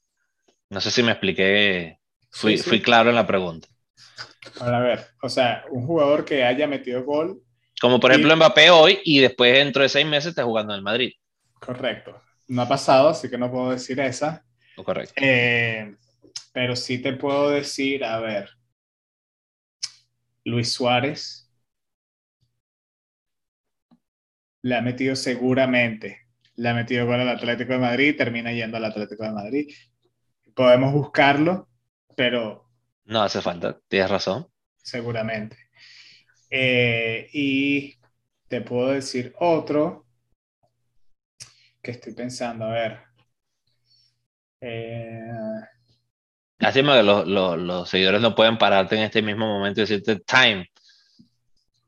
No 0.69 0.79
sé 0.79 0.91
si 0.91 1.01
me 1.01 1.11
expliqué, 1.11 1.97
fui, 2.29 2.57
fui 2.57 2.83
claro 2.83 3.09
en 3.09 3.15
la 3.15 3.25
pregunta. 3.25 3.67
A 4.59 4.79
ver, 4.79 5.05
o 5.21 5.29
sea, 5.29 5.65
un 5.69 5.85
jugador 5.85 6.25
que 6.25 6.43
haya 6.43 6.67
metido 6.67 7.03
gol. 7.03 7.41
Como 7.79 7.99
por 7.99 8.11
ejemplo 8.11 8.35
Mbappé 8.35 8.69
hoy 8.69 8.99
y 9.03 9.19
después 9.19 9.53
dentro 9.53 9.83
de 9.83 9.89
seis 9.89 10.05
meses 10.05 10.29
está 10.29 10.43
jugando 10.43 10.73
en 10.73 10.77
el 10.77 10.83
Madrid. 10.83 11.13
Correcto. 11.59 12.21
No 12.47 12.61
ha 12.61 12.67
pasado, 12.67 13.09
así 13.09 13.29
que 13.29 13.37
no 13.37 13.51
puedo 13.51 13.71
decir 13.71 13.99
esa. 13.99 14.43
correcto. 14.83 15.13
Eh, 15.17 15.95
pero 16.53 16.75
sí 16.75 16.99
te 16.99 17.13
puedo 17.13 17.51
decir, 17.51 18.03
a 18.03 18.19
ver, 18.19 18.49
Luis 20.43 20.71
Suárez 20.71 21.51
le 24.61 24.75
ha 24.75 24.81
metido 24.81 25.15
seguramente, 25.15 26.27
le 26.55 26.69
ha 26.69 26.73
metido 26.73 27.05
gol 27.05 27.19
al 27.19 27.29
Atlético 27.29 27.73
de 27.73 27.79
Madrid, 27.79 28.15
termina 28.17 28.51
yendo 28.51 28.77
al 28.77 28.85
Atlético 28.85 29.23
de 29.23 29.31
Madrid. 29.31 29.73
Podemos 30.55 30.93
buscarlo, 30.93 31.69
pero... 32.15 32.66
No 33.07 33.23
hace 33.23 33.41
falta, 33.41 33.79
tienes 33.87 34.09
razón. 34.09 34.47
Seguramente. 34.83 35.57
Eh, 36.49 37.29
y 37.31 37.95
te 38.47 38.61
puedo 38.61 38.89
decir 38.89 39.33
otro 39.39 40.05
que 41.81 41.91
estoy 41.91 42.13
pensando, 42.13 42.65
a 42.65 42.71
ver. 42.73 42.99
Eh, 44.59 45.21
Así 46.59 46.81
que 46.81 47.03
los, 47.03 47.27
los, 47.27 47.89
seguidores 47.89 48.19
no 48.19 48.35
pueden 48.35 48.57
pararte 48.57 48.97
en 48.97 49.03
este 49.03 49.21
mismo 49.21 49.45
momento 49.45 49.79
y 49.79 49.83
decirte 49.83 50.19
time. 50.19 50.69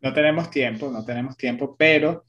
No 0.01 0.13
tenemos 0.13 0.49
tiempo, 0.49 0.89
no 0.89 1.03
tenemos 1.03 1.35
tiempo, 1.35 1.75
pero 1.77 2.25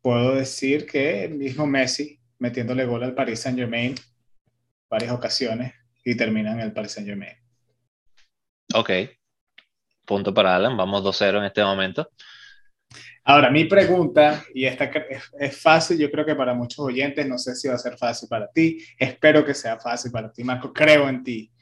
puedo 0.00 0.36
decir 0.36 0.86
que 0.86 1.24
el 1.24 1.34
mismo 1.34 1.66
Messi 1.66 2.20
metiéndole 2.38 2.84
gol 2.84 3.02
al 3.02 3.14
Paris 3.14 3.40
Saint 3.40 3.58
Germain 3.58 3.96
varias 4.88 5.10
ocasiones 5.10 5.74
y 6.04 6.16
termina 6.16 6.52
en 6.52 6.60
el 6.60 6.72
Paris 6.72 6.92
Saint 6.92 7.08
Germain. 7.08 7.47
Ok. 8.74 8.90
Punto 10.04 10.32
para 10.32 10.56
Alan. 10.56 10.76
Vamos 10.76 11.02
2-0 11.02 11.38
en 11.38 11.44
este 11.44 11.62
momento. 11.62 12.10
Ahora, 13.24 13.50
mi 13.50 13.66
pregunta, 13.66 14.42
y 14.54 14.64
esta 14.64 14.90
es, 15.38 15.60
fácil, 15.60 15.98
yo 15.98 16.10
creo 16.10 16.24
que 16.24 16.34
para 16.34 16.54
muchos 16.54 16.78
oyentes, 16.78 17.26
no 17.26 17.36
sé 17.36 17.54
si 17.54 17.68
va 17.68 17.74
a 17.74 17.78
ser 17.78 17.98
fácil 17.98 18.26
para 18.26 18.50
ti, 18.50 18.78
espero 18.98 19.44
que 19.44 19.52
sea 19.52 19.78
fácil 19.78 20.10
para 20.10 20.32
ti, 20.32 20.42
Marco, 20.44 20.72
creo 20.72 21.10
en 21.10 21.22
ti. 21.22 21.52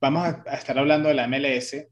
Vamos 0.00 0.28
a, 0.46 0.54
estar 0.54 0.78
hablando 0.78 1.08
de 1.08 1.14
la 1.14 1.26
MLS, 1.26 1.84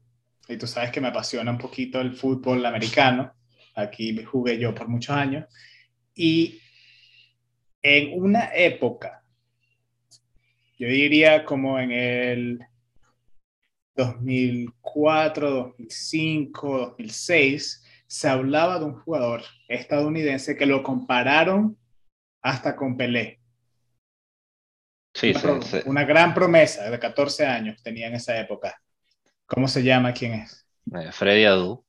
y 0.47 0.57
tú 0.57 0.67
sabes 0.67 0.91
que 0.91 1.01
me 1.01 1.09
apasiona 1.09 1.51
un 1.51 1.57
poquito 1.57 1.99
el 1.99 2.13
fútbol 2.13 2.65
americano, 2.65 3.33
aquí 3.75 4.23
jugué 4.23 4.57
yo 4.57 4.73
por 4.73 4.87
muchos 4.87 5.13
años, 5.13 5.45
y 6.15 6.61
en 7.81 8.21
una 8.21 8.55
época, 8.55 9.21
yo 10.77 10.87
diría 10.87 11.43
como 11.43 11.77
en 11.77 11.91
el 11.91 12.59
2004, 13.99 15.49
2005, 15.49 16.77
2006, 16.79 17.83
se 18.07 18.27
hablaba 18.27 18.79
de 18.79 18.85
un 18.85 18.95
jugador 18.95 19.43
estadounidense 19.67 20.55
que 20.55 20.65
lo 20.65 20.81
compararon 20.81 21.77
hasta 22.41 22.75
con 22.75 22.97
Pelé. 22.97 23.39
Sí, 25.13 25.33
una, 25.43 25.61
sí, 25.61 25.77
una 25.85 26.05
gran 26.05 26.33
promesa 26.33 26.89
de 26.89 26.97
14 26.97 27.45
años 27.45 27.83
tenía 27.83 28.07
en 28.07 28.15
esa 28.15 28.39
época. 28.39 28.81
¿Cómo 29.45 29.67
se 29.67 29.83
llama? 29.83 30.13
¿Quién 30.13 30.33
es? 30.33 30.65
Eh, 30.93 31.11
Freddy 31.11 31.45
Adu. 31.45 31.83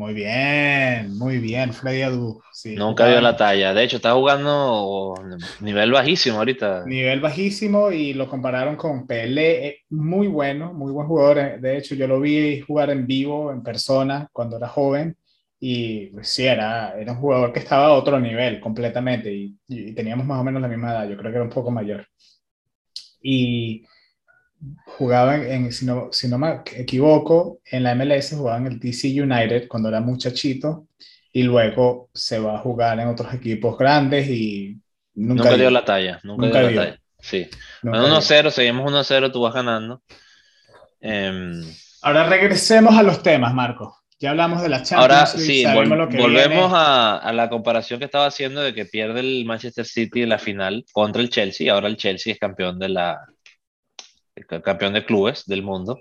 Muy 0.00 0.14
bien, 0.14 1.18
muy 1.18 1.36
bien, 1.40 1.74
Freddy 1.74 2.00
Adu. 2.00 2.40
Nunca 2.74 3.06
dio 3.06 3.20
la 3.20 3.36
talla. 3.36 3.74
De 3.74 3.84
hecho, 3.84 3.96
está 3.96 4.14
jugando 4.14 5.12
nivel 5.60 5.92
bajísimo 5.92 6.38
ahorita. 6.38 6.86
Nivel 6.86 7.20
bajísimo 7.20 7.92
y 7.92 8.14
lo 8.14 8.26
compararon 8.26 8.76
con 8.76 9.06
Pelé. 9.06 9.66
Eh, 9.66 9.80
muy 9.90 10.26
bueno, 10.26 10.72
muy 10.72 10.90
buen 10.90 11.06
jugador. 11.06 11.60
De 11.60 11.76
hecho, 11.76 11.94
yo 11.94 12.06
lo 12.06 12.18
vi 12.18 12.62
jugar 12.62 12.88
en 12.88 13.06
vivo, 13.06 13.52
en 13.52 13.62
persona, 13.62 14.26
cuando 14.32 14.56
era 14.56 14.68
joven. 14.68 15.18
Y 15.58 16.06
pues, 16.06 16.30
sí, 16.30 16.46
era, 16.46 16.98
era 16.98 17.12
un 17.12 17.18
jugador 17.18 17.52
que 17.52 17.58
estaba 17.58 17.88
a 17.88 17.92
otro 17.92 18.18
nivel 18.18 18.58
completamente 18.58 19.30
y, 19.30 19.54
teníamos 19.92 20.24
más 20.24 20.40
o 20.40 20.44
menos 20.44 20.62
la 20.62 20.68
misma 20.68 20.92
edad, 20.92 21.10
yo 21.10 21.18
creo 21.18 21.30
que 21.30 21.36
era 21.36 21.44
un 21.44 21.50
poco 21.50 21.70
mayor. 21.70 22.06
Y 23.22 23.84
jugaba 24.84 25.36
en, 25.36 25.72
si, 25.72 25.86
no, 25.86 26.08
si 26.12 26.28
no 26.28 26.38
me 26.38 26.60
equivoco, 26.76 27.60
en 27.64 27.82
la 27.82 27.94
MLS 27.94 28.34
jugaba 28.36 28.58
en 28.58 28.66
el 28.66 28.78
DC 28.78 29.08
United 29.22 29.68
cuando 29.68 29.88
era 29.88 30.00
muchachito 30.00 30.86
y 31.32 31.42
luego 31.42 32.10
se 32.12 32.38
va 32.38 32.56
a 32.56 32.58
jugar 32.58 32.98
en 33.00 33.08
otros 33.08 33.32
equipos 33.32 33.78
grandes 33.78 34.28
y 34.28 34.78
nunca, 35.14 35.54
dio, 35.56 35.70
la 35.70 35.84
talla, 35.84 36.20
nunca, 36.22 36.60
dio, 36.60 36.70
la 36.70 36.84
talla. 36.84 37.00
Sí. 37.20 37.48
1-0, 37.82 38.50
seguimos 38.50 38.92
1-0, 38.92 39.32
tú 39.32 39.42
vas 39.42 39.54
ganando. 39.54 40.02
Em, 41.00 41.62
Ahora 42.02 42.28
regresemos 42.28 42.96
a 42.96 43.02
los 43.02 43.22
temas, 43.22 43.54
Marco. 43.54 43.96
Ya 44.18 44.30
hablamos 44.30 44.60
de 44.60 44.68
la 44.68 44.82
Champions 44.82 45.00
Ahora 45.00 45.26
sí, 45.26 45.64
volvemos 45.64 46.70
a, 46.74 47.30
la 47.32 47.48
comparación 47.48 47.98
que 47.98 48.04
estaba 48.04 48.26
haciendo 48.26 48.60
de 48.60 48.74
que 48.74 48.84
pierde 48.84 49.20
el 49.20 49.46
Manchester 49.46 49.86
City 49.86 50.22
en 50.22 50.28
la 50.28 50.38
final 50.38 50.84
contra 50.92 51.22
el 51.22 51.30
Chelsea. 51.30 51.72
Ahora 51.72 51.88
el 51.88 51.96
Chelsea 51.96 52.34
es 52.34 52.38
campeón 52.38 52.78
de 52.78 52.90
la 52.90 53.18
campeón 54.62 54.92
de 54.92 55.04
clubes 55.04 55.44
del 55.46 55.62
mundo. 55.62 55.98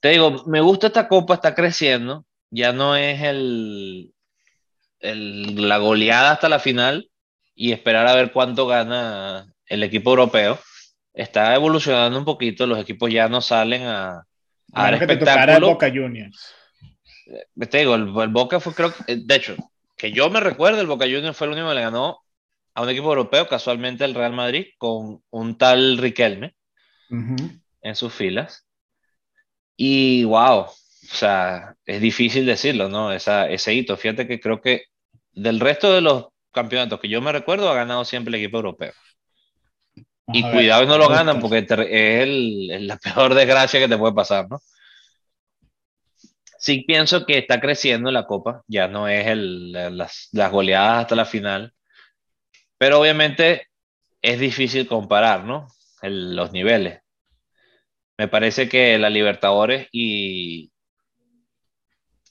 Te 0.00 0.10
digo, 0.10 0.44
me 0.46 0.60
gusta 0.60 0.88
esta 0.88 1.08
copa, 1.08 1.34
está 1.34 1.54
creciendo. 1.54 2.24
Ya 2.50 2.72
no 2.72 2.96
es 2.96 3.22
el, 3.22 4.12
el, 5.00 5.68
la 5.68 5.78
goleada 5.78 6.32
hasta 6.32 6.48
la 6.48 6.58
final 6.58 7.10
y 7.54 7.72
esperar 7.72 8.06
a 8.06 8.14
ver 8.14 8.32
cuánto 8.32 8.66
gana 8.66 9.52
el 9.66 9.82
equipo 9.82 10.10
europeo. 10.10 10.58
Está 11.12 11.54
evolucionando 11.54 12.18
un 12.18 12.24
poquito, 12.24 12.66
los 12.66 12.78
equipos 12.78 13.10
ya 13.10 13.28
no 13.28 13.40
salen 13.40 13.82
a, 13.84 14.22
a 14.72 14.82
dar 14.82 14.94
espectáculo. 14.94 15.68
Boca 15.68 15.88
Juniors 15.88 16.54
te 17.68 17.78
digo, 17.78 17.94
el, 17.94 18.28
Boca 18.28 18.60
fue, 18.60 18.74
creo, 18.74 18.92
eh, 19.06 19.18
de 19.24 19.34
hecho, 19.34 19.56
que 19.96 20.12
yo 20.12 20.30
me 20.30 20.40
recuerdo, 20.40 20.80
el 20.80 20.86
Boca 20.86 21.06
Juniors 21.06 21.36
fue 21.36 21.46
el 21.46 21.54
único 21.54 21.68
que 21.68 21.74
le 21.74 21.80
ganó 21.82 22.20
a 22.74 22.82
un 22.82 22.90
equipo 22.90 23.08
europeo, 23.08 23.48
casualmente 23.48 24.04
el 24.04 24.14
Real 24.14 24.32
Madrid, 24.32 24.66
con 24.78 25.22
un 25.30 25.58
tal 25.58 25.98
Riquelme 25.98 26.54
en 27.08 27.94
sus 27.94 28.12
filas. 28.12 28.66
Y 29.76 30.24
wow, 30.24 30.60
o 30.60 30.74
sea, 31.02 31.74
es 31.84 32.00
difícil 32.00 32.46
decirlo, 32.46 32.88
¿no? 32.88 33.12
Esa, 33.12 33.48
ese 33.48 33.74
hito. 33.74 33.96
Fíjate 33.96 34.26
que 34.26 34.40
creo 34.40 34.60
que 34.60 34.84
del 35.32 35.60
resto 35.60 35.92
de 35.92 36.00
los 36.00 36.26
campeonatos 36.52 37.00
que 37.00 37.08
yo 37.08 37.20
me 37.20 37.32
recuerdo, 37.32 37.70
ha 37.70 37.74
ganado 37.74 38.04
siempre 38.04 38.30
el 38.30 38.42
equipo 38.42 38.58
europeo. 38.58 38.92
y 40.28 40.42
cuidado 40.42 40.82
y 40.82 40.86
no 40.86 40.98
lo 40.98 41.08
ganan 41.08 41.40
porque 41.40 41.58
es 41.58 41.70
el, 41.70 42.86
la 42.86 42.96
peor 42.98 43.34
desgracia 43.34 43.78
que 43.80 43.88
te 43.88 43.98
puede 43.98 44.14
pasar, 44.14 44.48
¿no? 44.48 44.60
sí 46.66 46.84
pienso 46.86 47.24
que 47.26 47.38
está 47.38 47.60
creciendo 47.60 48.10
la 48.10 48.26
Copa, 48.26 48.62
ya 48.66 48.88
no 48.88 49.08
es 49.08 49.26
el, 49.28 49.72
las, 49.72 50.28
las, 50.32 50.50
goleadas 50.50 51.02
hasta 51.02 51.14
la 51.14 51.24
final, 51.24 51.72
pero 52.78 53.00
obviamente 53.00 53.68
es 54.20 54.40
difícil 54.40 54.88
comparar, 54.88 55.44
¿no? 55.44 55.68
Los 56.02 56.52
niveles. 56.52 57.00
Me 58.18 58.28
parece 58.28 58.68
que 58.68 58.98
la 58.98 59.10
Libertadores 59.10 59.88
y, 59.92 60.72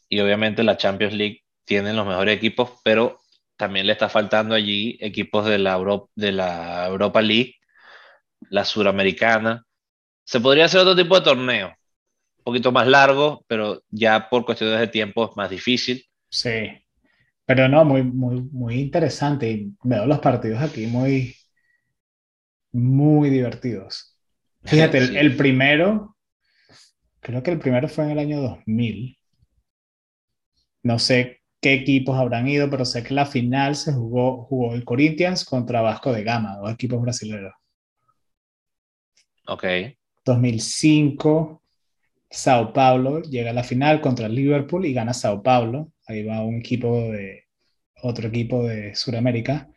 y 0.09 0.19
obviamente 0.19 0.63
la 0.63 0.77
Champions 0.77 1.13
League 1.13 1.43
tienen 1.63 1.95
los 1.95 2.07
mejores 2.07 2.35
equipos, 2.35 2.79
pero 2.83 3.19
también 3.57 3.87
le 3.87 3.93
está 3.93 4.09
faltando 4.09 4.55
allí 4.55 4.97
equipos 4.99 5.45
de 5.45 5.59
la, 5.59 5.73
Europa, 5.73 6.11
de 6.15 6.31
la 6.31 6.87
Europa 6.87 7.21
League, 7.21 7.55
la 8.49 8.65
Suramericana. 8.65 9.63
Se 10.23 10.39
podría 10.39 10.65
hacer 10.65 10.81
otro 10.81 10.95
tipo 10.95 11.15
de 11.15 11.25
torneo, 11.25 11.75
poquito 12.43 12.71
más 12.71 12.87
largo, 12.87 13.43
pero 13.47 13.81
ya 13.89 14.29
por 14.29 14.45
cuestiones 14.45 14.79
de 14.79 14.87
tiempo 14.87 15.29
es 15.29 15.35
más 15.35 15.49
difícil. 15.49 16.05
Sí, 16.29 16.69
pero 17.45 17.67
no, 17.67 17.85
muy, 17.85 18.03
muy, 18.03 18.41
muy 18.51 18.75
interesante 18.75 19.49
y 19.49 19.73
veo 19.83 20.05
los 20.05 20.19
partidos 20.19 20.61
aquí 20.61 20.87
muy, 20.87 21.35
muy 22.75 23.29
divertidos. 23.29 24.17
Fíjate, 24.63 24.97
el, 24.97 25.37
primero, 25.37 26.17
creo 27.21 27.41
que 27.41 27.51
el 27.51 27.59
primero 27.59 27.87
fue 27.87 28.05
en 28.05 28.11
el 28.11 28.19
año 28.19 28.41
2000. 28.41 29.17
No 30.83 30.99
sé 30.99 31.41
qué 31.61 31.73
equipos 31.73 32.17
habrán 32.17 32.47
ido, 32.47 32.69
pero 32.69 32.85
sé 32.85 33.03
que 33.03 33.13
la 33.13 33.25
final 33.25 33.75
se 33.75 33.93
jugó, 33.93 34.43
jugó 34.43 34.75
el 34.75 34.83
Corinthians 34.83 35.45
contra 35.45 35.81
Vasco 35.81 36.11
de 36.11 36.23
Gama, 36.23 36.57
dos 36.57 36.71
equipos 36.71 37.01
brasileños. 37.01 37.53
Ok. 39.47 39.63
2005, 40.25 41.63
Sao 42.29 42.73
Paulo 42.73 43.21
llega 43.21 43.51
a 43.51 43.53
la 43.53 43.63
final 43.63 44.01
contra 44.01 44.27
Liverpool 44.27 44.85
y 44.85 44.93
gana 44.93 45.13
Sao 45.13 45.41
Paulo. 45.41 45.91
Ahí 46.07 46.23
va 46.23 46.43
un 46.43 46.57
equipo 46.57 47.11
de 47.11 47.45
otro 48.01 48.27
equipo 48.27 48.63
de 48.63 48.95
Sudamérica. 48.95 49.69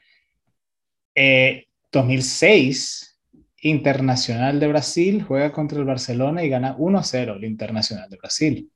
2006, 1.92 3.04
eh, 3.04 3.38
Internacional 3.60 4.60
de 4.60 4.68
Brasil 4.68 5.24
juega 5.26 5.50
contra 5.52 5.78
el 5.78 5.84
Barcelona 5.84 6.44
y 6.44 6.48
gana 6.48 6.76
1-0 6.76 7.36
el 7.36 7.44
Internacional 7.44 8.08
de 8.08 8.16
Brasil. 8.16 8.72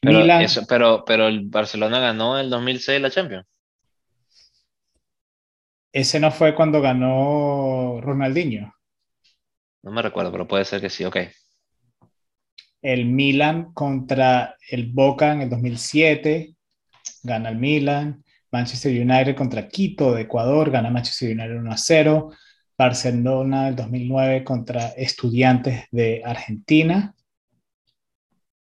Pero, 0.00 0.66
pero, 0.68 1.04
pero 1.06 1.28
el 1.28 1.48
Barcelona 1.48 2.00
ganó 2.00 2.38
en 2.38 2.44
el 2.44 2.50
2006 2.50 3.00
la 3.00 3.10
Champions. 3.10 3.46
Ese 5.92 6.18
no 6.18 6.30
fue 6.30 6.54
cuando 6.54 6.80
ganó 6.80 8.00
Ronaldinho. 8.00 8.74
No 9.82 9.90
me 9.90 10.02
recuerdo, 10.02 10.32
pero 10.32 10.48
puede 10.48 10.64
ser 10.64 10.80
que 10.80 10.90
sí, 10.90 11.04
ok. 11.04 11.18
El 12.80 13.06
Milan 13.06 13.72
contra 13.72 14.56
el 14.70 14.90
Boca 14.90 15.32
en 15.32 15.42
el 15.42 15.50
2007, 15.50 16.56
gana 17.22 17.50
el 17.50 17.56
Milan. 17.56 18.24
Manchester 18.52 18.92
United 18.92 19.34
contra 19.34 19.66
Quito 19.66 20.14
de 20.14 20.22
Ecuador, 20.22 20.70
gana 20.70 20.90
Manchester 20.90 21.30
United 21.32 21.56
1 21.56 21.72
a 21.72 21.76
0. 21.76 22.30
Barcelona 22.76 23.68
el 23.68 23.76
2009 23.76 24.44
contra 24.44 24.88
Estudiantes 24.88 25.84
de 25.90 26.22
Argentina. 26.24 27.14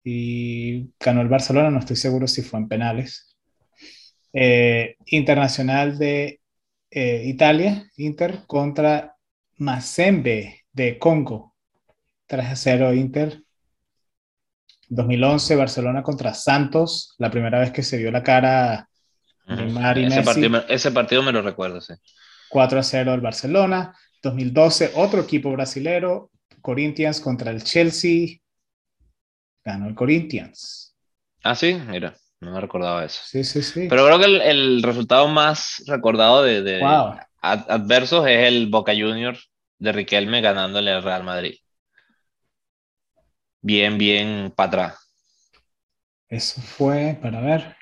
Y 0.03 0.91
ganó 0.99 1.23
el 1.23 1.29
Barcelona, 1.29 1.71
no 1.71 1.79
estoy 1.79 1.97
seguro 1.97 2.27
si 2.27 2.43
fue 2.43 2.61
en 2.61 2.69
penales. 2.69 3.37
Eh, 4.33 4.97
Internacional 5.07 5.99
de 5.99 6.41
eh, 6.91 7.23
Italia, 7.27 7.91
Inter 7.97 8.45
contra 8.47 9.17
Mazembe 9.59 10.65
de 10.73 10.99
Congo. 10.99 11.55
3 12.27 12.47
a 12.47 12.57
0 12.57 12.95
Inter. 12.95 13.43
2011 14.89 15.57
Barcelona 15.57 16.03
contra 16.03 16.35
Santos, 16.35 17.15
la 17.19 17.31
primera 17.31 17.59
vez 17.59 17.71
que 17.71 17.83
se 17.83 17.99
dio 17.99 18.11
la 18.11 18.23
cara 18.23 18.89
Neymar 19.47 19.99
y 19.99 20.05
ese 20.07 20.23
Partido, 20.23 20.65
ese 20.69 20.91
partido 20.91 21.23
me 21.23 21.33
lo 21.33 21.43
recuerdo, 21.43 21.81
sí. 21.81 21.95
4 22.49 22.79
a 22.79 22.83
0 22.83 23.15
el 23.15 23.21
Barcelona. 23.21 23.95
2012 24.23 24.93
otro 24.95 25.21
equipo 25.21 25.53
brasilero, 25.53 26.31
Corinthians 26.63 27.21
contra 27.21 27.51
el 27.51 27.63
Chelsea. 27.63 28.39
Ganó 29.63 29.89
el 29.89 29.95
Corinthians. 29.95 30.97
Ah, 31.43 31.55
sí, 31.55 31.75
mira, 31.89 32.15
no 32.41 32.53
me 32.53 32.61
recordaba 32.61 33.05
eso. 33.05 33.21
Sí, 33.25 33.45
sí, 33.45 33.63
sí. 33.63 33.87
Pero 33.89 34.07
creo 34.07 34.19
que 34.19 34.51
el, 34.51 34.83
resultado 34.83 35.29
más 35.29 35.83
recordado 35.87 36.43
de, 36.43 36.63
de 36.63 36.83
adversos 37.41 38.27
es 38.27 38.49
el 38.49 38.69
Boca 38.69 38.93
Juniors 38.93 39.51
de 39.79 39.93
Riquelme 39.93 40.41
ganándole 40.41 40.91
al 40.91 41.03
Real 41.03 41.25
Madrid. 41.25 41.57
Bien, 43.61 43.99
bien 43.99 44.53
para 44.55 44.69
atrás. 44.69 45.05
Eso 46.29 46.61
fue, 46.61 47.19
para 47.21 47.41
ver. 47.41 47.77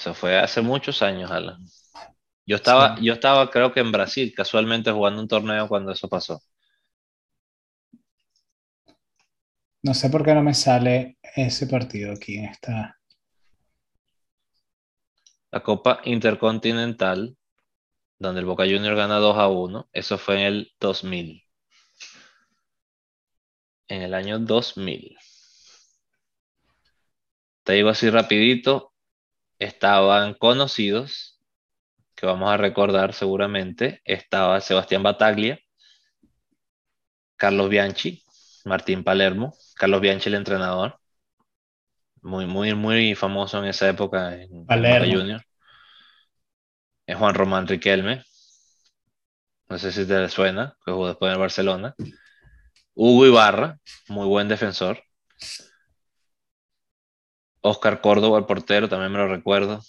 Eso 0.00 0.14
fue 0.14 0.38
hace 0.38 0.62
muchos 0.62 1.02
años, 1.02 1.30
Alan. 1.30 1.62
Yo 2.46 2.56
estaba, 2.56 2.98
yo 3.02 3.12
estaba, 3.12 3.50
creo 3.50 3.70
que 3.70 3.80
en 3.80 3.92
Brasil, 3.92 4.32
casualmente 4.34 4.90
jugando 4.90 5.20
un 5.20 5.28
torneo 5.28 5.68
cuando 5.68 5.92
eso 5.92 6.08
pasó. 6.08 6.42
No 9.82 9.92
sé 9.92 10.08
por 10.08 10.24
qué 10.24 10.32
no 10.32 10.42
me 10.42 10.54
sale 10.54 11.18
ese 11.36 11.66
partido 11.66 12.12
aquí 12.12 12.38
en 12.38 12.46
esta. 12.46 12.98
La 15.50 15.62
Copa 15.62 16.00
Intercontinental, 16.04 17.36
donde 18.18 18.40
el 18.40 18.46
Boca 18.46 18.64
Junior 18.64 18.96
gana 18.96 19.18
2 19.18 19.36
a 19.36 19.48
1, 19.48 19.90
eso 19.92 20.16
fue 20.16 20.36
en 20.36 20.40
el 20.40 20.72
2000. 20.80 21.44
En 23.88 24.00
el 24.00 24.14
año 24.14 24.38
2000. 24.38 25.18
Te 27.64 27.74
digo 27.74 27.90
así 27.90 28.08
rapidito, 28.08 28.89
estaban 29.60 30.34
conocidos, 30.34 31.38
que 32.16 32.26
vamos 32.26 32.50
a 32.50 32.56
recordar 32.56 33.12
seguramente, 33.12 34.00
estaba 34.04 34.60
Sebastián 34.60 35.02
Bataglia, 35.02 35.60
Carlos 37.36 37.68
Bianchi, 37.68 38.24
Martín 38.64 39.04
Palermo, 39.04 39.54
Carlos 39.76 40.00
Bianchi 40.00 40.28
el 40.30 40.34
entrenador, 40.34 40.98
muy, 42.22 42.46
muy, 42.46 42.74
muy 42.74 43.14
famoso 43.14 43.58
en 43.58 43.66
esa 43.66 43.88
época 43.88 44.34
en 44.34 44.66
Palermo. 44.66 45.14
Junior. 45.14 45.42
Es 47.06 47.16
Juan 47.16 47.34
Román 47.34 47.66
Riquelme. 47.66 48.24
No 49.68 49.78
sé 49.78 49.92
si 49.92 50.06
te 50.06 50.28
suena, 50.28 50.76
que 50.84 50.92
jugó 50.92 51.08
después 51.08 51.32
en 51.32 51.40
Barcelona. 51.40 51.94
Hugo 52.94 53.26
Ibarra, 53.26 53.78
muy 54.08 54.26
buen 54.26 54.48
defensor. 54.48 55.02
Oscar 57.62 58.00
Córdoba, 58.00 58.38
el 58.38 58.44
portero, 58.44 58.88
también 58.88 59.12
me 59.12 59.18
lo 59.18 59.28
recuerdo. 59.28 59.82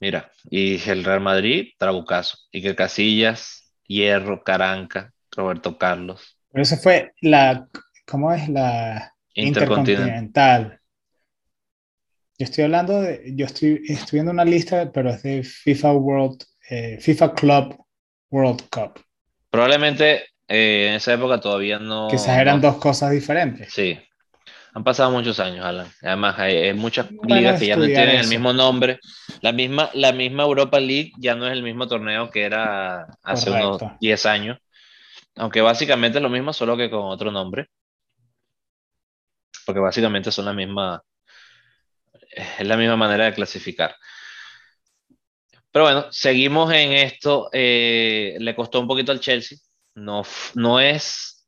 Mira, 0.00 0.30
y 0.50 0.80
el 0.88 1.04
Real 1.04 1.20
Madrid, 1.20 1.68
Trabucazo. 1.78 2.38
Y 2.50 2.62
que 2.62 2.74
Casillas, 2.74 3.72
Hierro, 3.86 4.42
Caranca, 4.42 5.12
Roberto 5.30 5.78
Carlos. 5.78 6.38
Pero 6.50 6.62
esa 6.62 6.76
fue 6.76 7.12
la, 7.20 7.68
¿cómo 8.06 8.32
es 8.32 8.48
la 8.48 9.14
intercontinental? 9.34 10.80
Yo 12.38 12.44
estoy 12.44 12.64
hablando 12.64 13.00
de, 13.00 13.32
yo 13.34 13.46
estoy, 13.46 13.82
estoy 13.88 14.16
viendo 14.18 14.32
una 14.32 14.44
lista, 14.44 14.90
pero 14.92 15.10
es 15.10 15.22
de 15.22 15.42
FIFA 15.42 15.92
World, 15.92 16.44
eh, 16.68 16.98
FIFA 17.00 17.34
Club 17.34 17.84
World 18.30 18.62
Cup. 18.70 19.00
Probablemente 19.50 20.24
eh, 20.48 20.88
en 20.88 20.94
esa 20.94 21.14
época 21.14 21.40
todavía 21.40 21.78
no. 21.78 22.08
Quizás 22.10 22.38
eran 22.38 22.60
dos 22.60 22.76
cosas 22.76 23.12
diferentes. 23.12 23.72
Sí. 23.72 23.98
Han 24.74 24.82
pasado 24.82 25.12
muchos 25.12 25.38
años, 25.38 25.64
Alan. 25.64 25.86
Además, 26.02 26.36
hay, 26.36 26.74
muchas 26.74 27.08
ligas 27.22 27.60
que 27.60 27.68
ya 27.68 27.76
no 27.76 27.84
tienen 27.84 28.16
el 28.16 28.26
mismo 28.26 28.52
nombre. 28.52 28.98
La 29.40 29.52
misma, 29.52 29.88
la 29.94 30.12
misma 30.12 30.42
Europa 30.42 30.80
League 30.80 31.12
ya 31.16 31.36
no 31.36 31.46
es 31.46 31.52
el 31.52 31.62
mismo 31.62 31.86
torneo 31.86 32.28
que 32.28 32.42
era 32.42 33.06
hace 33.22 33.50
unos 33.52 33.80
10 34.00 34.26
años. 34.26 34.58
Aunque 35.36 35.60
básicamente 35.60 36.18
es 36.18 36.22
lo 36.22 36.28
mismo, 36.28 36.52
solo 36.52 36.76
que 36.76 36.90
con 36.90 37.02
otro 37.04 37.30
nombre. 37.30 37.68
Porque 39.64 39.80
básicamente 39.80 40.32
son 40.32 40.46
la 40.46 40.52
misma, 40.52 41.04
es 42.58 42.66
la 42.66 42.76
misma 42.76 42.96
manera 42.96 43.26
de 43.26 43.34
clasificar. 43.34 43.94
Pero 45.70 45.84
bueno, 45.84 46.06
seguimos 46.10 46.72
en 46.72 46.94
esto. 46.94 47.48
Eh, 47.52 48.36
le 48.40 48.56
costó 48.56 48.80
un 48.80 48.88
poquito 48.88 49.12
al 49.12 49.20
Chelsea. 49.20 49.56
No, 49.94 50.24
no 50.56 50.80
es, 50.80 51.46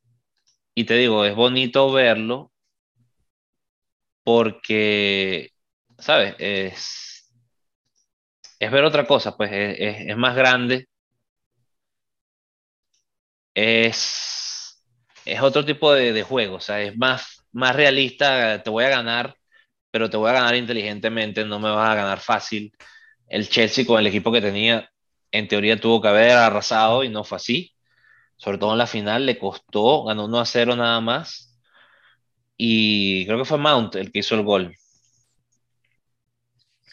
y 0.73 0.85
te 0.85 0.93
digo, 0.93 1.25
es 1.25 1.35
bonito 1.35 1.91
verlo 1.91 2.53
porque, 4.27 5.51
¿sabes? 5.97 6.35
Es, 6.39 7.31
es 8.59 8.71
ver 8.71 8.83
otra 8.83 9.07
cosa, 9.07 9.35
pues 9.37 9.49
es, 9.53 10.15
más 10.17 10.35
grande. 10.35 10.87
Es, 13.53 14.83
es 15.25 15.41
otro 15.41 15.65
tipo 15.65 15.91
de, 15.93 16.13
de 16.13 16.23
juego, 16.23 16.55
o 16.57 16.59
sea, 16.59 16.81
es 16.81 16.95
más, 16.97 17.43
más 17.51 17.75
realista. 17.75 18.61
Te 18.63 18.69
voy 18.69 18.83
a 18.85 18.89
ganar 18.89 19.35
pero 19.91 20.09
te 20.09 20.17
voy 20.17 20.29
a 20.31 20.33
ganar 20.33 20.55
inteligentemente, 20.55 21.45
no 21.45 21.59
me 21.59 21.69
vas 21.71 21.89
a 21.91 21.95
ganar 21.95 22.19
fácil. 22.21 22.71
El 23.27 23.49
Chelsea 23.49 23.85
con 23.85 23.99
el 23.99 24.07
equipo 24.07 24.31
que 24.31 24.41
tenía, 24.41 24.89
en 25.31 25.47
teoría 25.49 25.79
tuvo 25.81 26.01
que 26.01 26.09
haber 26.09 26.31
arrasado 26.33 27.03
y 27.03 27.09
no 27.09 27.23
fue 27.25 27.37
así. 27.37 27.73
Sobre 28.37 28.57
todo 28.59 28.73
en 28.73 28.79
la 28.79 28.87
final 28.87 29.25
le 29.25 29.39
costó, 29.39 30.05
ganó 30.05 30.25
1 30.25 30.39
a 30.41 30.45
0 30.45 30.75
nada 30.75 31.01
más. 31.01 31.46
Y 32.57 33.25
creo 33.25 33.37
que 33.37 33.45
fue 33.45 33.57
Mount 33.57 33.95
el 33.95 34.11
que 34.11 34.19
hizo 34.19 34.35
el 34.35 34.43
gol 34.43 34.75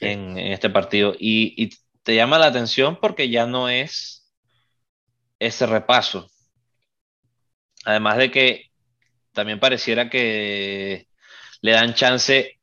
en, 0.01 0.39
este 0.39 0.71
partido. 0.71 1.15
Y, 1.19 1.55
y 1.63 1.71
te 2.03 2.15
llama 2.15 2.39
la 2.39 2.47
atención 2.47 2.99
porque 3.01 3.31
ya 3.31 3.47
no 3.47 3.69
es 3.69 4.31
ese 5.39 5.67
repaso. 5.67 6.31
Además 7.85 8.19
de 8.19 8.31
que 8.31 8.71
también 9.33 9.61
pareciera 9.61 10.09
que 10.09 11.09
le 11.61 11.73
dan 11.73 11.95
chance 11.95 12.59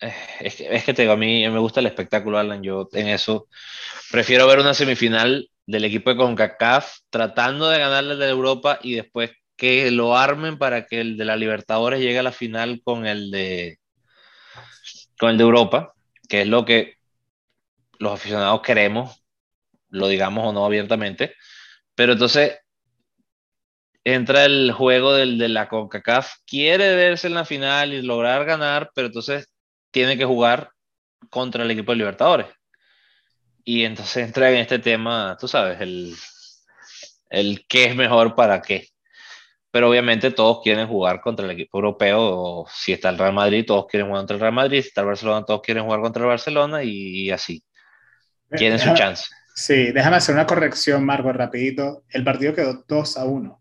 eh, 0.00 0.14
es 0.40 0.56
que, 0.56 0.74
es 0.74 0.84
que 0.84 0.94
te 0.94 1.02
digo, 1.02 1.14
a 1.14 1.16
mí 1.16 1.46
me 1.48 1.58
gusta 1.58 1.80
el 1.80 1.86
espectáculo, 1.86 2.38
Alan. 2.38 2.62
Yo 2.62 2.88
en 2.92 3.08
eso 3.08 3.48
prefiero 4.10 4.46
ver 4.46 4.60
una 4.60 4.74
semifinal 4.74 5.48
del 5.66 5.84
equipo 5.84 6.10
de 6.10 6.16
CONCACAF 6.16 6.98
tratando 7.10 7.68
de 7.68 7.78
ganarle 7.78 8.16
de 8.16 8.28
Europa 8.28 8.78
y 8.82 8.94
después 8.94 9.30
que 9.60 9.90
lo 9.90 10.16
armen 10.16 10.56
para 10.56 10.86
que 10.86 11.02
el 11.02 11.18
de 11.18 11.26
la 11.26 11.36
Libertadores 11.36 12.00
llegue 12.00 12.18
a 12.18 12.22
la 12.22 12.32
final 12.32 12.80
con 12.82 13.06
el 13.06 13.30
de 13.30 13.78
con 15.18 15.28
el 15.28 15.36
de 15.36 15.44
Europa, 15.44 15.92
que 16.30 16.40
es 16.40 16.48
lo 16.48 16.64
que 16.64 16.94
los 17.98 18.14
aficionados 18.14 18.62
queremos, 18.62 19.22
lo 19.90 20.08
digamos 20.08 20.46
o 20.46 20.52
no 20.54 20.64
abiertamente, 20.64 21.34
pero 21.94 22.14
entonces 22.14 22.58
entra 24.02 24.46
el 24.46 24.72
juego 24.72 25.12
del, 25.12 25.36
de 25.36 25.50
la 25.50 25.68
CONCACAF, 25.68 26.36
quiere 26.46 26.96
verse 26.96 27.26
en 27.26 27.34
la 27.34 27.44
final 27.44 27.92
y 27.92 28.00
lograr 28.00 28.46
ganar, 28.46 28.90
pero 28.94 29.08
entonces 29.08 29.46
tiene 29.90 30.16
que 30.16 30.24
jugar 30.24 30.70
contra 31.28 31.64
el 31.64 31.70
equipo 31.70 31.92
de 31.92 31.98
Libertadores. 31.98 32.46
Y 33.62 33.84
entonces 33.84 34.26
entra 34.26 34.50
en 34.50 34.56
este 34.56 34.78
tema, 34.78 35.36
tú 35.38 35.46
sabes, 35.46 35.82
el, 35.82 36.16
el 37.28 37.66
qué 37.68 37.84
es 37.84 37.94
mejor 37.94 38.34
para 38.34 38.62
qué. 38.62 38.88
Pero 39.70 39.88
obviamente 39.88 40.32
todos 40.32 40.60
quieren 40.62 40.88
jugar 40.88 41.20
contra 41.20 41.44
el 41.44 41.52
equipo 41.52 41.78
europeo. 41.78 42.66
Si 42.74 42.92
está 42.92 43.08
el 43.10 43.18
Real 43.18 43.32
Madrid, 43.32 43.64
todos 43.66 43.86
quieren 43.86 44.08
jugar 44.08 44.22
contra 44.22 44.34
el 44.34 44.40
Real 44.40 44.52
Madrid. 44.52 44.82
Si 44.82 44.88
está 44.88 45.02
el 45.02 45.06
Barcelona, 45.06 45.44
todos 45.44 45.62
quieren 45.62 45.84
jugar 45.84 46.00
contra 46.00 46.22
el 46.22 46.28
Barcelona 46.28 46.82
y, 46.82 47.30
así. 47.30 47.62
Quieren 48.50 48.80
su 48.80 48.92
chance. 48.94 49.26
Sí, 49.54 49.92
déjame 49.92 50.16
hacer 50.16 50.34
una 50.34 50.46
corrección, 50.46 51.04
Marco, 51.04 51.32
rapidito. 51.32 52.04
El 52.08 52.24
partido 52.24 52.54
quedó 52.54 52.84
2 52.88 53.16
a 53.16 53.24
1. 53.24 53.60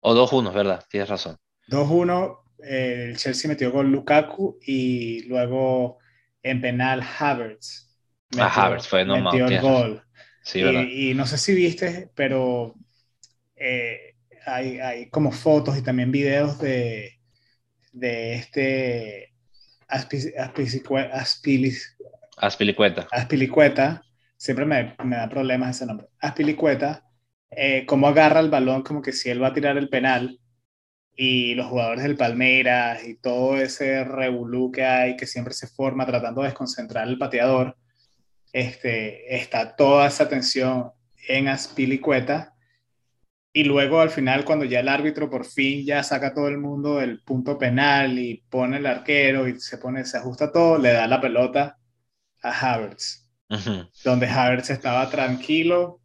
O 0.00 0.14
2-1, 0.14 0.52
¿verdad? 0.52 0.84
Tienes 0.88 1.08
razón. 1.08 1.38
2-1, 1.68 2.38
el 2.60 3.16
Chelsea 3.16 3.48
metió 3.48 3.72
gol 3.72 3.90
Lukaku 3.90 4.58
y 4.62 5.22
luego 5.24 5.98
en 6.42 6.60
penal 6.60 7.02
Havertz. 7.18 7.88
Metió, 8.30 8.44
ah, 8.44 8.66
Havertz 8.66 8.86
fue 8.86 9.04
normal. 9.04 9.36
Metió 9.36 9.56
el 9.56 9.60
gol. 9.60 10.02
Sí, 10.42 10.60
y, 10.60 11.10
y, 11.10 11.14
no 11.14 11.26
sé 11.26 11.36
si 11.36 11.54
viste, 11.54 12.10
pero 12.14 12.74
eh, 13.56 14.07
hay, 14.48 14.78
hay, 14.78 15.10
como 15.10 15.32
fotos 15.32 15.76
y 15.78 15.82
también 15.82 16.10
videos 16.10 16.58
de, 16.58 17.18
de 17.92 18.34
este 18.34 19.34
Aspilicueta. 22.36 23.08
Aspilicueta. 23.10 24.02
Siempre 24.36 24.64
me, 24.64 24.94
me 25.04 25.16
da 25.16 25.28
problemas 25.28 25.76
ese 25.76 25.86
nombre. 25.86 26.08
Aspilicueta 26.20 27.08
eh, 27.50 27.86
cómo 27.86 28.08
agarra 28.08 28.40
el 28.40 28.50
balón 28.50 28.82
como 28.82 29.00
que 29.00 29.12
si 29.12 29.30
él 29.30 29.42
va 29.42 29.48
a 29.48 29.54
tirar 29.54 29.78
el 29.78 29.88
penal 29.88 30.38
y 31.16 31.54
los 31.54 31.66
jugadores 31.66 32.04
del 32.04 32.16
Palmeiras 32.16 33.02
y 33.06 33.16
todo 33.16 33.56
ese 33.56 34.04
revolú 34.04 34.70
que 34.70 34.84
hay 34.84 35.16
que 35.16 35.26
siempre 35.26 35.54
se 35.54 35.66
forma 35.66 36.06
tratando 36.06 36.42
de 36.42 36.48
desconcentrar 36.48 37.08
el 37.08 37.18
pateador, 37.18 37.76
este, 38.52 39.34
está 39.34 39.74
toda 39.74 40.06
esa 40.06 40.28
tensión 40.28 40.92
en 41.26 41.48
Aspilicueta 41.48 42.54
y 43.58 43.64
luego 43.64 44.00
al 44.00 44.10
final 44.10 44.44
cuando 44.44 44.64
ya 44.64 44.78
el 44.78 44.88
árbitro 44.88 45.28
por 45.28 45.44
fin 45.44 45.84
ya 45.84 46.04
saca 46.04 46.32
todo 46.32 46.46
el 46.46 46.58
mundo 46.58 46.98
del 46.98 47.22
punto 47.22 47.58
penal 47.58 48.16
y 48.16 48.44
pone 48.48 48.76
el 48.76 48.86
arquero 48.86 49.48
y 49.48 49.58
se 49.58 49.78
pone, 49.78 50.04
se 50.04 50.16
ajusta 50.16 50.52
todo, 50.52 50.78
le 50.78 50.92
da 50.92 51.08
la 51.08 51.20
pelota 51.20 51.76
a 52.40 52.52
Havertz, 52.52 53.28
donde 54.04 54.28
Havertz 54.28 54.70
estaba 54.70 55.10
tranquilo, 55.10 56.00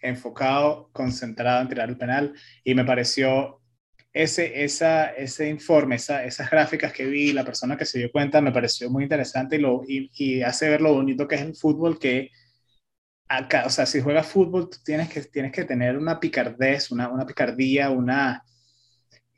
enfocado, 0.00 0.88
concentrado 0.94 1.60
en 1.60 1.68
tirar 1.68 1.90
el 1.90 1.98
penal. 1.98 2.32
Y 2.64 2.74
me 2.74 2.86
pareció 2.86 3.60
ese, 4.14 4.64
esa, 4.64 5.08
ese 5.08 5.50
informe, 5.50 5.96
esa, 5.96 6.24
esas 6.24 6.50
gráficas 6.50 6.94
que 6.94 7.04
vi, 7.04 7.34
la 7.34 7.44
persona 7.44 7.76
que 7.76 7.84
se 7.84 7.98
dio 7.98 8.10
cuenta, 8.10 8.40
me 8.40 8.52
pareció 8.52 8.88
muy 8.88 9.02
interesante 9.02 9.56
y, 9.56 9.58
lo, 9.58 9.82
y, 9.86 10.40
hace 10.40 10.70
ver 10.70 10.80
lo 10.80 10.94
bonito 10.94 11.28
que 11.28 11.34
es 11.34 11.42
el 11.42 11.54
fútbol, 11.54 11.98
que 11.98 12.30
acá, 13.28 13.64
o 13.66 13.70
sea, 13.70 13.86
si 13.86 14.00
juegas 14.00 14.26
fútbol, 14.26 14.70
tú 14.70 14.78
tienes 14.84 15.08
que, 15.08 15.22
tienes 15.22 15.52
que 15.52 15.64
tener 15.64 15.96
una 15.96 16.20
picardez, 16.20 16.90
una, 16.90 17.08
una 17.08 17.26
picardía, 17.26 17.90
una, 17.90 18.44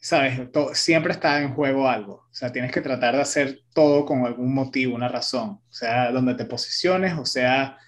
sabes, 0.01 0.41
siempre 0.75 1.13
está 1.13 1.41
en 1.41 1.55
juego 1.55 1.89
algo, 1.89 2.15
o 2.31 2.35
sea, 2.35 2.53
tienes 2.53 2.73
que 2.73 2.81
tratar 2.81 3.17
de 3.17 3.23
hacer 3.23 3.61
todo 3.75 4.05
con 4.05 4.27
algún 4.27 4.55
motivo, 4.55 4.95
una 4.95 5.09
razón, 5.09 5.61
o 5.69 5.73
sea, 5.73 6.13
donde 6.13 6.35
te 6.35 6.45
posiciones, 6.47 7.19
o 7.19 7.27
sea, 7.27 7.79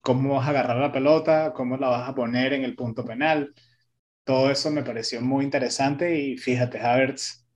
cómo 0.00 0.34
vas 0.36 0.46
a 0.46 0.50
agarrar 0.50 0.78
la 0.78 0.92
pelota, 0.92 1.52
cómo 1.54 1.76
la 1.76 1.88
vas 1.88 2.08
a 2.08 2.14
poner 2.14 2.52
en 2.54 2.64
el 2.64 2.74
punto 2.76 3.04
penal. 3.04 3.54
Todo 4.24 4.50
eso 4.50 4.70
me 4.70 4.82
pareció 4.82 5.20
muy 5.22 5.44
interesante 5.44 6.18
y 6.18 6.36
fíjate, 6.38 6.80
Havertz 6.80 7.46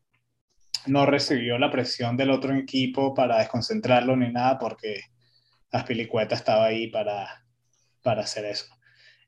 no 0.86 1.06
recibió 1.06 1.58
la 1.58 1.70
presión 1.70 2.16
del 2.16 2.30
otro 2.30 2.54
equipo 2.54 3.14
para 3.14 3.38
desconcentrarlo 3.38 4.16
ni 4.16 4.30
nada 4.32 4.58
porque 4.58 5.02
Aspilicueta 5.70 6.34
estaba 6.34 6.66
ahí 6.66 6.88
para, 6.90 7.43
para 8.04 8.22
hacer 8.22 8.44
eso. 8.44 8.66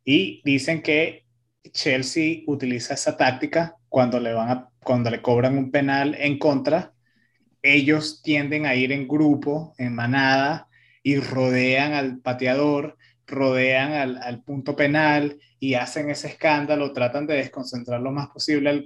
Y 0.05 0.41
dicen 0.45 0.83
que 0.83 1.27
Chelsea 1.73 2.43
utiliza 2.47 2.95
esa 2.95 3.17
táctica 3.17 3.77
cuando 3.89 4.21
le, 4.21 4.33
van 4.33 4.51
a, 4.51 4.71
cuando 4.85 5.11
le 5.11 5.21
cobran 5.21 5.59
un 5.59 5.73
penal 5.73 6.15
en 6.17 6.39
contra. 6.39 6.93
Ellos 7.63 8.23
tienden 8.23 8.67
a 8.67 8.77
ir 8.77 8.93
en 8.93 9.09
grupo, 9.09 9.75
en 9.79 9.93
manada, 9.97 10.69
y 11.03 11.17
rodean 11.19 11.95
al 11.95 12.21
pateador 12.21 12.97
rodean 13.27 14.19
al, 14.19 14.43
punto 14.43 14.77
penal 14.77 15.39
y 15.59 15.75
hacen 15.75 16.11
ese 16.11 16.29
escándalo, 16.29 16.93
tratan 16.93 17.27
de 17.27 17.35
desconcentrar 17.35 18.01
lo 18.01 18.13
más 18.13 18.29
posible 18.29 18.71
al, 18.71 18.85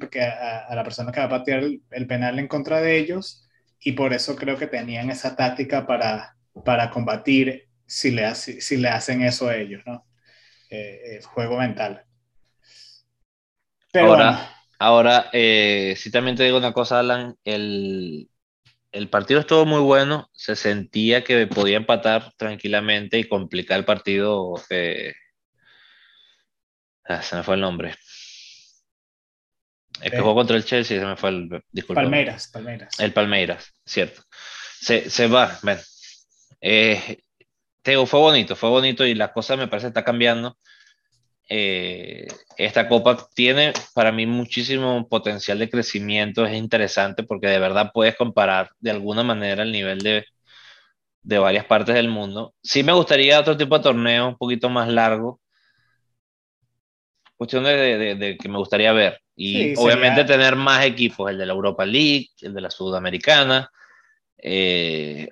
a, 0.69 0.75
la 0.75 0.83
persona 0.85 1.13
que 1.13 1.21
va 1.21 1.27
a 1.27 1.31
patear 1.31 1.63
el, 1.91 2.07
penal 2.07 2.39
en 2.39 2.49
contra 2.49 2.81
de 2.81 2.99
ellos 2.99 3.47
y 3.81 3.93
por 3.93 4.13
eso 4.13 4.37
creo 4.37 4.57
que 4.57 4.67
tenían 4.67 5.11
esa 5.11 5.37
táctica 5.37 5.87
para, 5.87 6.37
para 6.65 6.91
combatir 6.91 7.69
si 7.91 8.13
le, 8.13 8.33
si 8.37 8.77
le 8.77 8.89
hacen 8.89 9.23
eso 9.23 9.49
a 9.49 9.57
ellos, 9.57 9.83
¿no? 9.85 10.07
Eh, 10.71 11.17
el 11.17 11.25
juego 11.25 11.59
mental. 11.59 12.05
ahora, 13.93 14.55
ahora 14.79 15.31
eh, 15.33 15.95
sí 15.97 16.13
también 16.13 16.37
te 16.37 16.45
digo 16.45 16.59
una 16.59 16.73
cosa, 16.73 17.01
Alan, 17.01 17.37
el, 17.43 18.31
el 18.93 19.09
partido 19.09 19.41
estuvo 19.41 19.67
muy 19.67 19.81
bueno, 19.81 20.31
se 20.33 20.55
sentía 20.55 21.25
que 21.25 21.49
podía 21.49 21.79
empatar 21.79 22.33
tranquilamente 22.37 23.19
y 23.19 23.29
complicar 23.29 23.81
el 23.81 23.85
partido. 23.85 24.55
Eh, 24.71 25.13
ah, 27.07 27.23
se 27.23 27.35
me 27.35 27.43
fue 27.43 27.57
el 27.57 27.61
nombre. 27.61 27.97
El 30.01 30.13
que 30.13 30.21
jugó 30.21 30.37
contra 30.37 30.57
el 30.57 30.65
Chelsea, 30.65 31.01
se 31.01 31.05
me 31.07 31.17
fue 31.17 31.31
el. 31.31 31.65
Disculpa. 31.73 32.03
Palmeiras, 32.03 32.49
Palmeiras. 32.53 33.01
El 33.01 33.13
Palmeiras, 33.13 33.75
cierto. 33.85 34.23
Se, 34.81 35.11
se 35.11 35.27
va, 35.27 35.59
ven. 35.65 35.79
Eh, 36.61 37.19
fue 37.83 38.21
bonito, 38.21 38.57
fue 38.57 38.71
bonito 38.71 39.07
y 39.07 39.15
la 39.15 39.33
cosa 39.33 39.57
me 39.57 39.69
parece 39.69 39.89
está 39.89 40.05
cambiando. 40.05 40.57
Eh, 41.49 42.29
esta 42.57 42.89
copa 42.89 43.29
tiene 43.35 43.73
para 43.93 44.13
mí 44.13 44.25
muchísimo 44.25 45.09
potencial 45.09 45.59
de 45.59 45.69
crecimiento, 45.69 46.47
es 46.47 46.55
interesante 46.55 47.25
porque 47.25 47.49
de 47.49 47.59
verdad 47.59 47.91
puedes 47.93 48.17
comparar 48.17 48.71
de 48.79 48.93
alguna 48.93 49.25
manera 49.25 49.65
el 49.65 49.73
nivel 49.73 49.99
de, 49.99 50.25
de 51.23 51.39
varias 51.39 51.65
partes 51.65 51.95
del 51.95 52.09
mundo. 52.09 52.55
Sí 52.63 52.83
me 52.85 52.93
gustaría 52.93 53.41
otro 53.41 53.57
tipo 53.57 53.77
de 53.77 53.83
torneo 53.83 54.29
un 54.29 54.37
poquito 54.37 54.69
más 54.69 54.89
largo, 54.89 55.41
cuestión 57.37 57.65
de, 57.65 58.15
de, 58.15 58.37
que 58.37 58.49
me 58.49 58.59
gustaría 58.59 58.93
ver. 58.93 59.21
Y 59.35 59.75
obviamente 59.77 60.25
tener 60.25 60.55
más 60.55 60.85
equipos, 60.85 61.31
el 61.31 61.39
de 61.39 61.47
la 61.47 61.55
Europa 61.55 61.87
League, 61.87 62.29
el 62.43 62.53
de 62.53 62.61
la 62.61 62.71
Sudamericana. 62.71 63.71
Eh, 64.37 65.31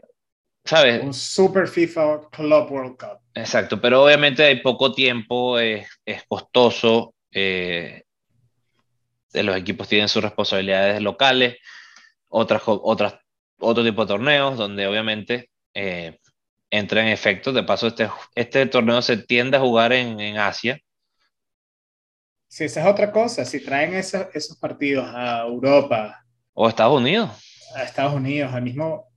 ¿Sabes? 0.68 1.02
Un 1.02 1.14
Super 1.14 1.66
FIFA 1.66 2.28
Club 2.30 2.70
World 2.70 2.98
Cup. 2.98 3.20
Exacto, 3.32 3.80
pero 3.80 4.04
obviamente 4.04 4.44
hay 4.44 4.60
poco 4.60 4.92
tiempo, 4.92 5.58
es, 5.58 5.88
costoso, 6.28 7.14
eh, 7.32 8.02
los 9.32 9.56
equipos 9.56 9.88
tienen 9.88 10.10
sus 10.10 10.22
responsabilidades 10.22 11.00
locales, 11.00 11.56
otras, 12.28 12.60
otras, 12.66 13.14
otro 13.58 13.82
tipo 13.82 14.02
de 14.02 14.08
torneos 14.08 14.58
donde 14.58 14.86
obviamente 14.86 15.48
eh, 15.72 16.18
entra 16.68 17.00
en 17.00 17.08
efecto. 17.08 17.50
De 17.50 17.62
paso, 17.62 17.86
este, 17.86 18.10
este 18.34 18.66
torneo 18.66 19.00
se 19.00 19.16
tiende 19.16 19.56
a 19.56 19.60
jugar 19.60 19.94
en, 19.94 20.20
en 20.20 20.36
Asia. 20.36 20.78
Sí, 22.46 22.64
esa 22.64 22.80
es 22.80 22.86
otra 22.86 23.10
cosa. 23.10 23.46
Si 23.46 23.64
traen 23.64 23.94
esos, 23.94 24.26
esos 24.34 24.58
partidos 24.58 25.08
a 25.14 25.46
Europa. 25.46 26.22
O 26.52 26.66
a 26.66 26.68
Estados 26.68 27.00
Unidos. 27.00 27.30
A 27.74 27.84
Estados 27.84 28.12
Unidos, 28.12 28.52
al 28.52 28.62
mismo, 28.62 29.07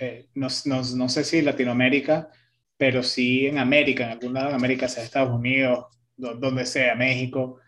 eh, 0.00 0.28
no, 0.34 0.48
no, 0.64 0.82
no, 0.96 1.08
sé 1.08 1.24
si 1.24 1.42
Latinoamérica, 1.42 2.30
pero 2.76 3.02
sí 3.02 3.46
en 3.46 3.58
América, 3.58 4.04
en 4.04 4.10
algún 4.12 4.32
lado 4.32 4.48
en 4.48 4.54
América, 4.54 4.88
sea 4.88 5.04
Estados 5.04 5.34
Unidos, 5.34 5.86
donde 6.16 6.64
sea, 6.64 6.94
México, 6.94 7.60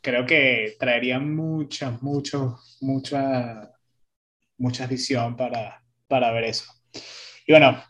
creo 0.00 0.24
que 0.26 0.76
traería 0.78 1.18
mucha, 1.18 1.90
mucho, 2.00 2.58
mucha, 2.80 3.70
mucha 4.56 4.86
visión 4.86 5.36
para, 5.36 5.82
para 6.08 6.32
ver 6.32 6.44
eso. 6.44 6.72
Y 7.46 7.52
bueno, 7.52 7.82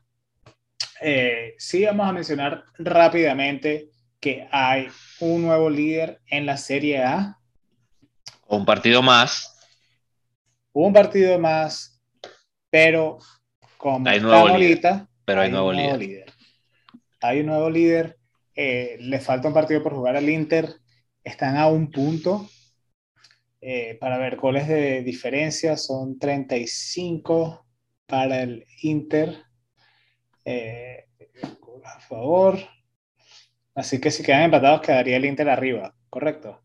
eh, 1.01 1.55
sí 1.59 1.85
vamos 1.85 2.09
a 2.09 2.13
mencionar 2.13 2.65
rápidamente 2.79 3.91
que 4.21 4.47
hay 4.51 4.89
un 5.21 5.43
nuevo 5.43 5.69
líder 5.69 6.21
en 6.27 6.47
la 6.47 6.57
Serie 6.57 7.03
A. 7.03 7.39
Un 8.47 8.65
partido 8.65 9.03
más. 9.03 9.59
Un 10.73 10.93
partido 10.93 11.39
más, 11.39 12.01
pero 12.71 13.19
como 13.83 14.09
hay 14.09 14.21
nuevo 14.21 14.49
ahorita, 14.49 15.09
pero 15.25 15.41
hay, 15.41 15.51
nuevo, 15.51 15.73
líder. 15.73 16.33
Hay 17.21 17.41
un 17.41 17.47
nuevo 17.47 17.69
líder 17.69 18.17
eh, 18.55 18.97
le 19.01 19.19
falta 19.19 19.49
un 19.49 19.55
partido 19.55 19.83
por 19.83 19.93
jugar 19.93 20.15
al 20.15 20.29
Inter, 20.29 20.69
están 21.25 21.57
a 21.57 21.67
un 21.67 21.91
punto. 21.91 22.49
Eh, 23.61 23.97
para 24.01 24.19
ver 24.19 24.37
goles 24.37 24.69
de 24.69 25.03
diferencia 25.03 25.77
son 25.77 26.19
35 26.19 27.67
para 28.07 28.43
el 28.43 28.65
Inter 28.83 29.43
eh, 30.45 31.07
a 31.85 32.01
favor. 32.01 32.59
Así 33.75 34.01
que 34.01 34.13
si 34.13 34.23
quedan 34.23 34.43
empatados 34.43 34.83
quedaría 34.83 35.17
el 35.17 35.25
Inter 35.25 35.49
arriba, 35.49 35.93
¿correcto? 36.09 36.63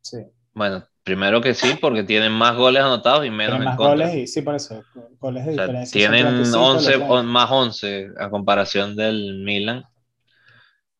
Sí. 0.00 0.18
Bueno, 0.54 0.86
primero 1.02 1.40
que 1.40 1.54
sí, 1.54 1.74
porque 1.80 2.02
tienen 2.04 2.32
más 2.32 2.56
goles 2.56 2.82
anotados 2.82 3.24
y 3.26 3.30
menos 3.30 3.58
más 3.60 3.76
goles 3.76 4.14
y 4.14 4.26
sí, 4.26 4.42
por 4.42 4.54
eso, 4.54 4.82
goles 5.18 5.46
de 5.46 5.52
diferencia. 5.52 5.98
Tienen 5.98 6.54
11, 6.54 6.98
más 7.24 7.50
11 7.50 8.10
a 8.18 8.30
comparación 8.30 8.94
del 8.94 9.42
Milan 9.44 9.84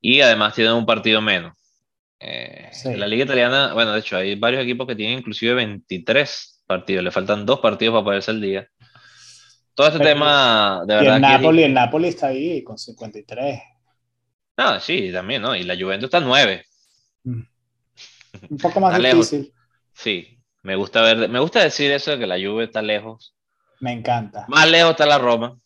y 0.01 0.21
además 0.21 0.55
tienen 0.55 0.75
un 0.75 0.87
partido 0.87 1.21
menos. 1.21 1.55
Eh, 2.19 2.71
la 2.97 3.07
liga 3.07 3.25
italiana, 3.25 3.73
bueno, 3.75 3.93
de 3.93 4.01
hecho 4.01 4.17
hay 4.17 4.37
varios 4.37 4.63
equipos 4.63 4.87
que 4.87 4.95
tienen 4.95 5.19
inclusive 5.19 5.55
23 5.55 6.63
partidos, 6.67 7.05
le 7.05 7.11
faltan 7.11 7.45
dos 7.45 7.61
partidos 7.61 7.95
para 7.95 8.05
poderse 8.05 8.31
el 8.31 8.41
día. 8.41 8.69
Todo 9.75 9.89
este 9.89 10.01
tema, 10.01 10.83
de 10.87 10.95
verdad. 10.95 11.17
el 11.17 11.23
Napoli, 11.23 11.63
el 11.63 11.75
Napoli 11.75 12.09
está 12.09 12.29
ahí 12.29 12.63
con 12.63 12.79
53. 12.79 13.61
Ah, 14.57 14.79
sí, 14.81 15.11
también, 15.13 15.43
¿no? 15.43 15.57
Y 15.57 15.63
la 15.63 15.75
Juventus 15.75 16.07
está 16.07 16.21
9. 16.21 16.65
Mm. 17.25 17.41
Un 18.51 18.57
poco 18.59 18.81
más 18.81 18.99
difícil. 18.99 19.53
Sí, 19.93 20.39
me 20.63 20.77
gusta 20.77 21.03
ver, 21.03 21.29
me 21.29 21.41
gusta 21.41 21.63
decir 21.63 21.91
eso 21.91 22.13
de 22.13 22.19
que 22.19 22.27
la 22.27 22.37
Juve 22.37 22.65
está 22.65 22.83
lejos. 22.83 23.35
Me 23.81 23.93
encanta. 23.93 24.47
Más 24.49 24.71
lejos 24.71 24.93
está 24.93 25.07
la 25.07 25.19
Roma. 25.19 25.57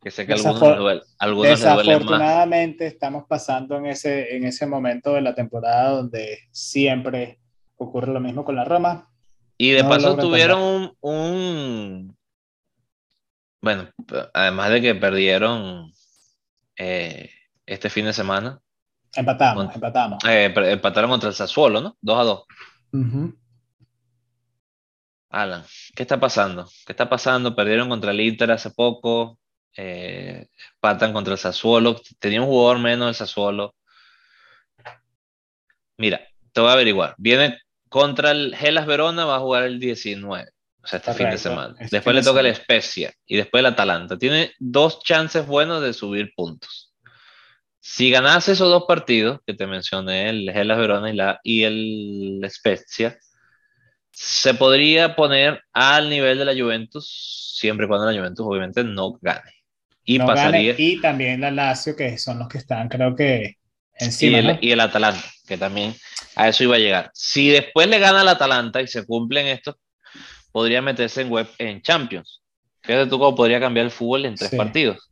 Que 0.00 0.10
sé 0.10 0.26
que 0.26 0.32
algunos, 0.32 0.78
duele, 0.78 1.02
algunos 1.18 1.60
Desafortunadamente 1.60 2.86
estamos 2.88 3.24
pasando 3.28 3.76
en 3.76 3.86
ese, 3.86 4.36
en 4.36 4.44
ese 4.44 4.66
momento 4.66 5.14
de 5.14 5.20
la 5.20 5.34
temporada 5.34 5.90
donde 5.90 6.40
siempre 6.50 7.38
ocurre 7.76 8.12
lo 8.12 8.20
mismo 8.20 8.44
con 8.44 8.56
la 8.56 8.64
Roma. 8.64 9.08
Y 9.58 9.70
de 9.70 9.84
paso 9.84 10.16
tuvieron 10.16 10.96
un, 11.00 12.16
Bueno, 13.60 13.88
además 14.34 14.70
de 14.70 14.82
que 14.82 14.94
perdieron 14.96 15.92
eh, 16.76 17.30
este 17.66 17.88
fin 17.88 18.06
de 18.06 18.12
semana. 18.12 18.60
Empatamos, 19.14 19.74
empatamos. 19.74 20.24
Eh, 20.24 20.52
empataron 20.56 21.10
contra 21.10 21.28
el 21.28 21.34
Sassuolo, 21.34 21.80
¿no? 21.80 21.96
2 22.00 22.18
a 22.18 22.22
2. 22.22 22.42
Alan, 25.30 25.64
¿qué 25.94 26.02
está 26.02 26.20
pasando? 26.20 26.68
¿Qué 26.86 26.92
está 26.92 27.08
pasando? 27.08 27.54
Perdieron 27.54 27.88
contra 27.88 28.10
el 28.10 28.20
Inter 28.20 28.50
hace 28.50 28.70
poco 28.70 29.38
eh, 29.76 30.48
patan 30.80 31.12
contra 31.12 31.32
el 31.32 31.38
Sassuolo, 31.38 32.00
tenía 32.18 32.42
un 32.42 32.48
jugador 32.48 32.78
menos 32.78 33.08
el 33.08 33.14
Sassuolo. 33.14 33.74
Mira, 35.96 36.20
te 36.52 36.60
voy 36.60 36.70
a 36.70 36.74
averiguar. 36.74 37.14
Viene 37.18 37.58
contra 37.88 38.32
el 38.32 38.54
Gelas 38.54 38.86
Verona, 38.86 39.24
va 39.24 39.36
a 39.36 39.40
jugar 39.40 39.64
el 39.64 39.78
19, 39.78 40.50
o 40.82 40.86
sea, 40.86 40.98
este 40.98 41.14
fin 41.14 41.30
de 41.30 41.38
semana. 41.38 41.74
Este 41.78 41.96
después 41.96 42.14
le 42.14 42.22
toca 42.22 42.40
el 42.40 42.54
Spezia 42.54 43.12
y 43.26 43.36
después 43.36 43.60
el 43.60 43.66
Atalanta. 43.66 44.18
Tiene 44.18 44.52
dos 44.58 45.02
chances 45.02 45.46
buenos 45.46 45.82
de 45.82 45.92
subir 45.92 46.32
puntos. 46.34 46.91
Si 47.84 48.10
ganase 48.10 48.52
esos 48.52 48.70
dos 48.70 48.84
partidos 48.86 49.40
que 49.44 49.54
te 49.54 49.66
mencioné, 49.66 50.28
el 50.28 50.52
Gelas 50.52 50.78
Verona 50.78 51.10
y, 51.10 51.16
la, 51.16 51.40
y 51.42 51.64
el 51.64 52.40
Spezia, 52.48 53.18
se 54.12 54.54
podría 54.54 55.16
poner 55.16 55.64
al 55.72 56.08
nivel 56.08 56.38
de 56.38 56.44
la 56.44 56.54
Juventus, 56.54 57.56
siempre 57.58 57.86
y 57.86 57.88
cuando 57.88 58.08
la 58.08 58.16
Juventus 58.16 58.46
obviamente 58.46 58.84
no 58.84 59.18
gane. 59.20 59.50
Y 60.04 60.20
pasaría. 60.20 60.76
y 60.78 61.00
también 61.00 61.40
la 61.40 61.50
Lazio, 61.50 61.96
que 61.96 62.16
son 62.18 62.38
los 62.38 62.46
que 62.46 62.58
están, 62.58 62.88
creo 62.88 63.16
que 63.16 63.56
encima. 63.98 64.38
Y 64.38 64.46
el, 64.46 64.58
y 64.60 64.70
el 64.70 64.80
Atalanta, 64.80 65.28
que 65.48 65.58
también 65.58 65.92
a 66.36 66.48
eso 66.48 66.62
iba 66.62 66.76
a 66.76 66.78
llegar. 66.78 67.10
Si 67.14 67.48
después 67.48 67.88
le 67.88 67.98
gana 67.98 68.20
al 68.20 68.28
Atalanta 68.28 68.80
y 68.80 68.86
se 68.86 69.04
cumplen 69.04 69.48
estos, 69.48 69.74
podría 70.52 70.82
meterse 70.82 71.22
en 71.22 71.30
web 71.30 71.48
en 71.58 71.82
Champions. 71.82 72.42
Fíjate 72.82 73.10
tú 73.10 73.18
cómo 73.18 73.34
podría 73.34 73.58
cambiar 73.58 73.86
el 73.86 73.92
fútbol 73.92 74.24
en 74.24 74.36
tres 74.36 74.54
partidos. 74.54 75.11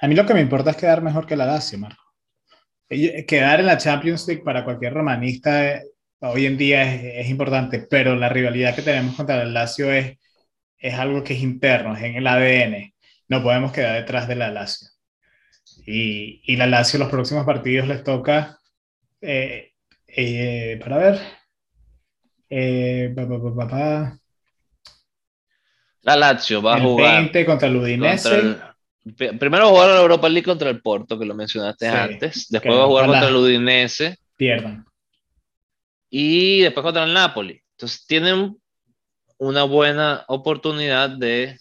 A 0.00 0.08
mí 0.08 0.14
lo 0.14 0.26
que 0.26 0.34
me 0.34 0.40
importa 0.40 0.70
es 0.70 0.76
quedar 0.76 1.02
mejor 1.02 1.26
que 1.26 1.36
la 1.36 1.46
Lazio, 1.46 1.78
Marco. 1.78 2.02
Quedar 2.88 3.60
en 3.60 3.66
la 3.66 3.78
Champions 3.78 4.26
League 4.26 4.42
para 4.42 4.64
cualquier 4.64 4.94
romanista 4.94 5.74
eh, 5.74 5.82
hoy 6.20 6.46
en 6.46 6.56
día 6.56 6.82
es, 6.82 7.26
es, 7.26 7.30
importante, 7.30 7.86
pero 7.90 8.16
la 8.16 8.28
rivalidad 8.28 8.74
que 8.74 8.82
tenemos 8.82 9.14
contra 9.14 9.42
el 9.42 9.52
Lazio 9.52 9.92
es, 9.92 10.18
es 10.78 10.94
algo 10.94 11.22
que 11.22 11.34
es 11.34 11.40
interno, 11.40 11.94
es 11.94 12.02
en 12.02 12.16
el 12.16 12.26
ADN 12.26 12.92
no 13.28 13.42
podemos 13.42 13.72
quedar 13.72 13.94
detrás 13.94 14.26
de 14.26 14.34
la 14.34 14.50
Lazio. 14.50 14.88
Y, 15.86 16.42
y 16.44 16.56
la 16.56 16.66
Lazio 16.66 16.98
los 16.98 17.10
próximos 17.10 17.44
partidos 17.44 17.86
les 17.86 18.02
toca, 18.02 18.58
eh, 19.20 19.72
eh, 20.06 20.78
para 20.82 20.96
ver, 20.96 21.20
eh, 22.50 23.14
la 26.02 26.16
Lazio 26.16 26.62
va 26.62 26.76
a 26.76 26.80
jugar 26.80 27.20
20 27.22 27.44
contra 27.44 27.68
el 27.68 27.76
Udinese. 27.76 28.56
Primero 29.16 29.64
va 29.64 29.68
a 29.68 29.72
jugar 29.72 29.88
la 29.90 30.00
Europa 30.00 30.28
League 30.28 30.44
contra 30.44 30.70
el 30.70 30.80
Porto, 30.80 31.18
que 31.18 31.24
lo 31.24 31.34
mencionaste 31.34 31.88
antes. 31.88 32.48
Después 32.48 32.74
va 32.76 32.84
a 32.84 32.86
jugar 32.86 33.06
contra 33.06 33.28
el 33.28 33.36
Udinese. 33.36 34.18
Pierdan. 34.36 34.84
Y 36.10 36.60
después 36.60 36.84
contra 36.84 37.04
el 37.04 37.12
Napoli. 37.12 37.60
Entonces 37.76 38.06
tienen 38.06 38.56
una 39.38 39.62
buena 39.64 40.24
oportunidad 40.26 41.10
de 41.10 41.56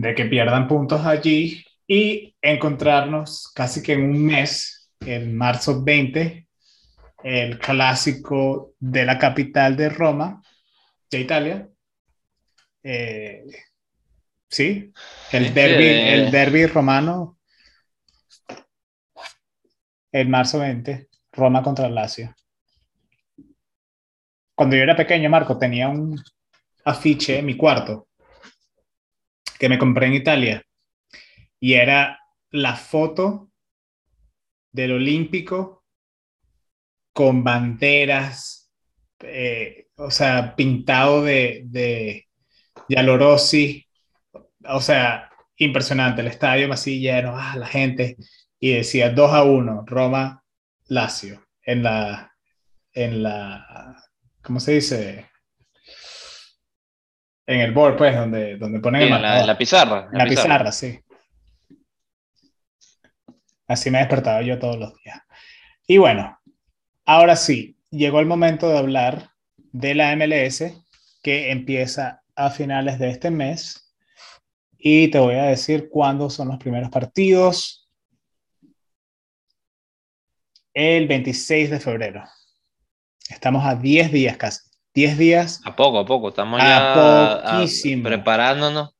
de 0.00 0.14
que 0.14 0.26
pierdan 0.26 0.68
puntos 0.68 1.04
allí 1.04 1.64
y 1.84 2.32
encontrarnos 2.40 3.50
casi 3.52 3.82
que 3.82 3.94
en 3.94 4.04
un 4.04 4.26
mes, 4.26 4.92
en 5.00 5.36
marzo 5.36 5.82
20, 5.82 6.46
el 7.24 7.58
clásico 7.58 8.74
de 8.78 9.04
la 9.04 9.18
capital 9.18 9.76
de 9.76 9.88
Roma, 9.88 10.40
de 11.10 11.20
Italia. 11.20 11.68
Eh, 12.84 13.42
sí, 14.48 14.92
el 15.32 15.54
derby, 15.54 15.84
el 15.86 16.30
derby 16.30 16.66
romano, 16.66 17.38
el 20.12 20.28
marzo 20.28 20.58
20, 20.60 21.08
Roma 21.32 21.62
contra 21.62 21.88
Lazio. 21.88 22.34
Cuando 24.54 24.76
yo 24.76 24.82
era 24.82 24.96
pequeño, 24.96 25.30
Marco, 25.30 25.58
tenía 25.58 25.88
un 25.88 26.20
afiche 26.84 27.38
en 27.38 27.46
mi 27.46 27.56
cuarto 27.56 28.08
que 29.58 29.68
me 29.68 29.78
compré 29.78 30.06
en 30.06 30.14
Italia. 30.14 30.62
Y 31.60 31.74
era 31.74 32.18
la 32.50 32.76
foto 32.76 33.50
del 34.72 34.92
Olímpico 34.92 35.84
con 37.12 37.42
banderas, 37.42 38.72
eh, 39.20 39.88
o 39.96 40.10
sea, 40.10 40.54
pintado 40.54 41.22
de, 41.24 41.62
de 41.66 42.28
Yalorossi, 42.88 43.87
o 44.68 44.80
sea, 44.80 45.30
impresionante, 45.56 46.20
el 46.20 46.28
estadio 46.28 46.72
así 46.72 47.00
lleno, 47.00 47.34
ah, 47.36 47.54
la 47.56 47.66
gente, 47.66 48.16
y 48.60 48.72
decía 48.72 49.10
2 49.10 49.32
a 49.32 49.42
1, 49.44 49.84
Roma, 49.86 50.44
Lazio, 50.86 51.46
en 51.62 51.82
la, 51.82 52.32
en 52.92 53.22
la, 53.22 53.96
¿cómo 54.42 54.60
se 54.60 54.72
dice? 54.72 55.30
En 57.46 57.60
el 57.60 57.72
board, 57.72 57.96
pues, 57.96 58.14
donde, 58.14 58.56
donde 58.56 58.80
ponen 58.80 59.02
el 59.02 59.10
la, 59.10 59.44
la, 59.44 59.58
pizarra. 59.58 60.08
La, 60.12 60.24
la 60.24 60.28
pizarra. 60.28 60.72
sí. 60.72 61.00
Así 63.66 63.90
me 63.90 63.98
he 63.98 64.00
despertado 64.00 64.40
yo 64.42 64.58
todos 64.58 64.78
los 64.78 64.94
días. 65.02 65.20
Y 65.86 65.98
bueno, 65.98 66.38
ahora 67.04 67.36
sí, 67.36 67.78
llegó 67.90 68.20
el 68.20 68.26
momento 68.26 68.68
de 68.68 68.78
hablar 68.78 69.30
de 69.56 69.94
la 69.94 70.14
MLS 70.16 70.64
que 71.22 71.50
empieza 71.50 72.22
a 72.34 72.50
finales 72.50 72.98
de 72.98 73.10
este 73.10 73.30
mes. 73.30 73.87
Y 74.78 75.08
te 75.08 75.18
voy 75.18 75.34
a 75.34 75.44
decir 75.44 75.88
cuándo 75.90 76.30
son 76.30 76.48
los 76.48 76.58
primeros 76.58 76.88
partidos. 76.88 77.88
El 80.72 81.08
26 81.08 81.70
de 81.70 81.80
febrero. 81.80 82.22
Estamos 83.28 83.66
a 83.66 83.74
10 83.74 84.12
días 84.12 84.36
casi. 84.36 84.60
10 84.94 85.18
días. 85.18 85.60
A 85.64 85.74
poco, 85.74 85.98
a 85.98 86.06
poco, 86.06 86.28
estamos 86.28 86.60
ya 86.60 87.64
preparándonos. 88.02 88.90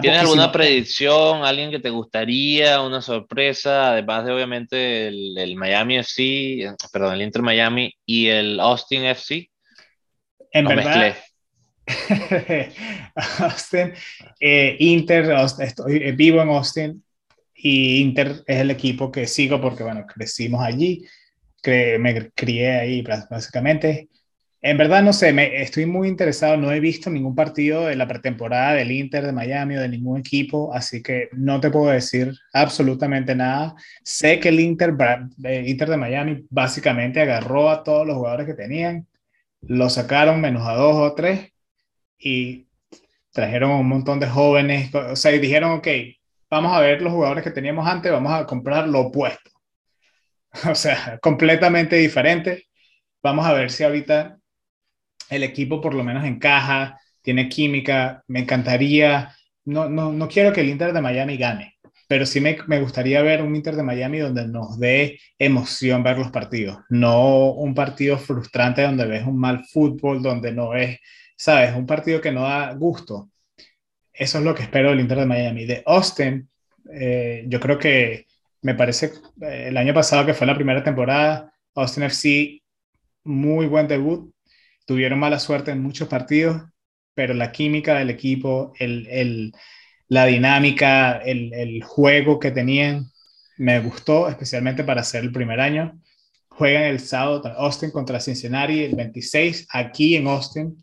¿Tienes 0.00 0.20
alguna 0.20 0.52
predicción, 0.52 1.44
alguien 1.44 1.70
que 1.70 1.80
te 1.80 1.90
gustaría, 1.90 2.80
una 2.80 3.02
sorpresa, 3.02 3.90
además 3.90 4.24
de 4.24 4.32
obviamente 4.32 5.08
el, 5.08 5.56
Miami 5.56 5.98
FC, 5.98 6.74
perdón, 6.92 7.14
el 7.14 7.22
Inter 7.22 7.42
Miami 7.42 7.92
y 8.06 8.28
el 8.28 8.60
Austin 8.60 9.04
FC? 9.04 9.50
En 10.52 10.64
verdad, 10.66 11.16
Austin, 13.38 13.92
eh, 14.38 14.76
Inter, 14.78 15.30
estoy 15.60 15.96
eh, 15.96 16.12
vivo 16.12 16.40
en 16.42 16.48
Austin 16.48 17.04
y 17.54 18.00
Inter 18.00 18.42
es 18.46 18.60
el 18.60 18.70
equipo 18.70 19.10
que 19.10 19.26
sigo 19.26 19.60
porque, 19.60 19.82
bueno, 19.82 20.06
crecimos 20.06 20.62
allí, 20.62 21.04
me 21.98 22.30
crié 22.34 22.78
ahí 22.78 23.02
básicamente 23.02 24.08
En 24.62 24.78
verdad 24.78 25.02
no 25.02 25.12
sé, 25.12 25.34
estoy 25.62 25.86
muy 25.86 26.08
interesado, 26.08 26.56
no 26.56 26.72
he 26.72 26.80
visto 26.80 27.10
ningún 27.10 27.34
partido 27.34 27.86
de 27.86 27.96
la 27.96 28.08
pretemporada 28.08 28.74
del 28.74 28.92
Inter 28.92 29.26
de 29.26 29.32
Miami 29.32 29.76
o 29.76 29.80
de 29.80 29.88
ningún 29.88 30.20
equipo, 30.20 30.72
así 30.74 31.02
que 31.02 31.28
no 31.32 31.60
te 31.60 31.70
puedo 31.70 31.90
decir 31.90 32.32
absolutamente 32.52 33.34
nada. 33.34 33.74
Sé 34.02 34.38
que 34.40 34.48
el 34.50 34.60
Inter, 34.60 34.94
eh, 35.44 35.64
Inter 35.66 35.88
de 35.90 35.96
Miami 35.96 36.46
básicamente 36.50 37.20
agarró 37.20 37.70
a 37.70 37.82
todos 37.82 38.06
los 38.06 38.16
jugadores 38.16 38.46
que 38.46 38.54
tenían, 38.54 39.06
lo 39.62 39.90
sacaron 39.90 40.40
menos 40.40 40.66
a 40.66 40.74
dos 40.74 40.96
o 40.96 41.14
tres 41.14 41.52
y 42.20 42.66
trajeron 43.32 43.72
un 43.72 43.88
montón 43.88 44.20
de 44.20 44.28
jóvenes, 44.28 44.94
o 44.94 45.16
sea, 45.16 45.32
y 45.32 45.38
dijeron, 45.38 45.72
ok, 45.72 45.88
vamos 46.50 46.72
a 46.72 46.80
ver 46.80 47.00
los 47.00 47.12
jugadores 47.12 47.44
que 47.44 47.50
teníamos 47.50 47.86
antes, 47.86 48.12
vamos 48.12 48.32
a 48.32 48.46
comprar 48.46 48.88
lo 48.88 49.00
opuesto. 49.00 49.50
O 50.70 50.74
sea, 50.74 51.18
completamente 51.22 51.94
diferente. 51.96 52.66
Vamos 53.22 53.46
a 53.46 53.52
ver 53.52 53.70
si 53.70 53.84
ahorita 53.84 54.36
el 55.30 55.44
equipo 55.44 55.80
por 55.80 55.94
lo 55.94 56.02
menos 56.02 56.24
encaja, 56.24 56.98
tiene 57.22 57.48
química, 57.48 58.24
me 58.26 58.40
encantaría, 58.40 59.34
no, 59.64 59.88
no, 59.88 60.12
no 60.12 60.28
quiero 60.28 60.52
que 60.52 60.62
el 60.62 60.68
Inter 60.68 60.92
de 60.92 61.00
Miami 61.00 61.36
gane, 61.36 61.76
pero 62.08 62.26
sí 62.26 62.40
me, 62.40 62.58
me, 62.66 62.80
gustaría 62.80 63.22
ver 63.22 63.42
un 63.42 63.54
Inter 63.54 63.76
de 63.76 63.82
Miami 63.82 64.18
donde 64.18 64.48
nos 64.48 64.78
dé 64.78 65.20
emoción 65.38 66.02
ver 66.02 66.18
los 66.18 66.30
partidos, 66.30 66.78
no 66.88 67.52
un 67.52 67.74
partido 67.74 68.18
frustrante 68.18 68.82
donde 68.82 69.06
ves 69.06 69.24
un 69.24 69.38
mal 69.38 69.64
fútbol, 69.66 70.22
donde 70.22 70.52
no 70.52 70.70
ves, 70.70 70.98
sabes, 71.40 71.74
un 71.74 71.86
partido 71.86 72.20
que 72.20 72.32
no 72.32 72.42
da 72.42 72.74
gusto. 72.74 73.30
Eso 74.12 74.38
es 74.38 74.44
lo 74.44 74.54
que 74.54 74.62
espero 74.62 74.90
del 74.90 75.00
Inter 75.00 75.20
de 75.20 75.26
Miami. 75.26 75.64
De 75.64 75.82
Austin, 75.86 76.50
eh, 76.92 77.44
yo 77.48 77.58
creo 77.58 77.78
que 77.78 78.26
me 78.60 78.74
parece 78.74 79.12
eh, 79.40 79.68
el 79.68 79.76
año 79.78 79.94
pasado 79.94 80.26
que 80.26 80.34
fue 80.34 80.46
la 80.46 80.54
primera 80.54 80.84
temporada, 80.84 81.50
Austin 81.74 82.02
FC, 82.04 82.62
muy 83.24 83.66
buen 83.66 83.88
debut, 83.88 84.34
tuvieron 84.84 85.18
mala 85.18 85.38
suerte 85.38 85.70
en 85.70 85.82
muchos 85.82 86.08
partidos, 86.08 86.62
pero 87.14 87.32
la 87.32 87.52
química 87.52 87.98
del 87.98 88.10
equipo, 88.10 88.74
el, 88.78 89.06
el, 89.08 89.52
la 90.08 90.26
dinámica, 90.26 91.18
el, 91.18 91.54
el, 91.54 91.82
juego 91.82 92.38
que 92.38 92.50
tenían, 92.50 93.10
me 93.56 93.80
gustó, 93.80 94.28
especialmente 94.28 94.84
para 94.84 95.02
ser 95.04 95.24
el 95.24 95.32
primer 95.32 95.60
año. 95.60 95.98
Juegan 96.48 96.82
el 96.84 97.00
sábado 97.00 97.48
Austin 97.56 97.90
contra 97.90 98.20
Cincinnati 98.20 98.80
el 98.84 98.94
26 98.94 99.68
aquí 99.70 100.16
en 100.16 100.26
Austin 100.26 100.76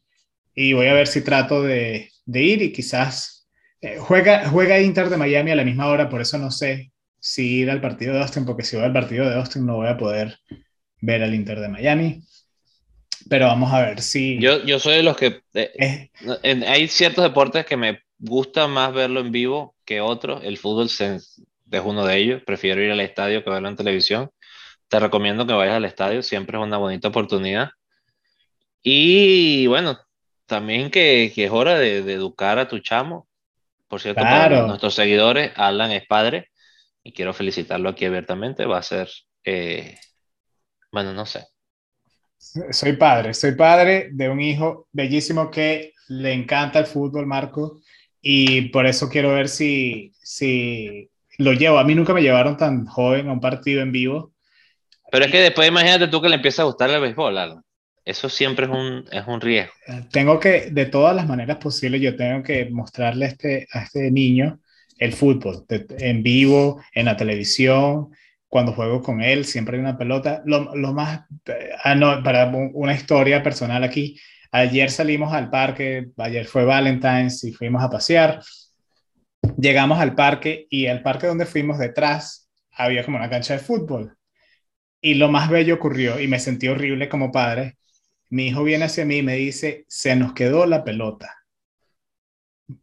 y 0.58 0.74
voy 0.74 0.88
a 0.88 0.94
ver 0.94 1.08
si 1.08 1.22
trato 1.22 1.62
de, 1.62 2.10
de 2.26 2.42
ir 2.42 2.62
y 2.62 2.74
quizás 2.74 3.48
eh, 3.80 3.98
juega, 4.00 4.50
juega 4.50 4.82
Inter 4.82 5.10
de 5.10 5.18
Miami 5.18 5.52
a 5.52 5.56
la 5.56 5.64
misma 5.64 5.88
hora, 5.88 6.10
por 6.10 6.20
eso 6.20 6.38
no 6.38 6.52
sé 6.52 6.92
si 7.20 7.60
ir 7.60 7.70
al 7.70 7.80
partido 7.80 8.14
de 8.14 8.22
Austin, 8.22 8.46
porque 8.46 8.64
si 8.64 8.76
voy 8.76 8.86
al 8.86 8.94
partido 8.94 9.30
de 9.30 9.36
Austin 9.36 9.66
no 9.66 9.76
voy 9.76 9.88
a 9.88 9.98
poder 9.98 10.40
ver 11.00 11.24
al 11.24 11.36
Inter 11.36 11.60
de 11.60 11.70
Miami 11.70 12.24
pero 13.30 13.48
vamos 13.48 13.72
a 13.74 13.82
ver 13.82 14.02
si... 14.02 14.40
Yo, 14.40 14.64
yo 14.64 14.80
soy 14.80 14.96
de 14.96 15.04
los 15.04 15.18
que... 15.18 15.42
Eh, 15.54 16.10
hay 16.44 16.88
ciertos 16.88 17.24
deportes 17.24 17.66
que 17.66 17.78
me 17.78 18.02
gusta 18.20 18.68
más 18.68 18.94
verlo 18.94 19.20
en 19.20 19.32
vivo 19.32 19.76
que 19.86 20.02
otros. 20.02 20.44
El 20.44 20.58
fútbol 20.58 20.88
es 20.88 21.82
uno 21.84 22.06
de 22.06 22.18
ellos. 22.18 22.42
Prefiero 22.46 22.82
ir 22.82 22.92
al 22.92 23.00
estadio 23.00 23.44
que 23.44 23.50
verlo 23.50 23.70
en 23.70 23.76
televisión. 23.76 24.32
Te 24.88 25.00
recomiendo 25.00 25.46
que 25.46 25.54
vayas 25.54 25.76
al 25.76 25.86
estadio. 25.86 26.24
Siempre 26.24 26.58
es 26.58 26.64
una 26.64 26.78
bonita 26.78 27.08
oportunidad. 27.10 27.70
Y 28.82 29.68
bueno, 29.68 30.00
también 30.48 30.90
que, 30.90 31.32
que 31.36 31.46
es 31.46 31.52
hora 31.52 31.78
de, 31.78 32.02
de, 32.02 32.14
educar 32.14 32.58
a 32.58 32.68
tu 32.68 32.80
chamo. 32.80 33.28
Por 33.88 34.02
cierto, 34.02 34.22
para 34.22 34.66
nuestros 34.66 34.96
seguidores, 34.96 35.52
Alan 35.56 35.92
es 35.92 36.06
padre. 36.08 36.50
Y 37.04 37.14
quiero 37.14 37.34
felicitarlo 37.34 37.90
aquí 37.90 38.06
abiertamente. 38.06 38.66
Va 38.66 38.80
a 38.80 38.84
ser... 38.84 39.10
Eh, 39.44 39.98
bueno, 40.92 41.14
no 41.14 41.26
sé 41.26 41.48
soy 42.72 42.94
padre, 42.94 43.34
soy 43.34 43.56
padre 43.56 44.10
de 44.12 44.30
un 44.30 44.40
hijo 44.40 44.88
bellísimo 44.92 45.50
que 45.52 45.94
le 46.10 46.34
encanta 46.34 46.80
el 46.80 46.86
fútbol, 46.86 47.26
Marco, 47.26 47.82
y 48.22 48.70
por 48.70 48.86
eso 48.86 49.10
quiero 49.10 49.34
ver 49.34 49.50
si, 49.50 50.14
si 50.22 51.10
lo 51.38 51.54
llevo. 51.54 51.80
A 51.80 51.84
mí 51.84 51.96
nunca 51.96 52.14
me 52.14 52.22
llevaron 52.22 52.58
tan 52.58 52.86
joven 52.86 53.28
a 53.28 53.34
un 53.34 53.42
partido 53.42 53.82
en 53.82 53.92
vivo. 53.92 54.34
Pero 55.12 55.26
es 55.26 55.32
que 55.32 55.42
después 55.42 55.68
imagínate 55.68 56.08
tú 56.08 56.22
que 56.22 56.30
le 56.30 56.36
empieza 56.36 56.62
a 56.62 56.66
gustar 56.66 56.90
el 56.90 57.02
béisbol, 57.02 57.64
Eso 58.08 58.30
siempre 58.30 58.68
es 58.68 58.72
un, 58.72 59.04
es 59.12 59.28
un 59.28 59.42
riesgo. 59.42 59.74
Tengo 60.14 60.40
que, 60.40 60.70
de 60.72 60.86
todas 60.86 61.14
las 61.14 61.28
maneras 61.28 61.58
posibles, 61.58 62.00
yo 62.00 62.16
tengo 62.16 62.42
que 62.42 62.70
mostrarle 62.70 63.26
a 63.26 63.28
este, 63.28 63.68
a 63.74 63.84
este 63.84 64.10
niño 64.12 64.62
el 64.98 65.12
fútbol, 65.12 65.66
en 65.68 66.24
vivo, 66.24 66.82
en 66.94 67.06
la 67.06 67.18
televisión, 67.18 68.10
cuando 68.48 68.72
juego 68.72 69.02
con 69.02 69.22
él, 69.22 69.44
siempre 69.44 69.76
hay 69.76 69.82
una 69.82 69.98
pelota. 69.98 70.42
Lo, 70.46 70.74
lo 70.74 70.94
más, 70.94 71.26
ah, 71.84 71.96
no, 71.96 72.24
para 72.24 72.46
una 72.46 72.94
historia 72.94 73.44
personal 73.44 73.84
aquí, 73.84 74.18
ayer 74.52 74.90
salimos 74.90 75.34
al 75.34 75.50
parque, 75.50 76.08
ayer 76.16 76.46
fue 76.46 76.64
Valentine's 76.64 77.44
y 77.44 77.52
fuimos 77.52 77.84
a 77.84 77.90
pasear. 77.90 78.42
Llegamos 79.58 80.00
al 80.00 80.16
parque 80.16 80.66
y 80.70 80.86
el 80.86 81.02
parque 81.04 81.28
donde 81.28 81.46
fuimos 81.46 81.78
detrás 81.78 82.50
había 82.72 83.04
como 83.04 83.18
una 83.18 83.30
cancha 83.30 83.56
de 83.56 83.60
fútbol. 83.60 84.16
Y 85.02 85.16
lo 85.16 85.30
más 85.30 85.50
bello 85.50 85.76
ocurrió 85.76 86.22
y 86.22 86.30
me 86.30 86.40
sentí 86.40 86.70
horrible 86.70 87.10
como 87.10 87.34
padre. 87.34 87.77
Mi 88.30 88.48
hijo 88.48 88.64
viene 88.64 88.86
hacia 88.86 89.06
mí 89.06 89.18
y 89.18 89.24
me 89.24 89.36
dice, 89.36 89.86
se 89.88 90.16
nos 90.16 90.34
quedó 90.34 90.66
la 90.66 90.84
pelota. 90.84 91.34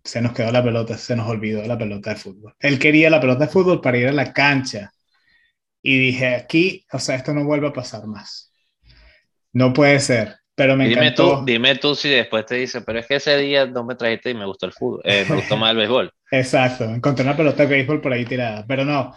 Se 0.03 0.23
nos 0.23 0.33
quedó 0.33 0.51
la 0.51 0.65
pelota, 0.65 0.97
se 0.97 1.15
nos 1.15 1.29
olvidó 1.29 1.63
la 1.65 1.77
pelota 1.77 2.11
de 2.11 2.17
fútbol. 2.17 2.55
Él 2.59 2.79
quería 2.79 3.11
la 3.11 3.21
pelota 3.21 3.47
de 3.47 3.53
fútbol 3.53 3.81
para 3.81 3.99
ir 3.99 4.09
a 4.09 4.13
la 4.13 4.33
cancha 4.33 4.91
y 5.83 5.99
dije, 5.99 6.35
aquí, 6.35 6.87
o 6.91 6.99
sea, 6.99 7.17
esto 7.17 7.35
no 7.35 7.45
vuelve 7.45 7.69
a 7.69 7.73
pasar 7.73 8.07
más. 8.07 8.51
No 9.53 9.75
puede 9.75 10.01
ser, 10.01 10.37
pero 10.55 10.77
me 10.77 10.89
dime 10.89 11.09
encantó. 11.09 11.41
Tú, 11.41 11.45
dime 11.45 11.77
tú 11.77 11.95
si 11.95 12.09
después 12.09 12.47
te 12.47 12.55
dice, 12.55 12.81
pero 12.81 12.99
es 13.01 13.07
que 13.07 13.17
ese 13.17 13.37
día 13.37 13.67
no 13.67 13.85
me 13.85 13.95
trajiste 13.95 14.31
y 14.31 14.35
me 14.35 14.47
gustó 14.47 14.65
el 14.65 14.73
fútbol, 14.73 15.03
eh, 15.05 15.27
me 15.29 15.37
gustó 15.37 15.57
más 15.59 15.73
el 15.73 15.77
béisbol. 15.77 16.11
Exacto, 16.31 16.85
encontré 16.85 17.25
una 17.25 17.37
pelota 17.37 17.65
de 17.65 17.69
béisbol 17.69 18.01
por 18.01 18.13
ahí 18.15 18.25
tirada, 18.25 18.65
pero 18.67 18.87
no, 18.87 19.15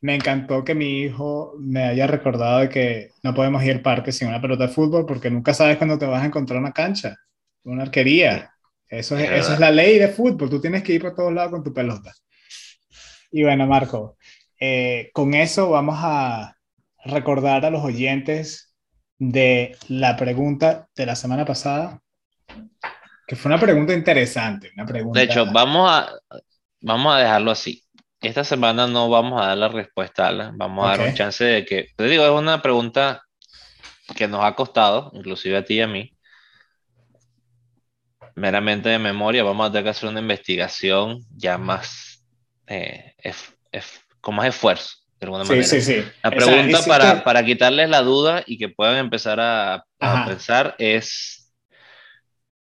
me 0.00 0.14
encantó 0.14 0.64
que 0.64 0.74
mi 0.74 1.00
hijo 1.00 1.54
me 1.58 1.84
haya 1.84 2.06
recordado 2.06 2.60
de 2.60 2.68
que 2.68 3.10
no 3.22 3.34
podemos 3.34 3.62
ir 3.64 3.72
al 3.72 3.82
parque 3.82 4.12
sin 4.12 4.28
una 4.28 4.40
pelota 4.40 4.66
de 4.66 4.72
fútbol 4.72 5.04
porque 5.06 5.30
nunca 5.30 5.52
sabes 5.52 5.76
cuándo 5.76 5.98
te 5.98 6.06
vas 6.06 6.22
a 6.22 6.26
encontrar 6.26 6.58
una 6.58 6.72
cancha, 6.72 7.16
una 7.64 7.82
arquería. 7.82 8.50
Eso 8.88 9.16
es, 9.16 9.30
eso 9.30 9.52
es 9.52 9.60
la 9.60 9.70
ley 9.70 9.98
de 9.98 10.08
fútbol, 10.08 10.50
tú 10.50 10.60
tienes 10.60 10.82
que 10.82 10.94
ir 10.94 11.02
por 11.02 11.14
todos 11.14 11.32
lados 11.32 11.52
con 11.52 11.62
tu 11.62 11.72
pelota. 11.72 12.12
Y 13.30 13.44
bueno, 13.44 13.66
Marco, 13.66 14.16
eh, 14.58 15.10
con 15.12 15.34
eso 15.34 15.70
vamos 15.70 15.96
a 15.98 16.56
recordar 17.04 17.64
a 17.64 17.70
los 17.70 17.84
oyentes 17.84 18.74
de 19.18 19.76
la 19.88 20.16
pregunta 20.16 20.88
de 20.96 21.06
la 21.06 21.14
semana 21.14 21.44
pasada, 21.44 22.02
que 23.26 23.36
fue 23.36 23.50
una 23.50 23.60
pregunta 23.60 23.94
interesante. 23.94 24.70
Una 24.74 24.86
pregunta... 24.86 25.20
De 25.20 25.26
hecho, 25.26 25.46
vamos 25.52 25.88
a, 25.88 26.10
vamos 26.80 27.14
a 27.14 27.18
dejarlo 27.18 27.50
así. 27.50 27.84
Esta 28.20 28.44
semana 28.44 28.86
no 28.86 29.08
vamos 29.08 29.40
a 29.40 29.46
dar 29.46 29.58
la 29.58 29.68
respuesta, 29.68 30.28
Alan. 30.28 30.58
Vamos 30.58 30.84
a 30.84 30.90
dar 30.90 31.08
un 31.08 31.14
chance 31.14 31.42
de 31.42 31.64
que, 31.64 31.88
te 31.96 32.04
digo, 32.04 32.24
es 32.24 32.30
una 32.30 32.60
pregunta 32.60 33.22
que 34.14 34.28
nos 34.28 34.44
ha 34.44 34.54
costado, 34.54 35.10
inclusive 35.14 35.56
a 35.56 35.64
ti 35.64 35.76
y 35.76 35.80
a 35.80 35.86
mí, 35.86 36.12
meramente 38.34 38.90
de 38.90 38.98
memoria. 38.98 39.42
Vamos 39.42 39.66
a 39.66 39.70
tener 39.70 39.84
que 39.84 39.90
hacer 39.90 40.10
una 40.10 40.20
investigación 40.20 41.24
ya 41.34 41.56
más 41.56 42.22
eh, 42.66 43.14
con 44.20 44.34
más 44.34 44.48
esfuerzo, 44.48 44.96
de 45.18 45.26
alguna 45.26 45.44
manera. 45.44 45.66
Sí, 45.66 45.80
sí, 45.80 46.04
La 46.22 46.30
pregunta 46.30 46.84
para, 46.86 47.24
para, 47.24 47.42
quitarles 47.42 47.88
la 47.88 48.02
duda 48.02 48.44
y 48.46 48.58
que 48.58 48.68
puedan 48.68 48.98
empezar 48.98 49.40
a, 49.40 49.86
pensar 50.26 50.74
es, 50.78 51.54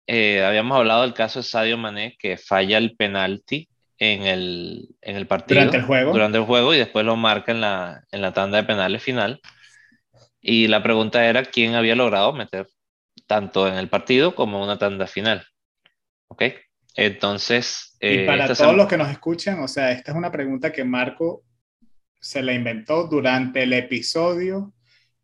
eh, 0.07 0.45
habíamos 0.45 0.77
hablado 0.77 1.03
del 1.03 1.15
caso 1.15 1.39
de 1.39 1.45
Sadio 1.45 1.79
Mané, 1.79 2.17
que 2.19 2.37
falla 2.37 2.77
el 2.77 2.97
penalti 2.97 3.67
en 3.99 4.23
el, 4.23 4.89
en 5.03 5.17
el 5.17 5.27
partido. 5.27 5.61
Durante 5.61 5.77
el 5.79 5.83
juego. 5.85 6.13
Durante 6.13 6.39
el 6.39 6.45
juego 6.45 6.75
y 6.75 6.79
después 6.79 7.05
lo 7.05 7.17
marca 7.17 7.53
en 7.53 7.61
la, 7.61 8.05
en 8.11 8.23
la 8.23 8.33
tanda 8.33 8.59
de 8.59 8.65
penales 8.65 9.03
final. 9.03 9.41
Y 10.41 10.69
la 10.69 10.83
pregunta 10.83 11.27
era 11.27 11.45
quién 11.45 11.75
había 11.75 11.97
logrado 11.97 12.33
meter 12.33 12.69
tanto 13.27 13.69
en 13.69 13.75
el 13.75 13.89
partido 13.89 14.35
como 14.35 14.59
en 14.59 14.65
una 14.65 14.79
tanda 14.79 15.07
final. 15.07 15.47
¿Ok? 16.29 16.45
Entonces... 16.95 17.97
y 18.01 18.21
eh, 18.21 18.27
para 18.27 18.55
todos 18.55 18.77
los 18.77 18.89
que 18.89 18.97
nos 18.97 19.11
escuchan, 19.11 19.61
o 19.61 19.69
sea, 19.69 19.91
esta 19.93 20.13
es 20.13 20.17
una 20.17 20.33
pregunta 20.33 20.73
que 20.73 20.85
Marco 20.85 21.45
se 22.21 22.43
la 22.43 22.53
inventó 22.53 23.07
durante 23.07 23.63
el 23.63 23.73
episodio 23.73 24.73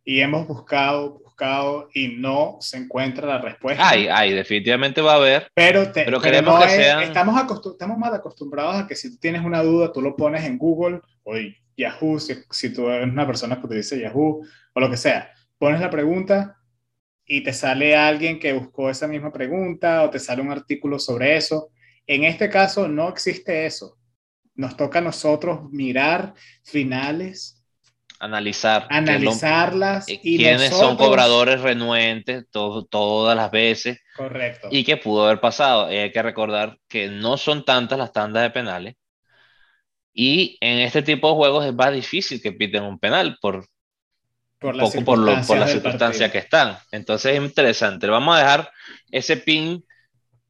y 0.04 0.20
hemos 0.20 0.46
buscado, 0.46 1.18
buscado 1.18 1.88
y 1.94 2.08
no 2.08 2.58
se 2.60 2.76
encuentra 2.76 3.26
la 3.26 3.38
respuesta. 3.38 3.88
Ay, 3.88 4.06
ay, 4.10 4.32
definitivamente 4.32 5.00
va 5.00 5.14
a 5.14 5.16
haber. 5.16 5.48
Pero, 5.54 5.90
pero 5.92 6.20
queremos 6.20 6.62
que 6.62 6.70
sean... 6.70 7.02
Estamos, 7.02 7.40
estamos 7.72 7.98
mal 7.98 8.14
acostumbrados 8.14 8.76
a 8.76 8.86
que 8.86 8.94
si 8.94 9.10
tú 9.10 9.18
tienes 9.18 9.42
una 9.42 9.62
duda, 9.62 9.92
tú 9.92 10.02
lo 10.02 10.14
pones 10.14 10.44
en 10.44 10.58
Google 10.58 11.00
o 11.22 11.34
Yahoo, 11.76 12.20
si, 12.20 12.34
si 12.50 12.72
tú 12.72 12.88
eres 12.88 13.08
una 13.08 13.26
persona 13.26 13.58
que 13.58 13.66
utiliza 13.66 13.96
Yahoo 13.96 14.44
o 14.74 14.80
lo 14.80 14.90
que 14.90 14.96
sea. 14.96 15.32
Pones 15.58 15.80
la 15.80 15.90
pregunta 15.90 16.58
y 17.24 17.42
te 17.42 17.52
sale 17.52 17.96
alguien 17.96 18.38
que 18.38 18.52
buscó 18.52 18.90
esa 18.90 19.08
misma 19.08 19.32
pregunta 19.32 20.02
o 20.02 20.10
te 20.10 20.18
sale 20.18 20.42
un 20.42 20.50
artículo 20.50 20.98
sobre 20.98 21.36
eso. 21.36 21.70
En 22.06 22.24
este 22.24 22.50
caso 22.50 22.86
no 22.86 23.08
existe 23.08 23.64
eso. 23.64 23.96
Nos 24.54 24.76
toca 24.76 24.98
a 24.98 25.02
nosotros 25.02 25.70
mirar 25.72 26.34
finales 26.62 27.53
analizar. 28.24 28.86
Analizarlas. 28.90 30.08
y 30.08 30.18
quiénes 30.18 30.70
son 30.70 30.96
cobradores 30.96 31.60
renuentes 31.60 32.44
todas 32.50 33.36
las 33.36 33.50
veces. 33.50 34.00
Correcto. 34.16 34.68
Y 34.70 34.84
qué 34.84 34.96
pudo 34.96 35.26
haber 35.26 35.40
pasado. 35.40 35.86
hay 35.86 36.10
que 36.10 36.22
recordar 36.22 36.78
que 36.88 37.08
no 37.08 37.36
son 37.36 37.64
tantas 37.64 37.98
las 37.98 38.12
tandas 38.12 38.42
de 38.42 38.50
penales. 38.50 38.94
Y 40.12 40.56
en 40.60 40.78
este 40.78 41.02
tipo 41.02 41.28
de 41.28 41.34
juegos 41.34 41.66
es 41.66 41.74
más 41.74 41.92
difícil 41.92 42.40
que 42.40 42.52
piten 42.52 42.84
un 42.84 42.98
penal 42.98 43.36
por, 43.40 43.66
por, 44.58 44.78
poco 44.78 45.04
por, 45.04 45.18
lo, 45.18 45.42
por 45.42 45.58
las 45.58 45.72
circunstancias 45.72 46.30
que 46.30 46.38
están. 46.38 46.76
Entonces 46.92 47.36
es 47.36 47.42
interesante. 47.42 48.06
Vamos 48.06 48.36
a 48.36 48.38
dejar 48.38 48.70
ese 49.10 49.36
pin 49.36 49.84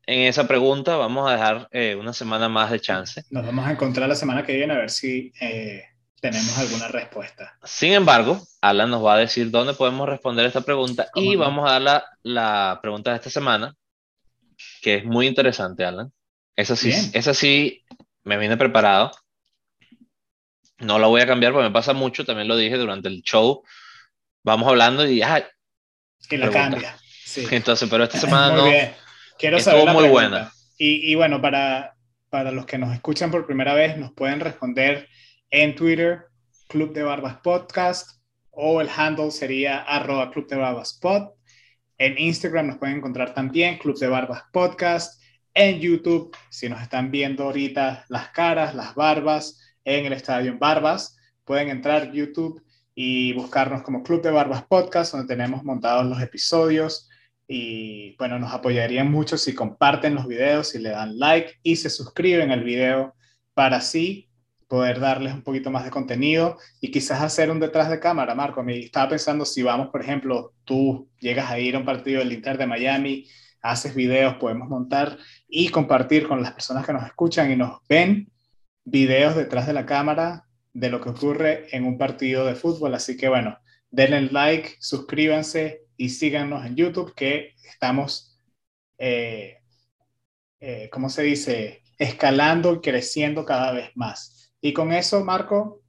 en 0.06 0.28
esa 0.28 0.46
pregunta. 0.46 0.96
Vamos 0.96 1.28
a 1.28 1.32
dejar 1.32 1.68
eh, 1.72 1.96
una 1.98 2.12
semana 2.12 2.48
más 2.48 2.70
de 2.70 2.80
chance. 2.80 3.22
Nos 3.30 3.44
vamos 3.44 3.66
a 3.66 3.72
encontrar 3.72 4.08
la 4.08 4.14
semana 4.14 4.44
que 4.44 4.54
viene 4.54 4.74
a 4.74 4.78
ver 4.78 4.90
si 4.90 5.32
eh, 5.40 5.84
tenemos 6.24 6.56
alguna 6.56 6.88
respuesta. 6.88 7.54
Sin 7.64 7.92
embargo, 7.92 8.40
Alan 8.62 8.88
nos 8.88 9.04
va 9.04 9.16
a 9.16 9.18
decir 9.18 9.50
dónde 9.50 9.74
podemos 9.74 10.08
responder 10.08 10.46
esta 10.46 10.62
pregunta 10.62 11.08
y 11.14 11.36
vamos 11.36 11.68
a 11.68 11.72
dar 11.72 11.82
la, 11.82 12.04
la, 12.22 12.78
pregunta 12.80 13.10
de 13.10 13.16
esta 13.16 13.28
semana, 13.28 13.74
que 14.80 14.94
es 14.94 15.04
muy 15.04 15.26
interesante, 15.26 15.84
Alan. 15.84 16.10
Esa 16.56 16.76
sí, 16.76 16.94
esa 17.12 17.34
sí 17.34 17.84
me 18.22 18.38
viene 18.38 18.56
preparado. 18.56 19.10
No 20.78 20.98
la 20.98 21.08
voy 21.08 21.20
a 21.20 21.26
cambiar 21.26 21.52
porque 21.52 21.68
me 21.68 21.74
pasa 21.74 21.92
mucho, 21.92 22.24
también 22.24 22.48
lo 22.48 22.56
dije 22.56 22.78
durante 22.78 23.08
el 23.08 23.22
show. 23.22 23.62
Vamos 24.42 24.66
hablando 24.66 25.06
y 25.06 25.20
ay, 25.20 25.44
que 26.26 26.38
la 26.38 26.48
cambia. 26.48 26.96
Sí. 27.22 27.46
Entonces, 27.50 27.86
pero 27.90 28.04
esta 28.04 28.18
semana 28.18 28.56
no. 28.56 28.64
Quiero 29.38 29.60
saber 29.60 29.92
muy 29.92 30.08
buena. 30.08 30.50
Y, 30.78 31.12
y, 31.12 31.16
bueno, 31.16 31.42
para, 31.42 31.96
para 32.30 32.50
los 32.50 32.64
que 32.64 32.78
nos 32.78 32.94
escuchan 32.94 33.30
por 33.30 33.44
primera 33.44 33.74
vez, 33.74 33.98
nos 33.98 34.12
pueden 34.12 34.40
responder 34.40 35.06
en 35.50 35.74
Twitter, 35.74 36.26
Club 36.68 36.92
de 36.92 37.02
Barbas 37.02 37.36
Podcast, 37.42 38.20
o 38.50 38.80
el 38.80 38.88
handle 38.88 39.30
sería 39.30 39.82
arroba 39.82 40.30
Club 40.30 40.48
de 40.48 40.56
Barbas 40.56 40.98
Pod. 41.00 41.30
En 41.98 42.18
Instagram 42.18 42.68
nos 42.68 42.78
pueden 42.78 42.96
encontrar 42.96 43.34
también 43.34 43.78
Club 43.78 43.98
de 43.98 44.08
Barbas 44.08 44.42
Podcast. 44.52 45.20
En 45.54 45.78
YouTube, 45.80 46.36
si 46.50 46.68
nos 46.68 46.82
están 46.82 47.10
viendo 47.10 47.44
ahorita 47.44 48.04
las 48.08 48.28
caras, 48.30 48.74
las 48.74 48.94
barbas, 48.94 49.60
en 49.84 50.06
el 50.06 50.12
Estadio 50.14 50.58
Barbas, 50.58 51.16
pueden 51.44 51.68
entrar 51.68 52.10
YouTube 52.10 52.62
y 52.94 53.32
buscarnos 53.34 53.82
como 53.82 54.02
Club 54.02 54.22
de 54.22 54.30
Barbas 54.30 54.64
Podcast, 54.64 55.12
donde 55.12 55.28
tenemos 55.28 55.62
montados 55.62 56.06
los 56.06 56.20
episodios. 56.22 57.08
Y 57.46 58.16
bueno, 58.16 58.38
nos 58.38 58.52
apoyarían 58.52 59.10
mucho 59.10 59.36
si 59.36 59.54
comparten 59.54 60.14
los 60.14 60.26
videos, 60.26 60.70
si 60.70 60.78
le 60.78 60.90
dan 60.90 61.18
like 61.18 61.54
y 61.62 61.76
se 61.76 61.90
suscriben 61.90 62.50
al 62.50 62.64
video 62.64 63.14
para 63.52 63.76
así 63.76 64.30
poder 64.68 65.00
darles 65.00 65.34
un 65.34 65.42
poquito 65.42 65.70
más 65.70 65.84
de 65.84 65.90
contenido 65.90 66.58
y 66.80 66.90
quizás 66.90 67.20
hacer 67.22 67.50
un 67.50 67.60
detrás 67.60 67.90
de 67.90 68.00
cámara, 68.00 68.34
Marco. 68.34 68.62
Me 68.62 68.78
estaba 68.78 69.10
pensando 69.10 69.44
si 69.44 69.62
vamos, 69.62 69.88
por 69.88 70.02
ejemplo, 70.02 70.52
tú 70.64 71.08
llegas 71.20 71.50
a 71.50 71.58
ir 71.58 71.76
a 71.76 71.78
un 71.78 71.84
partido 71.84 72.20
del 72.20 72.32
Inter 72.32 72.58
de 72.58 72.66
Miami, 72.66 73.26
haces 73.60 73.94
videos, 73.94 74.34
podemos 74.36 74.68
montar 74.68 75.18
y 75.48 75.68
compartir 75.68 76.28
con 76.28 76.42
las 76.42 76.52
personas 76.52 76.84
que 76.84 76.92
nos 76.92 77.06
escuchan 77.06 77.50
y 77.50 77.56
nos 77.56 77.80
ven 77.88 78.30
videos 78.84 79.34
detrás 79.36 79.66
de 79.66 79.72
la 79.72 79.86
cámara 79.86 80.44
de 80.72 80.90
lo 80.90 81.00
que 81.00 81.08
ocurre 81.08 81.74
en 81.74 81.86
un 81.86 81.96
partido 81.96 82.44
de 82.44 82.54
fútbol. 82.54 82.94
Así 82.94 83.16
que 83.16 83.28
bueno, 83.28 83.58
denle 83.90 84.28
like, 84.30 84.76
suscríbanse 84.80 85.84
y 85.96 86.10
síganos 86.10 86.66
en 86.66 86.76
YouTube 86.76 87.14
que 87.14 87.54
estamos, 87.64 88.38
eh, 88.98 89.58
eh, 90.60 90.88
¿cómo 90.92 91.08
se 91.08 91.22
dice? 91.22 91.82
Escalando 91.98 92.74
y 92.74 92.80
creciendo 92.80 93.44
cada 93.44 93.72
vez 93.72 93.90
más. 93.94 94.43
Y 94.64 94.72
con 94.72 94.94
eso, 94.94 95.22
Marco, 95.22 95.82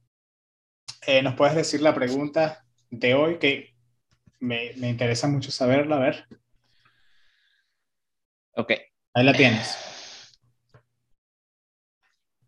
eh, 1.06 1.22
¿nos 1.22 1.34
puedes 1.34 1.54
decir 1.54 1.80
la 1.80 1.94
pregunta 1.94 2.62
de 2.90 3.14
hoy 3.14 3.38
que 3.38 3.74
me, 4.38 4.74
me, 4.76 4.90
interesa 4.90 5.26
mucho 5.28 5.50
saberla? 5.50 5.96
A 5.96 6.00
ver. 6.00 6.26
Ok. 8.52 8.72
Ahí 9.14 9.24
la 9.24 9.32
tienes. 9.32 9.78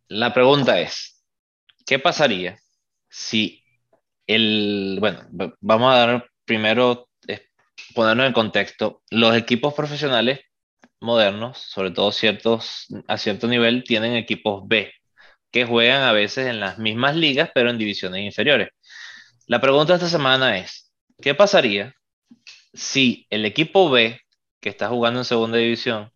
La 0.09 0.35
pregunta 0.35 0.79
es, 0.79 1.24
¿qué 1.87 1.99
pasaría 1.99 2.59
si 3.09 3.64
el, 4.26 4.99
bueno, 5.01 5.26
vamos 5.62 5.95
a 5.95 5.97
dar 5.97 6.31
primero, 6.45 7.09
ponernos 7.95 8.26
en 8.26 8.35
contexto, 8.35 9.01
los 9.11 9.35
equipos 9.35 9.72
profesionales 9.72 10.41
modernos, 11.01 11.57
sobre 11.57 11.91
todo 11.91 12.12
ciertos, 12.12 12.87
a 13.07 13.16
cierto 13.16 13.49
nivel, 13.49 13.83
tienen 13.83 14.12
equipos 14.12 14.68
B, 14.68 14.93
que 15.51 15.65
juegan 15.65 16.03
a 16.03 16.13
veces 16.13 16.47
en 16.47 16.61
las 16.61 16.79
mismas 16.79 17.17
ligas, 17.17 17.51
pero 17.55 17.71
en 17.71 17.79
divisiones 17.79 18.23
inferiores. 18.23 18.71
La 19.47 19.61
pregunta 19.61 19.95
esta 19.95 20.09
semana 20.09 20.59
es, 20.59 20.93
¿qué 21.21 21.35
pasaría 21.35 21.95
si 22.75 23.27
el 23.31 23.45
equipo 23.45 23.91
B, 23.91 24.21
que 24.61 24.69
está 24.69 24.89
jugando 24.89 25.21
en 25.21 25.25
segunda 25.25 25.59
división, 25.59 26.13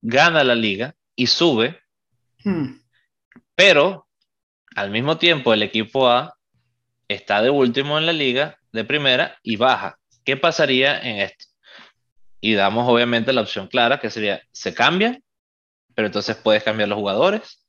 gana 0.00 0.44
la 0.44 0.54
liga 0.54 0.94
y 1.14 1.26
sube, 1.26 1.80
hmm. 2.44 2.80
pero 3.54 4.06
al 4.74 4.90
mismo 4.90 5.18
tiempo 5.18 5.52
el 5.52 5.62
equipo 5.62 6.08
A 6.08 6.36
está 7.08 7.42
de 7.42 7.50
último 7.50 7.98
en 7.98 8.06
la 8.06 8.12
liga 8.12 8.58
de 8.72 8.84
primera 8.84 9.38
y 9.42 9.56
baja? 9.56 9.98
¿Qué 10.24 10.36
pasaría 10.36 11.00
en 11.00 11.20
esto? 11.20 11.44
Y 12.40 12.54
damos 12.54 12.88
obviamente 12.88 13.32
la 13.32 13.42
opción 13.42 13.66
clara, 13.66 13.98
que 13.98 14.10
sería, 14.10 14.40
se 14.52 14.72
cambia, 14.72 15.20
pero 15.94 16.06
entonces 16.06 16.36
puedes 16.36 16.62
cambiar 16.62 16.88
los 16.88 16.98
jugadores, 16.98 17.66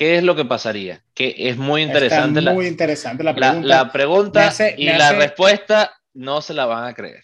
¿qué 0.00 0.16
es 0.16 0.22
lo 0.22 0.34
que 0.34 0.46
pasaría? 0.46 1.04
Que 1.12 1.34
es 1.36 1.58
muy 1.58 1.82
interesante. 1.82 2.40
muy 2.40 2.66
interesante 2.66 3.22
la 3.22 3.34
pregunta. 3.34 3.68
La, 3.68 3.92
pregunta 3.92 4.50
y 4.78 4.86
la 4.86 5.12
respuesta 5.12 5.92
no 6.14 6.40
se 6.40 6.54
la 6.54 6.64
van 6.64 6.84
a 6.84 6.94
creer. 6.94 7.22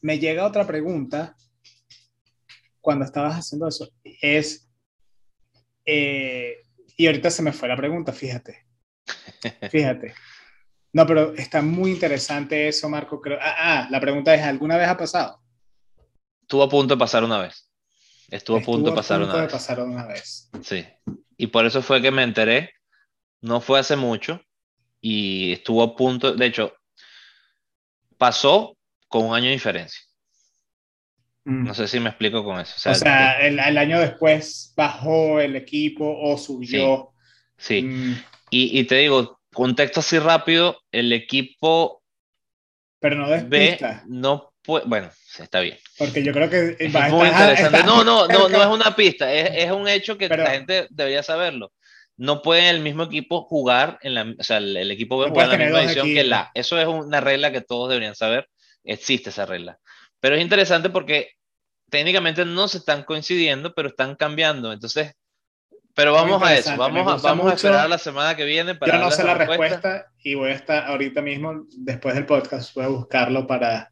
Me 0.00 0.18
llega 0.18 0.44
otra 0.44 0.66
pregunta 0.66 1.36
cuando 2.80 3.04
estabas 3.04 3.36
haciendo 3.36 3.68
eso. 3.68 3.88
Es, 4.02 4.68
eh, 5.84 6.64
y 6.96 7.06
ahorita 7.06 7.30
se 7.30 7.42
me 7.42 7.52
fue 7.52 7.68
la 7.68 7.76
pregunta, 7.76 8.12
fíjate. 8.12 8.66
Fíjate. 9.70 10.12
No, 10.92 11.06
pero 11.06 11.32
está 11.36 11.62
muy 11.62 11.92
interesante 11.92 12.66
eso, 12.66 12.88
Marco. 12.88 13.20
Creo. 13.20 13.38
Ah, 13.40 13.54
ah, 13.58 13.88
la 13.88 14.00
pregunta 14.00 14.34
es, 14.34 14.42
¿alguna 14.42 14.76
vez 14.76 14.88
ha 14.88 14.96
pasado? 14.96 15.40
Estuvo 16.42 16.64
a 16.64 16.68
punto 16.68 16.94
de 16.94 16.98
pasar 16.98 17.22
una 17.22 17.38
vez. 17.38 17.70
Estuvo, 18.28 18.56
a 18.56 18.60
punto 18.60 18.90
de 18.90 18.96
pasar, 18.96 19.22
una, 19.22 19.42
vez. 19.42 19.52
pasar 19.52 19.80
una 19.80 20.06
vez. 20.06 20.50
Sí 20.62 20.84
y 21.36 21.48
por 21.48 21.66
eso 21.66 21.82
fue 21.82 22.02
que 22.02 22.10
me 22.10 22.22
enteré. 22.22 22.72
No 23.40 23.60
fue 23.60 23.78
hace 23.78 23.96
mucho 23.96 24.40
y 25.00 25.52
estuvo 25.52 25.82
a 25.82 25.94
punto, 25.94 26.32
de 26.32 26.46
hecho, 26.46 26.74
pasó 28.18 28.76
con 29.08 29.26
un 29.26 29.34
año 29.34 29.46
de 29.46 29.52
diferencia. 29.52 30.00
Mm. 31.44 31.64
No 31.64 31.74
sé 31.74 31.86
si 31.86 32.00
me 32.00 32.08
explico 32.08 32.42
con 32.42 32.58
eso. 32.58 32.74
O 32.90 32.94
sea, 32.94 33.38
el, 33.40 33.58
año 33.58 34.00
después 34.00 34.72
bajó 34.76 35.40
el 35.40 35.54
equipo 35.54 36.04
o 36.04 36.36
subió. 36.36 37.12
Sí. 37.56 37.82
Mm. 37.82 38.22
Y, 38.50 38.80
y, 38.80 38.84
te 38.84 38.96
digo, 38.96 39.40
contexto 39.52 40.00
así 40.00 40.18
rápido, 40.18 40.78
el 40.92 41.12
equipo 41.12 42.02
Pero 43.00 43.16
no 43.16 43.28
B 43.28 43.78
no 44.06 44.45
puede, 44.66 44.84
bueno, 44.86 45.10
está 45.38 45.60
bien. 45.60 45.78
Porque 45.96 46.22
yo 46.22 46.32
creo 46.32 46.50
que 46.50 46.76
es 46.78 46.92
muy 46.92 47.28
interesante. 47.28 47.82
no, 47.84 48.04
no, 48.04 48.26
no, 48.26 48.48
no 48.48 48.62
es 48.62 48.68
una 48.68 48.94
pista, 48.94 49.32
es, 49.32 49.64
es 49.64 49.70
un 49.70 49.88
hecho 49.88 50.18
que 50.18 50.28
la 50.28 50.50
gente 50.50 50.86
debería 50.90 51.22
saberlo. 51.22 51.72
No 52.18 52.42
puede 52.42 52.70
el 52.70 52.80
mismo 52.80 53.04
equipo 53.04 53.42
jugar 53.42 53.98
en 54.02 54.14
la, 54.14 54.34
o 54.38 54.42
sea, 54.42 54.56
el, 54.56 54.90
equipo 54.90 55.18
B 55.18 55.28
jugar 55.28 55.52
en 55.52 55.58
la 55.58 55.64
misma 55.64 55.82
edición 55.82 56.06
que 56.06 56.24
la. 56.24 56.50
Eso 56.54 56.78
es 56.78 56.86
una 56.86 57.20
regla 57.20 57.52
que 57.52 57.60
todos 57.60 57.88
deberían 57.88 58.14
saber. 58.14 58.48
Existe 58.84 59.30
esa 59.30 59.46
regla. 59.46 59.78
Pero 60.20 60.36
es 60.36 60.42
interesante 60.42 60.90
porque 60.90 61.32
técnicamente 61.90 62.44
no 62.44 62.68
se 62.68 62.78
están 62.78 63.02
coincidiendo, 63.02 63.74
pero 63.74 63.88
están 63.88 64.16
cambiando. 64.16 64.72
Entonces, 64.72 65.12
pero 65.94 66.12
vamos 66.12 66.42
a 66.42 66.54
eso, 66.54 66.76
vamos, 66.76 67.24
a, 67.24 67.26
vamos 67.26 67.50
a 67.50 67.54
esperar 67.54 67.88
la 67.88 67.96
semana 67.96 68.36
que 68.36 68.44
viene 68.44 68.74
para... 68.74 68.92
Yo 68.92 68.98
no 68.98 69.10
sé 69.10 69.24
la 69.24 69.32
respuesta 69.32 70.06
y 70.22 70.34
voy 70.34 70.50
a 70.50 70.54
estar 70.54 70.84
ahorita 70.84 71.22
mismo, 71.22 71.64
después 71.78 72.14
del 72.14 72.26
podcast, 72.26 72.74
voy 72.74 72.84
a 72.84 72.88
buscarlo 72.88 73.46
para, 73.46 73.90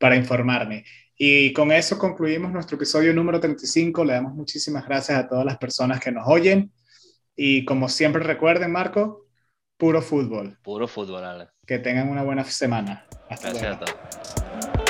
para 0.00 0.16
informarme. 0.16 0.84
Y 1.14 1.52
con 1.52 1.70
eso 1.70 1.98
concluimos 1.98 2.50
nuestro 2.50 2.76
episodio 2.76 3.12
número 3.12 3.38
35. 3.38 4.04
Le 4.04 4.14
damos 4.14 4.34
muchísimas 4.34 4.86
gracias 4.86 5.18
a 5.18 5.28
todas 5.28 5.44
las 5.44 5.58
personas 5.58 6.00
que 6.00 6.10
nos 6.10 6.26
oyen. 6.26 6.72
Y 7.36 7.66
como 7.66 7.90
siempre 7.90 8.22
recuerden, 8.22 8.72
Marco, 8.72 9.26
puro 9.76 10.00
fútbol. 10.00 10.58
Puro 10.62 10.88
fútbol, 10.88 11.24
Ale. 11.24 11.48
Que 11.66 11.78
tengan 11.78 12.08
una 12.08 12.22
buena 12.22 12.42
semana. 12.44 13.06
Hasta 13.28 13.50
gracias 13.50 13.76
a 13.76 13.78
todos. 13.78 14.89